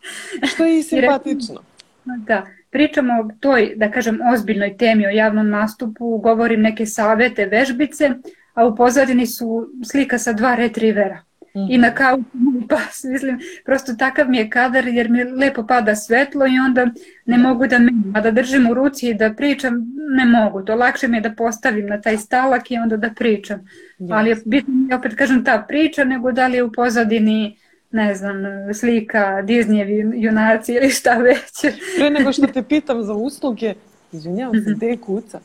Što 0.47 0.65
je 0.65 0.79
i 0.79 0.83
simpatično. 0.93 1.61
Da, 2.05 2.47
pričamo 2.71 3.13
o 3.13 3.29
toj, 3.41 3.73
da 3.77 3.91
kažem, 3.91 4.19
ozbiljnoj 4.35 4.77
temi 4.77 5.07
o 5.07 5.11
javnom 5.11 5.49
nastupu, 5.49 6.19
govorim 6.19 6.61
neke 6.61 6.87
savete, 6.87 7.47
vežbice, 7.47 8.11
a 8.55 8.67
u 8.67 8.77
pozadini 8.77 9.27
su 9.27 9.69
slika 9.85 10.19
sa 10.19 10.33
dva 10.33 10.55
retrivera. 10.55 11.23
Mm. 11.55 11.71
I 11.71 11.79
na 11.79 11.95
kauču 11.95 12.27
pas, 12.69 13.05
mislim, 13.05 13.41
prosto 13.65 13.95
takav 13.95 14.29
mi 14.29 14.39
je 14.39 14.51
kadar 14.51 14.89
jer 14.89 15.11
mi 15.11 15.25
lepo 15.25 15.67
pada 15.67 15.97
svetlo 15.97 16.47
i 16.47 16.59
onda 16.67 16.87
ne 17.27 17.39
mogu 17.39 17.67
da 17.67 17.79
me, 17.79 17.93
a 18.15 18.21
da 18.21 18.31
držim 18.31 18.71
u 18.71 18.75
ruci 18.75 19.09
i 19.09 19.15
da 19.15 19.33
pričam, 19.33 19.75
ne 20.17 20.25
mogu. 20.25 20.63
To 20.63 20.75
lakše 20.75 21.09
mi 21.09 21.17
je 21.17 21.21
da 21.21 21.31
postavim 21.31 21.87
na 21.87 22.01
taj 22.01 22.17
stalak 22.17 22.71
i 22.71 22.77
onda 22.77 22.97
da 22.97 23.11
pričam. 23.11 23.61
Yes. 23.99 24.15
Ali 24.15 24.37
bitno 24.45 24.75
mi 24.75 24.89
je 24.89 24.97
opet 24.97 25.15
kažem 25.15 25.45
ta 25.45 25.65
priča, 25.69 26.05
nego 26.05 26.33
da 26.33 26.47
li 26.47 26.57
je 26.57 26.63
u 26.63 26.73
pozadini 26.73 27.57
ne 27.93 28.15
znam, 28.15 28.37
slika 28.75 29.43
Disneyevi 29.43 30.13
junaci 30.15 30.73
ili 30.73 30.91
šta 30.91 31.15
već. 31.15 31.75
Pre 31.99 32.11
nego 32.11 32.33
što 32.33 32.47
te 32.55 32.63
pitam 32.63 33.03
za 33.03 33.15
usluge, 33.15 33.75
izvinjavam 34.13 34.55
se, 34.55 34.71
mhm. 34.71 34.73
gde 34.73 34.87
je 34.87 34.97
kuca? 34.97 35.41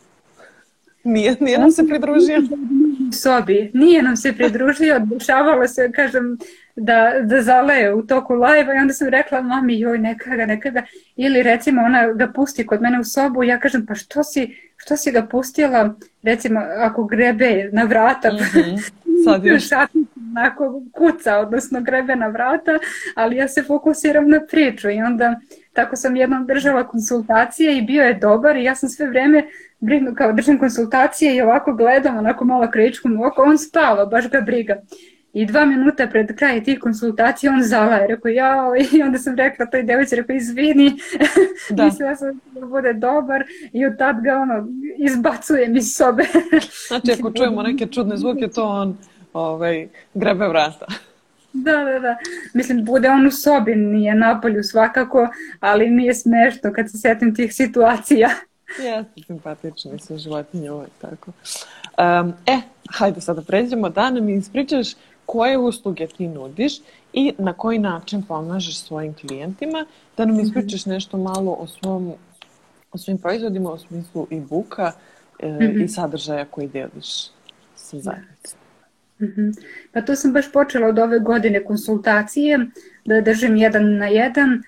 Nije, 1.07 1.35
nije 1.39 1.59
nam 1.59 1.71
se 1.71 1.87
pridružio. 1.87 2.41
Sobi. 3.13 3.71
Nije 3.73 4.03
nam 4.03 4.17
se 4.17 4.33
pridružio, 4.33 4.99
dešavalo 4.99 5.67
se, 5.67 5.91
kažem, 5.91 6.37
da, 6.77 7.13
da 7.23 7.41
zaleje 7.41 7.93
u 7.93 8.07
toku 8.07 8.33
live 8.33 8.75
i 8.75 8.79
onda 8.79 8.93
sam 8.93 9.07
rekla 9.07 9.41
mami 9.41 9.79
joj 9.79 9.97
neka 9.97 10.35
ga, 10.35 10.45
neka 10.45 10.69
ga 10.69 10.83
ili 11.15 11.43
recimo 11.43 11.81
ona 11.81 12.13
ga 12.13 12.27
pusti 12.27 12.65
kod 12.65 12.81
mene 12.81 12.99
u 12.99 13.03
sobu 13.03 13.43
ja 13.43 13.59
kažem 13.59 13.85
pa 13.85 13.95
što 13.95 14.23
si, 14.23 14.55
što 14.77 14.97
si 14.97 15.11
ga 15.11 15.25
pustila 15.25 15.95
recimo 16.23 16.59
ako 16.77 17.03
grebe 17.03 17.69
na 17.71 17.83
vrata 17.83 18.33
mm 18.33 18.37
-hmm. 18.37 18.91
sad 19.25 19.45
još 19.45 19.63
onako 20.31 20.81
kuca 20.91 21.37
odnosno 21.37 21.81
grebe 21.81 22.15
na 22.15 22.27
vrata 22.27 22.79
ali 23.15 23.35
ja 23.35 23.47
se 23.47 23.63
fokusiram 23.63 24.29
na 24.29 24.39
priču 24.51 24.89
i 24.89 25.01
onda 25.01 25.39
tako 25.73 25.95
sam 25.95 26.15
jednom 26.15 26.47
držala 26.47 26.87
konsultacije 26.87 27.77
i 27.77 27.81
bio 27.81 28.03
je 28.03 28.13
dobar 28.13 28.55
i 28.55 28.63
ja 28.63 28.75
sam 28.75 28.89
sve 28.89 29.07
vreme 29.07 29.43
brinu 29.79 30.15
kao 30.15 30.33
držam 30.33 30.59
konsultacije 30.59 31.35
i 31.35 31.41
ovako 31.41 31.73
gledam 31.73 32.17
onako 32.17 32.45
malo 32.45 32.71
kričkom 32.71 33.21
oko 33.21 33.41
on 33.41 33.57
spava 33.57 34.05
baš 34.05 34.29
ga 34.29 34.41
briga 34.41 34.75
I 35.33 35.45
dva 35.45 35.65
minuta 35.65 36.07
pred 36.07 36.35
kraj 36.35 36.63
tih 36.63 36.79
konsultacija 36.79 37.51
on 37.51 37.63
zalaje, 37.63 38.07
rekao 38.07 38.29
ja, 38.29 38.55
i 38.93 39.01
onda 39.01 39.17
sam 39.17 39.35
rekla 39.35 39.65
toj 39.65 39.83
devojci, 39.83 40.15
rekao 40.15 40.35
izvini, 40.35 40.93
da. 41.69 41.85
mislila 41.85 42.15
sam 42.15 42.39
da 42.51 42.65
bude 42.65 42.93
dobar 42.93 43.43
i 43.73 43.85
od 43.85 43.97
tad 43.97 44.21
ga 44.23 44.35
ono 44.35 44.67
izbacujem 44.97 45.75
iz 45.77 45.93
sobe. 45.95 46.23
Znači 46.87 47.11
ako 47.19 47.31
čujemo 47.31 47.63
neke 47.63 47.85
čudne 47.85 48.17
zvuke, 48.17 48.47
to 48.47 48.63
on 48.63 48.97
ovaj, 49.33 49.87
grebe 50.13 50.47
vrata. 50.47 50.85
Da, 51.53 51.83
da, 51.83 51.99
da. 51.99 52.17
Mislim, 52.53 52.85
bude 52.85 53.09
on 53.09 53.27
u 53.27 53.31
sobi, 53.31 53.75
nije 53.75 54.15
napolju 54.15 54.63
svakako, 54.63 55.27
ali 55.59 55.89
mi 55.89 56.05
je 56.05 56.13
smešno 56.13 56.73
kad 56.73 56.91
se 56.91 56.97
setim 56.97 57.35
tih 57.35 57.53
situacija. 57.53 58.29
Jeste, 58.83 59.21
simpatični 59.27 59.99
su 59.99 60.17
životinje 60.17 60.71
uvek 60.71 60.89
tako. 61.01 61.31
Um, 61.31 62.33
e, 62.45 62.57
hajde 62.89 63.21
sada 63.21 63.41
pređemo 63.41 63.89
da 63.89 64.09
nam 64.09 64.29
ispričaš 64.29 64.87
koje 65.25 65.57
usluge 65.57 66.07
ti 66.07 66.27
nudiš 66.27 66.73
i 67.13 67.33
na 67.37 67.53
koji 67.53 67.79
način 67.79 68.23
pomažeš 68.23 68.79
svojim 68.79 69.13
klijentima, 69.13 69.85
da 70.17 70.25
nam 70.25 70.39
ispričaš 70.39 70.85
nešto 70.85 71.17
malo 71.17 71.51
o, 71.51 71.67
svom, 71.67 72.13
o 72.91 72.97
svojim 72.97 73.17
proizvodima, 73.17 73.71
u 73.71 73.77
smislu 73.77 74.27
i 74.29 74.39
buka 74.39 74.91
e, 75.39 75.47
mm 75.47 75.57
-hmm. 75.57 75.83
i 75.83 75.87
sadržaja 75.87 76.45
koji 76.45 76.67
deliš 76.67 77.27
sa 77.75 77.99
zajednicom. 77.99 78.59
Mm 79.19 79.25
-hmm. 79.25 79.53
Pa 79.91 80.01
to 80.01 80.15
sam 80.15 80.33
baš 80.33 80.51
počela 80.51 80.87
od 80.87 80.99
ove 80.99 81.19
godine 81.19 81.63
konsultacije, 81.63 82.59
da 83.05 83.21
držim 83.21 83.55
jedan 83.55 83.97
na 83.97 84.07
jedan, 84.07 84.63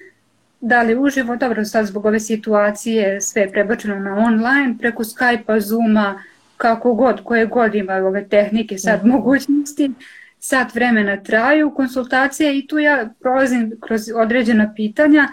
da 0.61 0.81
li 0.81 0.95
uživo, 0.95 1.35
dobro 1.35 1.65
sad 1.65 1.85
zbog 1.85 2.05
ove 2.05 2.19
situacije 2.19 3.21
sve 3.21 3.41
je 3.41 3.51
prebačeno 3.51 3.99
na 3.99 4.15
online, 4.15 4.75
preko 4.79 5.03
Skype-a, 5.03 5.59
Zooma, 5.59 6.23
kako 6.57 6.93
god, 6.93 7.23
koje 7.23 7.45
god 7.45 7.75
imaju 7.75 8.05
ove 8.05 8.27
tehnike 8.27 8.77
sad 8.77 9.05
mm 9.05 9.09
mogućnosti, 9.09 9.91
sat 10.39 10.75
vremena 10.75 11.23
traju 11.23 11.71
konsultacije 11.71 12.57
i 12.57 12.67
tu 12.67 12.79
ja 12.79 13.09
prolazim 13.19 13.71
kroz 13.81 14.01
određena 14.15 14.73
pitanja 14.75 15.27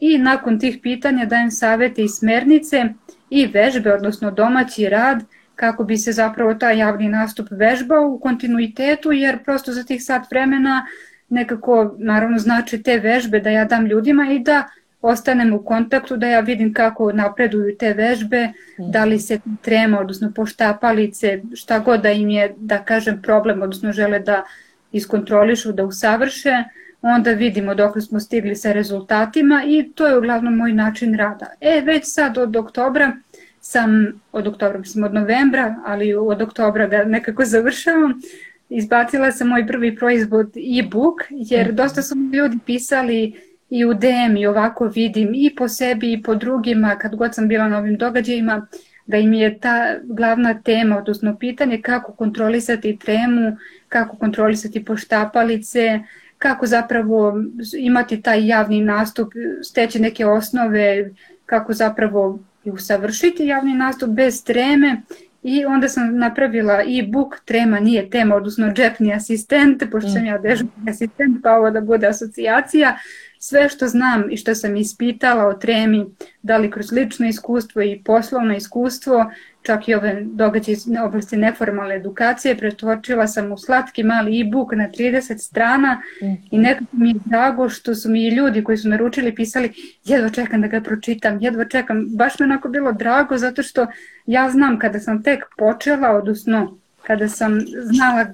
i 0.00 0.18
nakon 0.18 0.60
tih 0.60 0.78
pitanja 0.82 1.24
dajem 1.24 1.50
savete 1.50 2.04
i 2.04 2.08
smernice 2.08 2.84
i 3.30 3.46
vežbe, 3.46 3.92
odnosno 3.92 4.30
domaći 4.30 4.88
rad, 4.88 5.22
kako 5.56 5.84
bi 5.84 5.96
se 5.96 6.12
zapravo 6.12 6.54
taj 6.54 6.78
javni 6.78 7.08
nastup 7.08 7.46
vežbao 7.50 8.08
u 8.08 8.20
kontinuitetu, 8.20 9.12
jer 9.12 9.44
prosto 9.44 9.72
za 9.72 9.84
tih 9.84 10.04
sat 10.04 10.30
vremena 10.30 10.86
nekako, 11.32 11.94
naravno, 11.98 12.38
znači 12.38 12.82
te 12.82 12.98
vežbe 12.98 13.40
da 13.40 13.50
ja 13.50 13.64
dam 13.64 13.86
ljudima 13.86 14.32
i 14.32 14.38
da 14.38 14.68
ostanem 15.02 15.54
u 15.54 15.62
kontaktu, 15.64 16.16
da 16.16 16.26
ja 16.26 16.40
vidim 16.40 16.74
kako 16.74 17.12
napreduju 17.12 17.76
te 17.78 17.92
vežbe, 17.94 18.48
da 18.78 19.04
li 19.04 19.18
se 19.18 19.40
trema, 19.62 20.00
odnosno 20.00 20.32
poštapalice, 20.34 21.40
šta 21.54 21.78
god 21.78 22.02
da 22.02 22.10
im 22.10 22.28
je, 22.30 22.54
da 22.56 22.78
kažem, 22.84 23.22
problem, 23.22 23.62
odnosno 23.62 23.92
žele 23.92 24.18
da 24.18 24.42
iskontrolišu, 24.92 25.72
da 25.72 25.84
usavrše, 25.84 26.64
onda 27.02 27.32
vidimo 27.32 27.74
dok 27.74 28.00
smo 28.00 28.20
stigli 28.20 28.56
sa 28.56 28.72
rezultatima 28.72 29.62
i 29.66 29.92
to 29.94 30.06
je 30.06 30.18
uglavnom 30.18 30.56
moj 30.56 30.72
način 30.72 31.14
rada. 31.14 31.46
E, 31.60 31.80
već 31.84 32.02
sad 32.04 32.38
od 32.38 32.56
oktobra 32.56 33.12
sam, 33.60 34.20
od 34.32 34.46
oktobra, 34.46 34.78
mislim 34.78 35.04
od 35.04 35.14
novembra, 35.14 35.76
ali 35.86 36.14
od 36.14 36.42
oktobra 36.42 36.86
ga 36.86 37.04
nekako 37.04 37.44
završavam, 37.44 38.20
izbacila 38.76 39.32
sam 39.32 39.48
moj 39.48 39.66
prvi 39.66 39.96
proizvod 39.96 40.56
e-book, 40.56 41.22
jer 41.30 41.66
mhm. 41.66 41.76
dosta 41.76 42.02
su 42.02 42.14
mi 42.16 42.36
ljudi 42.36 42.58
pisali 42.66 43.32
i 43.70 43.84
u 43.84 43.94
DM 43.94 44.36
i 44.36 44.46
ovako 44.46 44.86
vidim 44.86 45.30
i 45.34 45.54
po 45.56 45.68
sebi 45.68 46.12
i 46.12 46.22
po 46.22 46.34
drugima 46.34 46.96
kad 46.98 47.16
god 47.16 47.34
sam 47.34 47.48
bila 47.48 47.68
na 47.68 47.78
ovim 47.78 47.96
događajima 47.96 48.66
da 49.06 49.16
im 49.16 49.32
je 49.32 49.58
ta 49.58 49.94
glavna 50.04 50.62
tema, 50.62 50.98
odnosno 50.98 51.36
pitanje 51.38 51.82
kako 51.82 52.12
kontrolisati 52.12 52.98
tremu, 52.98 53.56
kako 53.88 54.16
kontrolisati 54.16 54.84
poštapalice, 54.84 56.00
kako 56.38 56.66
zapravo 56.66 57.34
imati 57.78 58.22
taj 58.22 58.46
javni 58.46 58.80
nastup, 58.80 59.32
steći 59.62 60.00
neke 60.00 60.26
osnove, 60.26 61.10
kako 61.46 61.72
zapravo 61.72 62.38
i 62.64 62.70
usavršiti 62.70 63.46
javni 63.46 63.74
nastup 63.74 64.10
bez 64.10 64.44
treme 64.44 65.02
i 65.42 65.64
onda 65.64 65.88
sam 65.88 66.18
napravila 66.18 66.82
i 66.82 67.02
book 67.06 67.40
trema 67.44 67.80
nije 67.80 68.10
tema, 68.10 68.36
odnosno 68.36 68.72
džepni 68.72 69.14
asistent, 69.14 69.82
pošto 69.92 70.10
sam 70.10 70.26
ja 70.26 70.38
dežurni 70.38 70.90
asistent, 70.90 71.42
pa 71.42 71.56
ovo 71.56 71.70
da 71.70 71.80
bude 71.80 72.06
asocijacija, 72.06 72.96
sve 73.44 73.68
što 73.68 73.88
znam 73.88 74.30
i 74.30 74.36
što 74.36 74.54
sam 74.54 74.76
ispitala 74.76 75.46
o 75.46 75.54
tremi, 75.54 76.06
da 76.42 76.56
li 76.56 76.70
kroz 76.70 76.92
lično 76.92 77.26
iskustvo 77.28 77.82
i 77.82 78.02
poslovno 78.04 78.56
iskustvo, 78.56 79.32
čak 79.62 79.88
i 79.88 79.94
ove 79.94 80.20
događaje 80.24 80.72
iz 80.72 80.86
oblasti 81.04 81.36
neformalne 81.36 81.96
edukacije, 81.96 82.56
pretočila 82.56 83.26
sam 83.26 83.52
u 83.52 83.58
slatki 83.58 84.02
mali 84.02 84.40
e-book 84.40 84.72
na 84.72 84.88
30 84.88 85.38
strana 85.38 86.02
i 86.50 86.58
nekako 86.58 86.96
mi 86.96 87.08
je 87.08 87.14
drago 87.24 87.68
što 87.68 87.94
su 87.94 88.10
mi 88.10 88.28
ljudi 88.28 88.64
koji 88.64 88.78
su 88.78 88.88
me 88.88 88.96
ručili 88.96 89.34
pisali 89.34 89.72
jedva 90.04 90.28
čekam 90.28 90.60
da 90.60 90.68
ga 90.68 90.80
pročitam, 90.80 91.38
jedva 91.40 91.64
čekam. 91.64 92.06
Baš 92.08 92.38
mi 92.38 92.44
onako 92.44 92.68
bilo 92.68 92.92
drago 92.92 93.38
zato 93.38 93.62
što 93.62 93.86
ja 94.26 94.50
znam 94.50 94.78
kada 94.78 95.00
sam 95.00 95.22
tek 95.22 95.44
počela, 95.58 96.10
odnosno 96.10 96.78
kada 97.06 97.28
sam 97.28 97.60
znala 97.82 98.26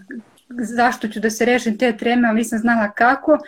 zašto 0.49 1.09
ću 1.09 1.21
da 1.21 1.31
se 1.31 1.45
rešim 1.45 1.79
te 1.79 1.97
treme, 1.97 2.29
ali 2.29 2.39
nisam 2.39 2.59
znala 2.59 2.91
kako, 2.91 3.39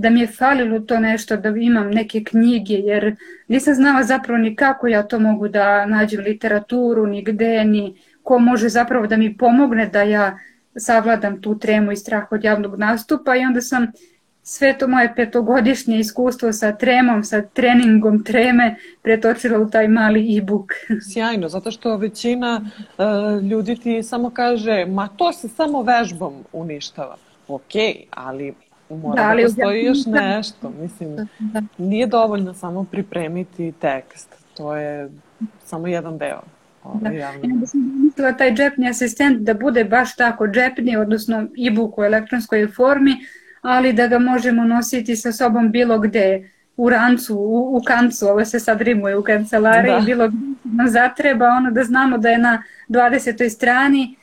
da 0.00 0.10
mi 0.10 0.20
je 0.20 0.26
falilo 0.26 0.80
to 0.80 0.98
nešto, 0.98 1.36
da 1.36 1.48
imam 1.48 1.90
neke 1.90 2.24
knjige, 2.24 2.74
jer 2.74 3.16
nisam 3.48 3.74
znala 3.74 4.02
zapravo 4.02 4.38
ni 4.38 4.56
kako 4.56 4.86
ja 4.86 5.02
to 5.02 5.18
mogu 5.18 5.48
da 5.48 5.86
nađem 5.86 6.20
literaturu, 6.20 7.06
ni 7.06 7.22
gde, 7.24 7.64
ni 7.64 7.94
ko 8.22 8.38
može 8.38 8.68
zapravo 8.68 9.06
da 9.06 9.16
mi 9.16 9.36
pomogne 9.36 9.86
da 9.86 10.02
ja 10.02 10.38
savladam 10.76 11.42
tu 11.42 11.58
tremu 11.58 11.92
i 11.92 11.96
strah 11.96 12.32
od 12.32 12.44
javnog 12.44 12.78
nastupa 12.78 13.36
i 13.36 13.44
onda 13.44 13.60
sam 13.60 13.86
sve 14.42 14.78
to 14.78 14.88
moje 14.88 15.12
petogodišnje 15.16 15.98
iskustvo 15.98 16.52
sa 16.52 16.72
tremom, 16.72 17.24
sa 17.24 17.42
treningom 17.42 18.24
treme 18.24 18.76
pretočila 19.02 19.58
u 19.58 19.70
taj 19.70 19.88
mali 19.88 20.38
e-book. 20.38 20.72
Sjajno, 21.12 21.48
zato 21.48 21.70
što 21.70 21.96
većina 21.96 22.60
uh, 22.60 23.42
ljudi 23.42 23.76
ti 23.76 24.02
samo 24.02 24.30
kaže 24.30 24.84
ma 24.88 25.08
to 25.08 25.32
se 25.32 25.48
samo 25.48 25.82
vežbom 25.82 26.34
uništava. 26.52 27.16
Ok, 27.48 27.72
ali 28.10 28.54
mora 28.96 29.22
da, 29.22 29.34
da 29.34 29.42
postoji 29.42 29.84
još 29.84 29.98
nešto. 30.06 30.72
Mislim, 30.80 31.16
da, 31.16 31.26
da. 31.38 31.62
nije 31.78 32.06
dovoljno 32.06 32.54
samo 32.54 32.84
pripremiti 32.84 33.72
tekst. 33.72 34.34
To 34.56 34.76
je 34.76 35.10
samo 35.64 35.86
jedan 35.86 36.18
deo. 36.18 36.40
Da. 36.94 37.10
Ja 37.10 37.32
da 37.42 37.66
sam 37.66 38.04
mislila 38.04 38.32
taj 38.32 38.54
džepni 38.54 38.88
asistent 38.88 39.38
da 39.38 39.54
bude 39.54 39.84
baš 39.84 40.16
tako 40.16 40.46
džepni, 40.46 40.96
odnosno 40.96 41.46
e-book 41.66 41.98
u 41.98 42.04
elektronskoj 42.04 42.68
formi, 42.68 43.16
ali 43.62 43.92
da 43.92 44.06
ga 44.06 44.18
možemo 44.18 44.64
nositi 44.64 45.16
sa 45.16 45.32
sobom 45.32 45.70
bilo 45.70 45.98
gde, 45.98 46.50
u 46.76 46.90
rancu, 46.90 47.36
u, 47.36 47.76
u 47.76 47.82
kancu, 47.86 48.26
ovo 48.26 48.44
se 48.44 48.60
sad 48.60 48.80
rimuje 48.80 49.16
u 49.16 49.22
kancelariji, 49.22 49.94
da. 49.94 50.00
bilo 50.00 50.28
gde 50.28 50.36
nam 50.64 50.88
zatreba, 50.88 51.46
ono 51.46 51.70
da 51.70 51.84
znamo 51.84 52.18
da 52.18 52.28
je 52.28 52.38
na 52.38 52.62
20. 52.88 53.48
strani 53.48 54.16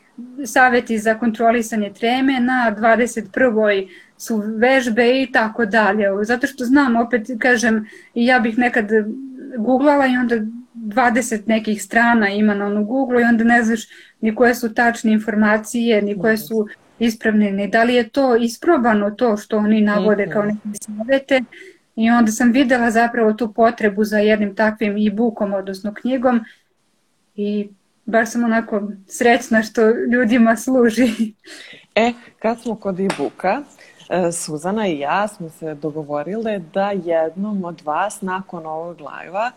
saveti 0.45 0.97
za 0.99 1.15
kontrolisanje 1.15 1.93
treme, 1.93 2.39
na 2.39 2.75
21 2.77 3.87
su 4.17 4.43
vežbe 4.57 5.21
i 5.21 5.31
tako 5.31 5.65
dalje. 5.65 6.05
Zato 6.23 6.47
što 6.47 6.65
znam, 6.65 6.95
opet 6.95 7.27
kažem, 7.39 7.87
ja 8.13 8.39
bih 8.39 8.57
nekad 8.57 8.89
googlala 9.57 10.07
i 10.07 10.17
onda 10.17 10.35
20 10.75 11.41
nekih 11.45 11.83
strana 11.83 12.29
ima 12.29 12.53
na 12.53 12.65
onu 12.65 12.85
Google 12.85 13.21
i 13.21 13.25
onda 13.25 13.43
ne 13.43 13.63
znaš 13.63 13.81
ni 14.21 14.35
koje 14.35 14.55
su 14.55 14.73
tačne 14.73 15.11
informacije, 15.11 16.01
ni 16.01 16.19
koje 16.19 16.37
su 16.37 16.67
ispravne, 16.99 17.51
ni 17.51 17.67
da 17.67 17.83
li 17.83 17.93
je 17.93 18.09
to 18.09 18.35
isprobano 18.35 19.11
to 19.11 19.37
što 19.37 19.57
oni 19.57 19.81
navode 19.81 20.29
kao 20.29 20.43
neke 20.43 20.59
savete 20.81 21.41
i 21.95 22.09
onda 22.09 22.31
sam 22.31 22.51
videla 22.51 22.91
zapravo 22.91 23.33
tu 23.33 23.53
potrebu 23.53 24.03
za 24.03 24.17
jednim 24.17 24.55
takvim 24.55 24.97
e-bookom, 25.07 25.53
odnosno 25.53 25.93
knjigom 25.93 26.41
i 27.35 27.69
baš 28.05 28.31
sam 28.31 28.43
onako 28.43 28.91
srećna 29.07 29.63
što 29.63 29.81
ljudima 29.89 30.55
služi. 30.55 31.33
E, 31.95 32.13
kad 32.39 32.61
smo 32.61 32.75
kod 32.75 32.99
e-booka, 32.99 33.63
Suzana 34.31 34.87
i 34.87 34.99
ja 34.99 35.27
smo 35.27 35.49
se 35.49 35.73
dogovorile 35.73 36.59
da 36.73 36.91
jednom 36.91 37.65
od 37.65 37.81
vas 37.81 38.21
nakon 38.21 38.65
ovog 38.65 38.97
live-a 38.99 39.51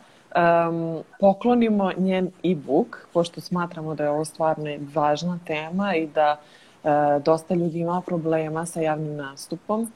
um, 0.69 1.03
poklonimo 1.21 1.93
njen 1.97 2.31
e-book, 2.45 3.09
pošto 3.13 3.41
smatramo 3.41 3.95
da 3.95 4.05
je 4.05 4.11
ovo 4.11 4.25
stvarno 4.25 4.71
važna 4.95 5.39
tema 5.47 5.95
i 5.95 6.07
da 6.07 6.37
uh, 6.83 6.91
dosta 7.25 7.55
ljudi 7.55 7.79
ima 7.79 8.03
problema 8.07 8.67
sa 8.67 8.81
javnim 8.81 9.17
nastupom, 9.17 9.83
uh, 9.83 9.89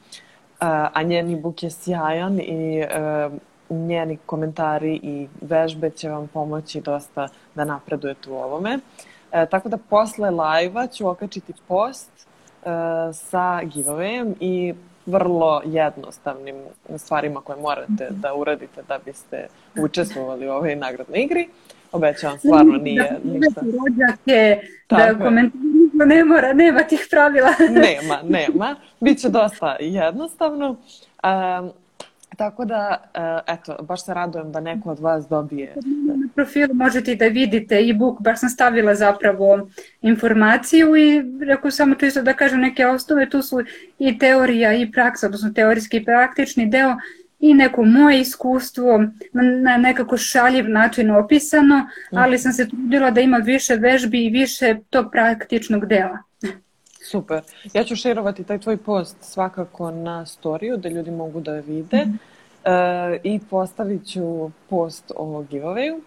a 0.93 1.03
njen 1.03 1.33
e-book 1.33 1.63
je 1.63 1.69
sjajan 1.69 2.39
i 2.39 2.83
uh, 2.83 3.33
njeni 3.69 4.17
komentari 4.25 4.99
i 5.03 5.27
vežbe 5.41 5.89
će 5.89 6.09
vam 6.09 6.27
pomoći 6.27 6.81
dosta 6.81 7.27
da 7.55 7.65
napredujete 7.65 8.29
u 8.29 8.35
ovome. 8.35 8.79
E, 9.31 9.45
tako 9.45 9.69
da 9.69 9.77
posle 9.77 10.29
live-a 10.29 10.87
ću 10.87 11.07
okačiti 11.07 11.53
post 11.67 12.11
e, 12.11 12.24
sa 13.13 13.61
giveawayem 13.63 14.33
i 14.39 14.73
vrlo 15.05 15.61
jednostavnim 15.65 16.55
stvarima 16.97 17.41
koje 17.41 17.61
morate 17.61 18.07
da 18.09 18.33
uradite 18.33 18.81
da 18.87 18.99
biste 19.05 19.47
učestvovali 19.79 20.47
u 20.47 20.51
ovoj 20.51 20.75
nagradnoj 20.75 21.19
igri. 21.19 21.47
Obećavam, 21.91 22.39
stvarno 22.39 22.77
nije 22.77 23.03
da, 23.03 23.31
ništa. 23.31 23.61
Rođake, 23.61 24.67
da 24.89 25.25
komentarimo, 25.25 26.05
ne 26.05 26.25
mora, 26.25 26.53
nema 26.53 26.83
tih 26.83 27.07
pravila. 27.11 27.49
nema, 27.59 28.19
nema. 28.23 28.75
Biće 28.99 29.29
dosta 29.29 29.75
jednostavno. 29.79 30.69
Um, 30.69 31.71
Tako 32.37 32.65
da, 32.65 33.03
eto, 33.47 33.77
baš 33.81 34.05
se 34.05 34.13
radujem 34.13 34.51
da 34.51 34.59
neko 34.59 34.89
od 34.89 34.99
vas 34.99 35.27
dobije. 35.27 35.75
Na 36.05 36.27
profilu 36.35 36.73
možete 36.73 37.11
i 37.11 37.15
da 37.15 37.27
vidite 37.27 37.75
e-book, 37.75 38.21
baš 38.21 38.39
sam 38.39 38.49
stavila 38.49 38.95
zapravo 38.95 39.69
informaciju 40.01 40.95
i 40.95 41.23
rekao 41.45 41.71
samo 41.71 41.95
čisto 41.95 42.21
da 42.21 42.33
kažem 42.33 42.59
neke 42.59 42.85
osnove, 42.87 43.29
tu 43.29 43.41
su 43.41 43.63
i 43.99 44.17
teorija 44.17 44.73
i 44.73 44.91
praksa, 44.91 45.25
odnosno 45.25 45.49
teorijski 45.55 45.97
i 45.97 46.05
praktični 46.05 46.69
deo 46.69 46.95
i 47.39 47.53
neko 47.53 47.83
moje 47.83 48.19
iskustvo 48.21 49.03
na 49.63 49.77
nekako 49.77 50.17
šaljiv 50.17 50.69
način 50.69 51.11
opisano, 51.11 51.77
mhm. 51.77 52.17
ali 52.17 52.37
sam 52.37 52.53
se 52.53 52.69
trudila 52.69 53.11
da 53.11 53.21
ima 53.21 53.37
više 53.37 53.75
vežbi 53.75 54.25
i 54.25 54.29
više 54.29 54.75
tog 54.89 55.11
praktičnog 55.11 55.85
dela. 55.85 56.17
Super. 57.11 57.41
Ja 57.73 57.83
ću 57.83 57.95
šerovati 57.95 58.43
taj 58.43 58.59
tvoj 58.59 58.77
post 58.77 59.17
svakako 59.21 59.91
na 59.91 60.25
storiju 60.25 60.77
da 60.77 60.89
ljudi 60.89 61.11
mogu 61.11 61.39
da 61.39 61.51
vide 61.51 62.05
mm 62.05 62.19
-hmm. 62.63 63.13
uh, 63.13 63.19
i 63.23 63.39
postavit 63.49 64.07
ću 64.07 64.49
post 64.69 65.11
o 65.15 65.25
giveawayu. 65.51 65.97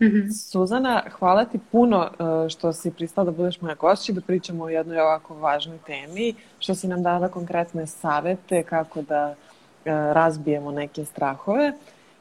Mm 0.00 0.06
-hmm. 0.06 0.50
Suzana, 0.50 1.02
hvala 1.18 1.44
ti 1.44 1.58
puno 1.72 2.10
uh, 2.18 2.50
što 2.50 2.72
si 2.72 2.90
pristala 2.90 3.24
da 3.24 3.30
budeš 3.30 3.60
moja 3.60 3.74
gošća 3.74 4.12
da 4.12 4.20
pričamo 4.20 4.64
o 4.64 4.68
jednoj 4.68 5.00
ovako 5.00 5.34
važnoj 5.34 5.78
temi, 5.86 6.34
što 6.58 6.74
si 6.74 6.88
nam 6.88 7.02
dala 7.02 7.28
konkretne 7.28 7.86
savete 7.86 8.62
kako 8.62 9.02
da 9.02 9.34
uh, 9.34 9.92
razbijemo 9.92 10.70
neke 10.70 11.04
strahove 11.04 11.72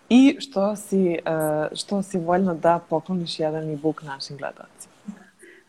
i 0.10 0.38
što 0.40 0.76
si, 0.76 1.20
što 1.76 2.02
si 2.02 2.20
voljno 2.20 2.54
da 2.54 2.80
pokloniš 2.90 3.40
jedan 3.40 3.70
e-book 3.74 4.04
našim 4.04 4.38
gledalcima. 4.38 4.95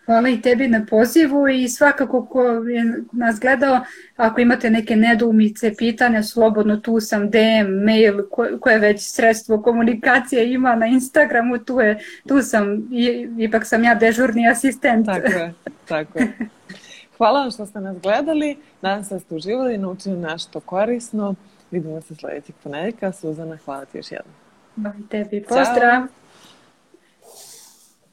Hvala 0.06 0.28
i 0.28 0.40
tebi 0.40 0.68
na 0.68 0.86
pozivu 0.90 1.48
i 1.48 1.68
svakako 1.68 2.26
ko 2.26 2.42
je 2.42 2.94
nas 3.12 3.40
gledao, 3.40 3.80
ako 4.16 4.40
imate 4.40 4.70
neke 4.70 4.96
nedoumice, 4.96 5.74
pitanja, 5.78 6.22
slobodno 6.22 6.76
tu 6.76 7.00
sam, 7.00 7.30
DM, 7.30 7.84
mail, 7.84 8.22
ko, 8.30 8.46
koje 8.60 8.78
već 8.78 9.00
sredstvo 9.00 9.62
komunikacije 9.62 10.52
ima 10.52 10.74
na 10.74 10.86
Instagramu, 10.86 11.58
tu, 11.58 11.80
je, 11.80 11.98
tu 12.28 12.42
sam, 12.42 12.88
i, 12.92 13.28
ipak 13.38 13.66
sam 13.66 13.84
ja 13.84 13.94
dežurni 13.94 14.48
asistent. 14.48 15.06
Tako 15.06 15.26
je, 15.26 15.54
tako 15.88 16.18
je. 16.18 16.32
Hvala 17.16 17.40
vam 17.40 17.50
što 17.50 17.66
ste 17.66 17.80
nas 17.80 17.96
gledali, 18.00 18.56
nadam 18.82 19.04
se 19.04 19.14
da 19.14 19.20
ste 19.20 19.34
uživali 19.34 19.74
i 19.74 19.78
naučili 19.78 20.16
nešto 20.16 20.60
korisno. 20.60 21.34
Vidimo 21.70 22.00
se 22.00 22.14
sledećeg 22.14 22.54
ponedjeljka. 22.62 23.12
Suzana, 23.12 23.56
hvala 23.64 23.84
ti 23.84 23.98
još 23.98 24.12
jednom. 24.12 24.34
Hvala 24.74 24.96
tebi, 25.10 25.42
pozdrav! 25.48 26.06
Ćao. 26.06 26.25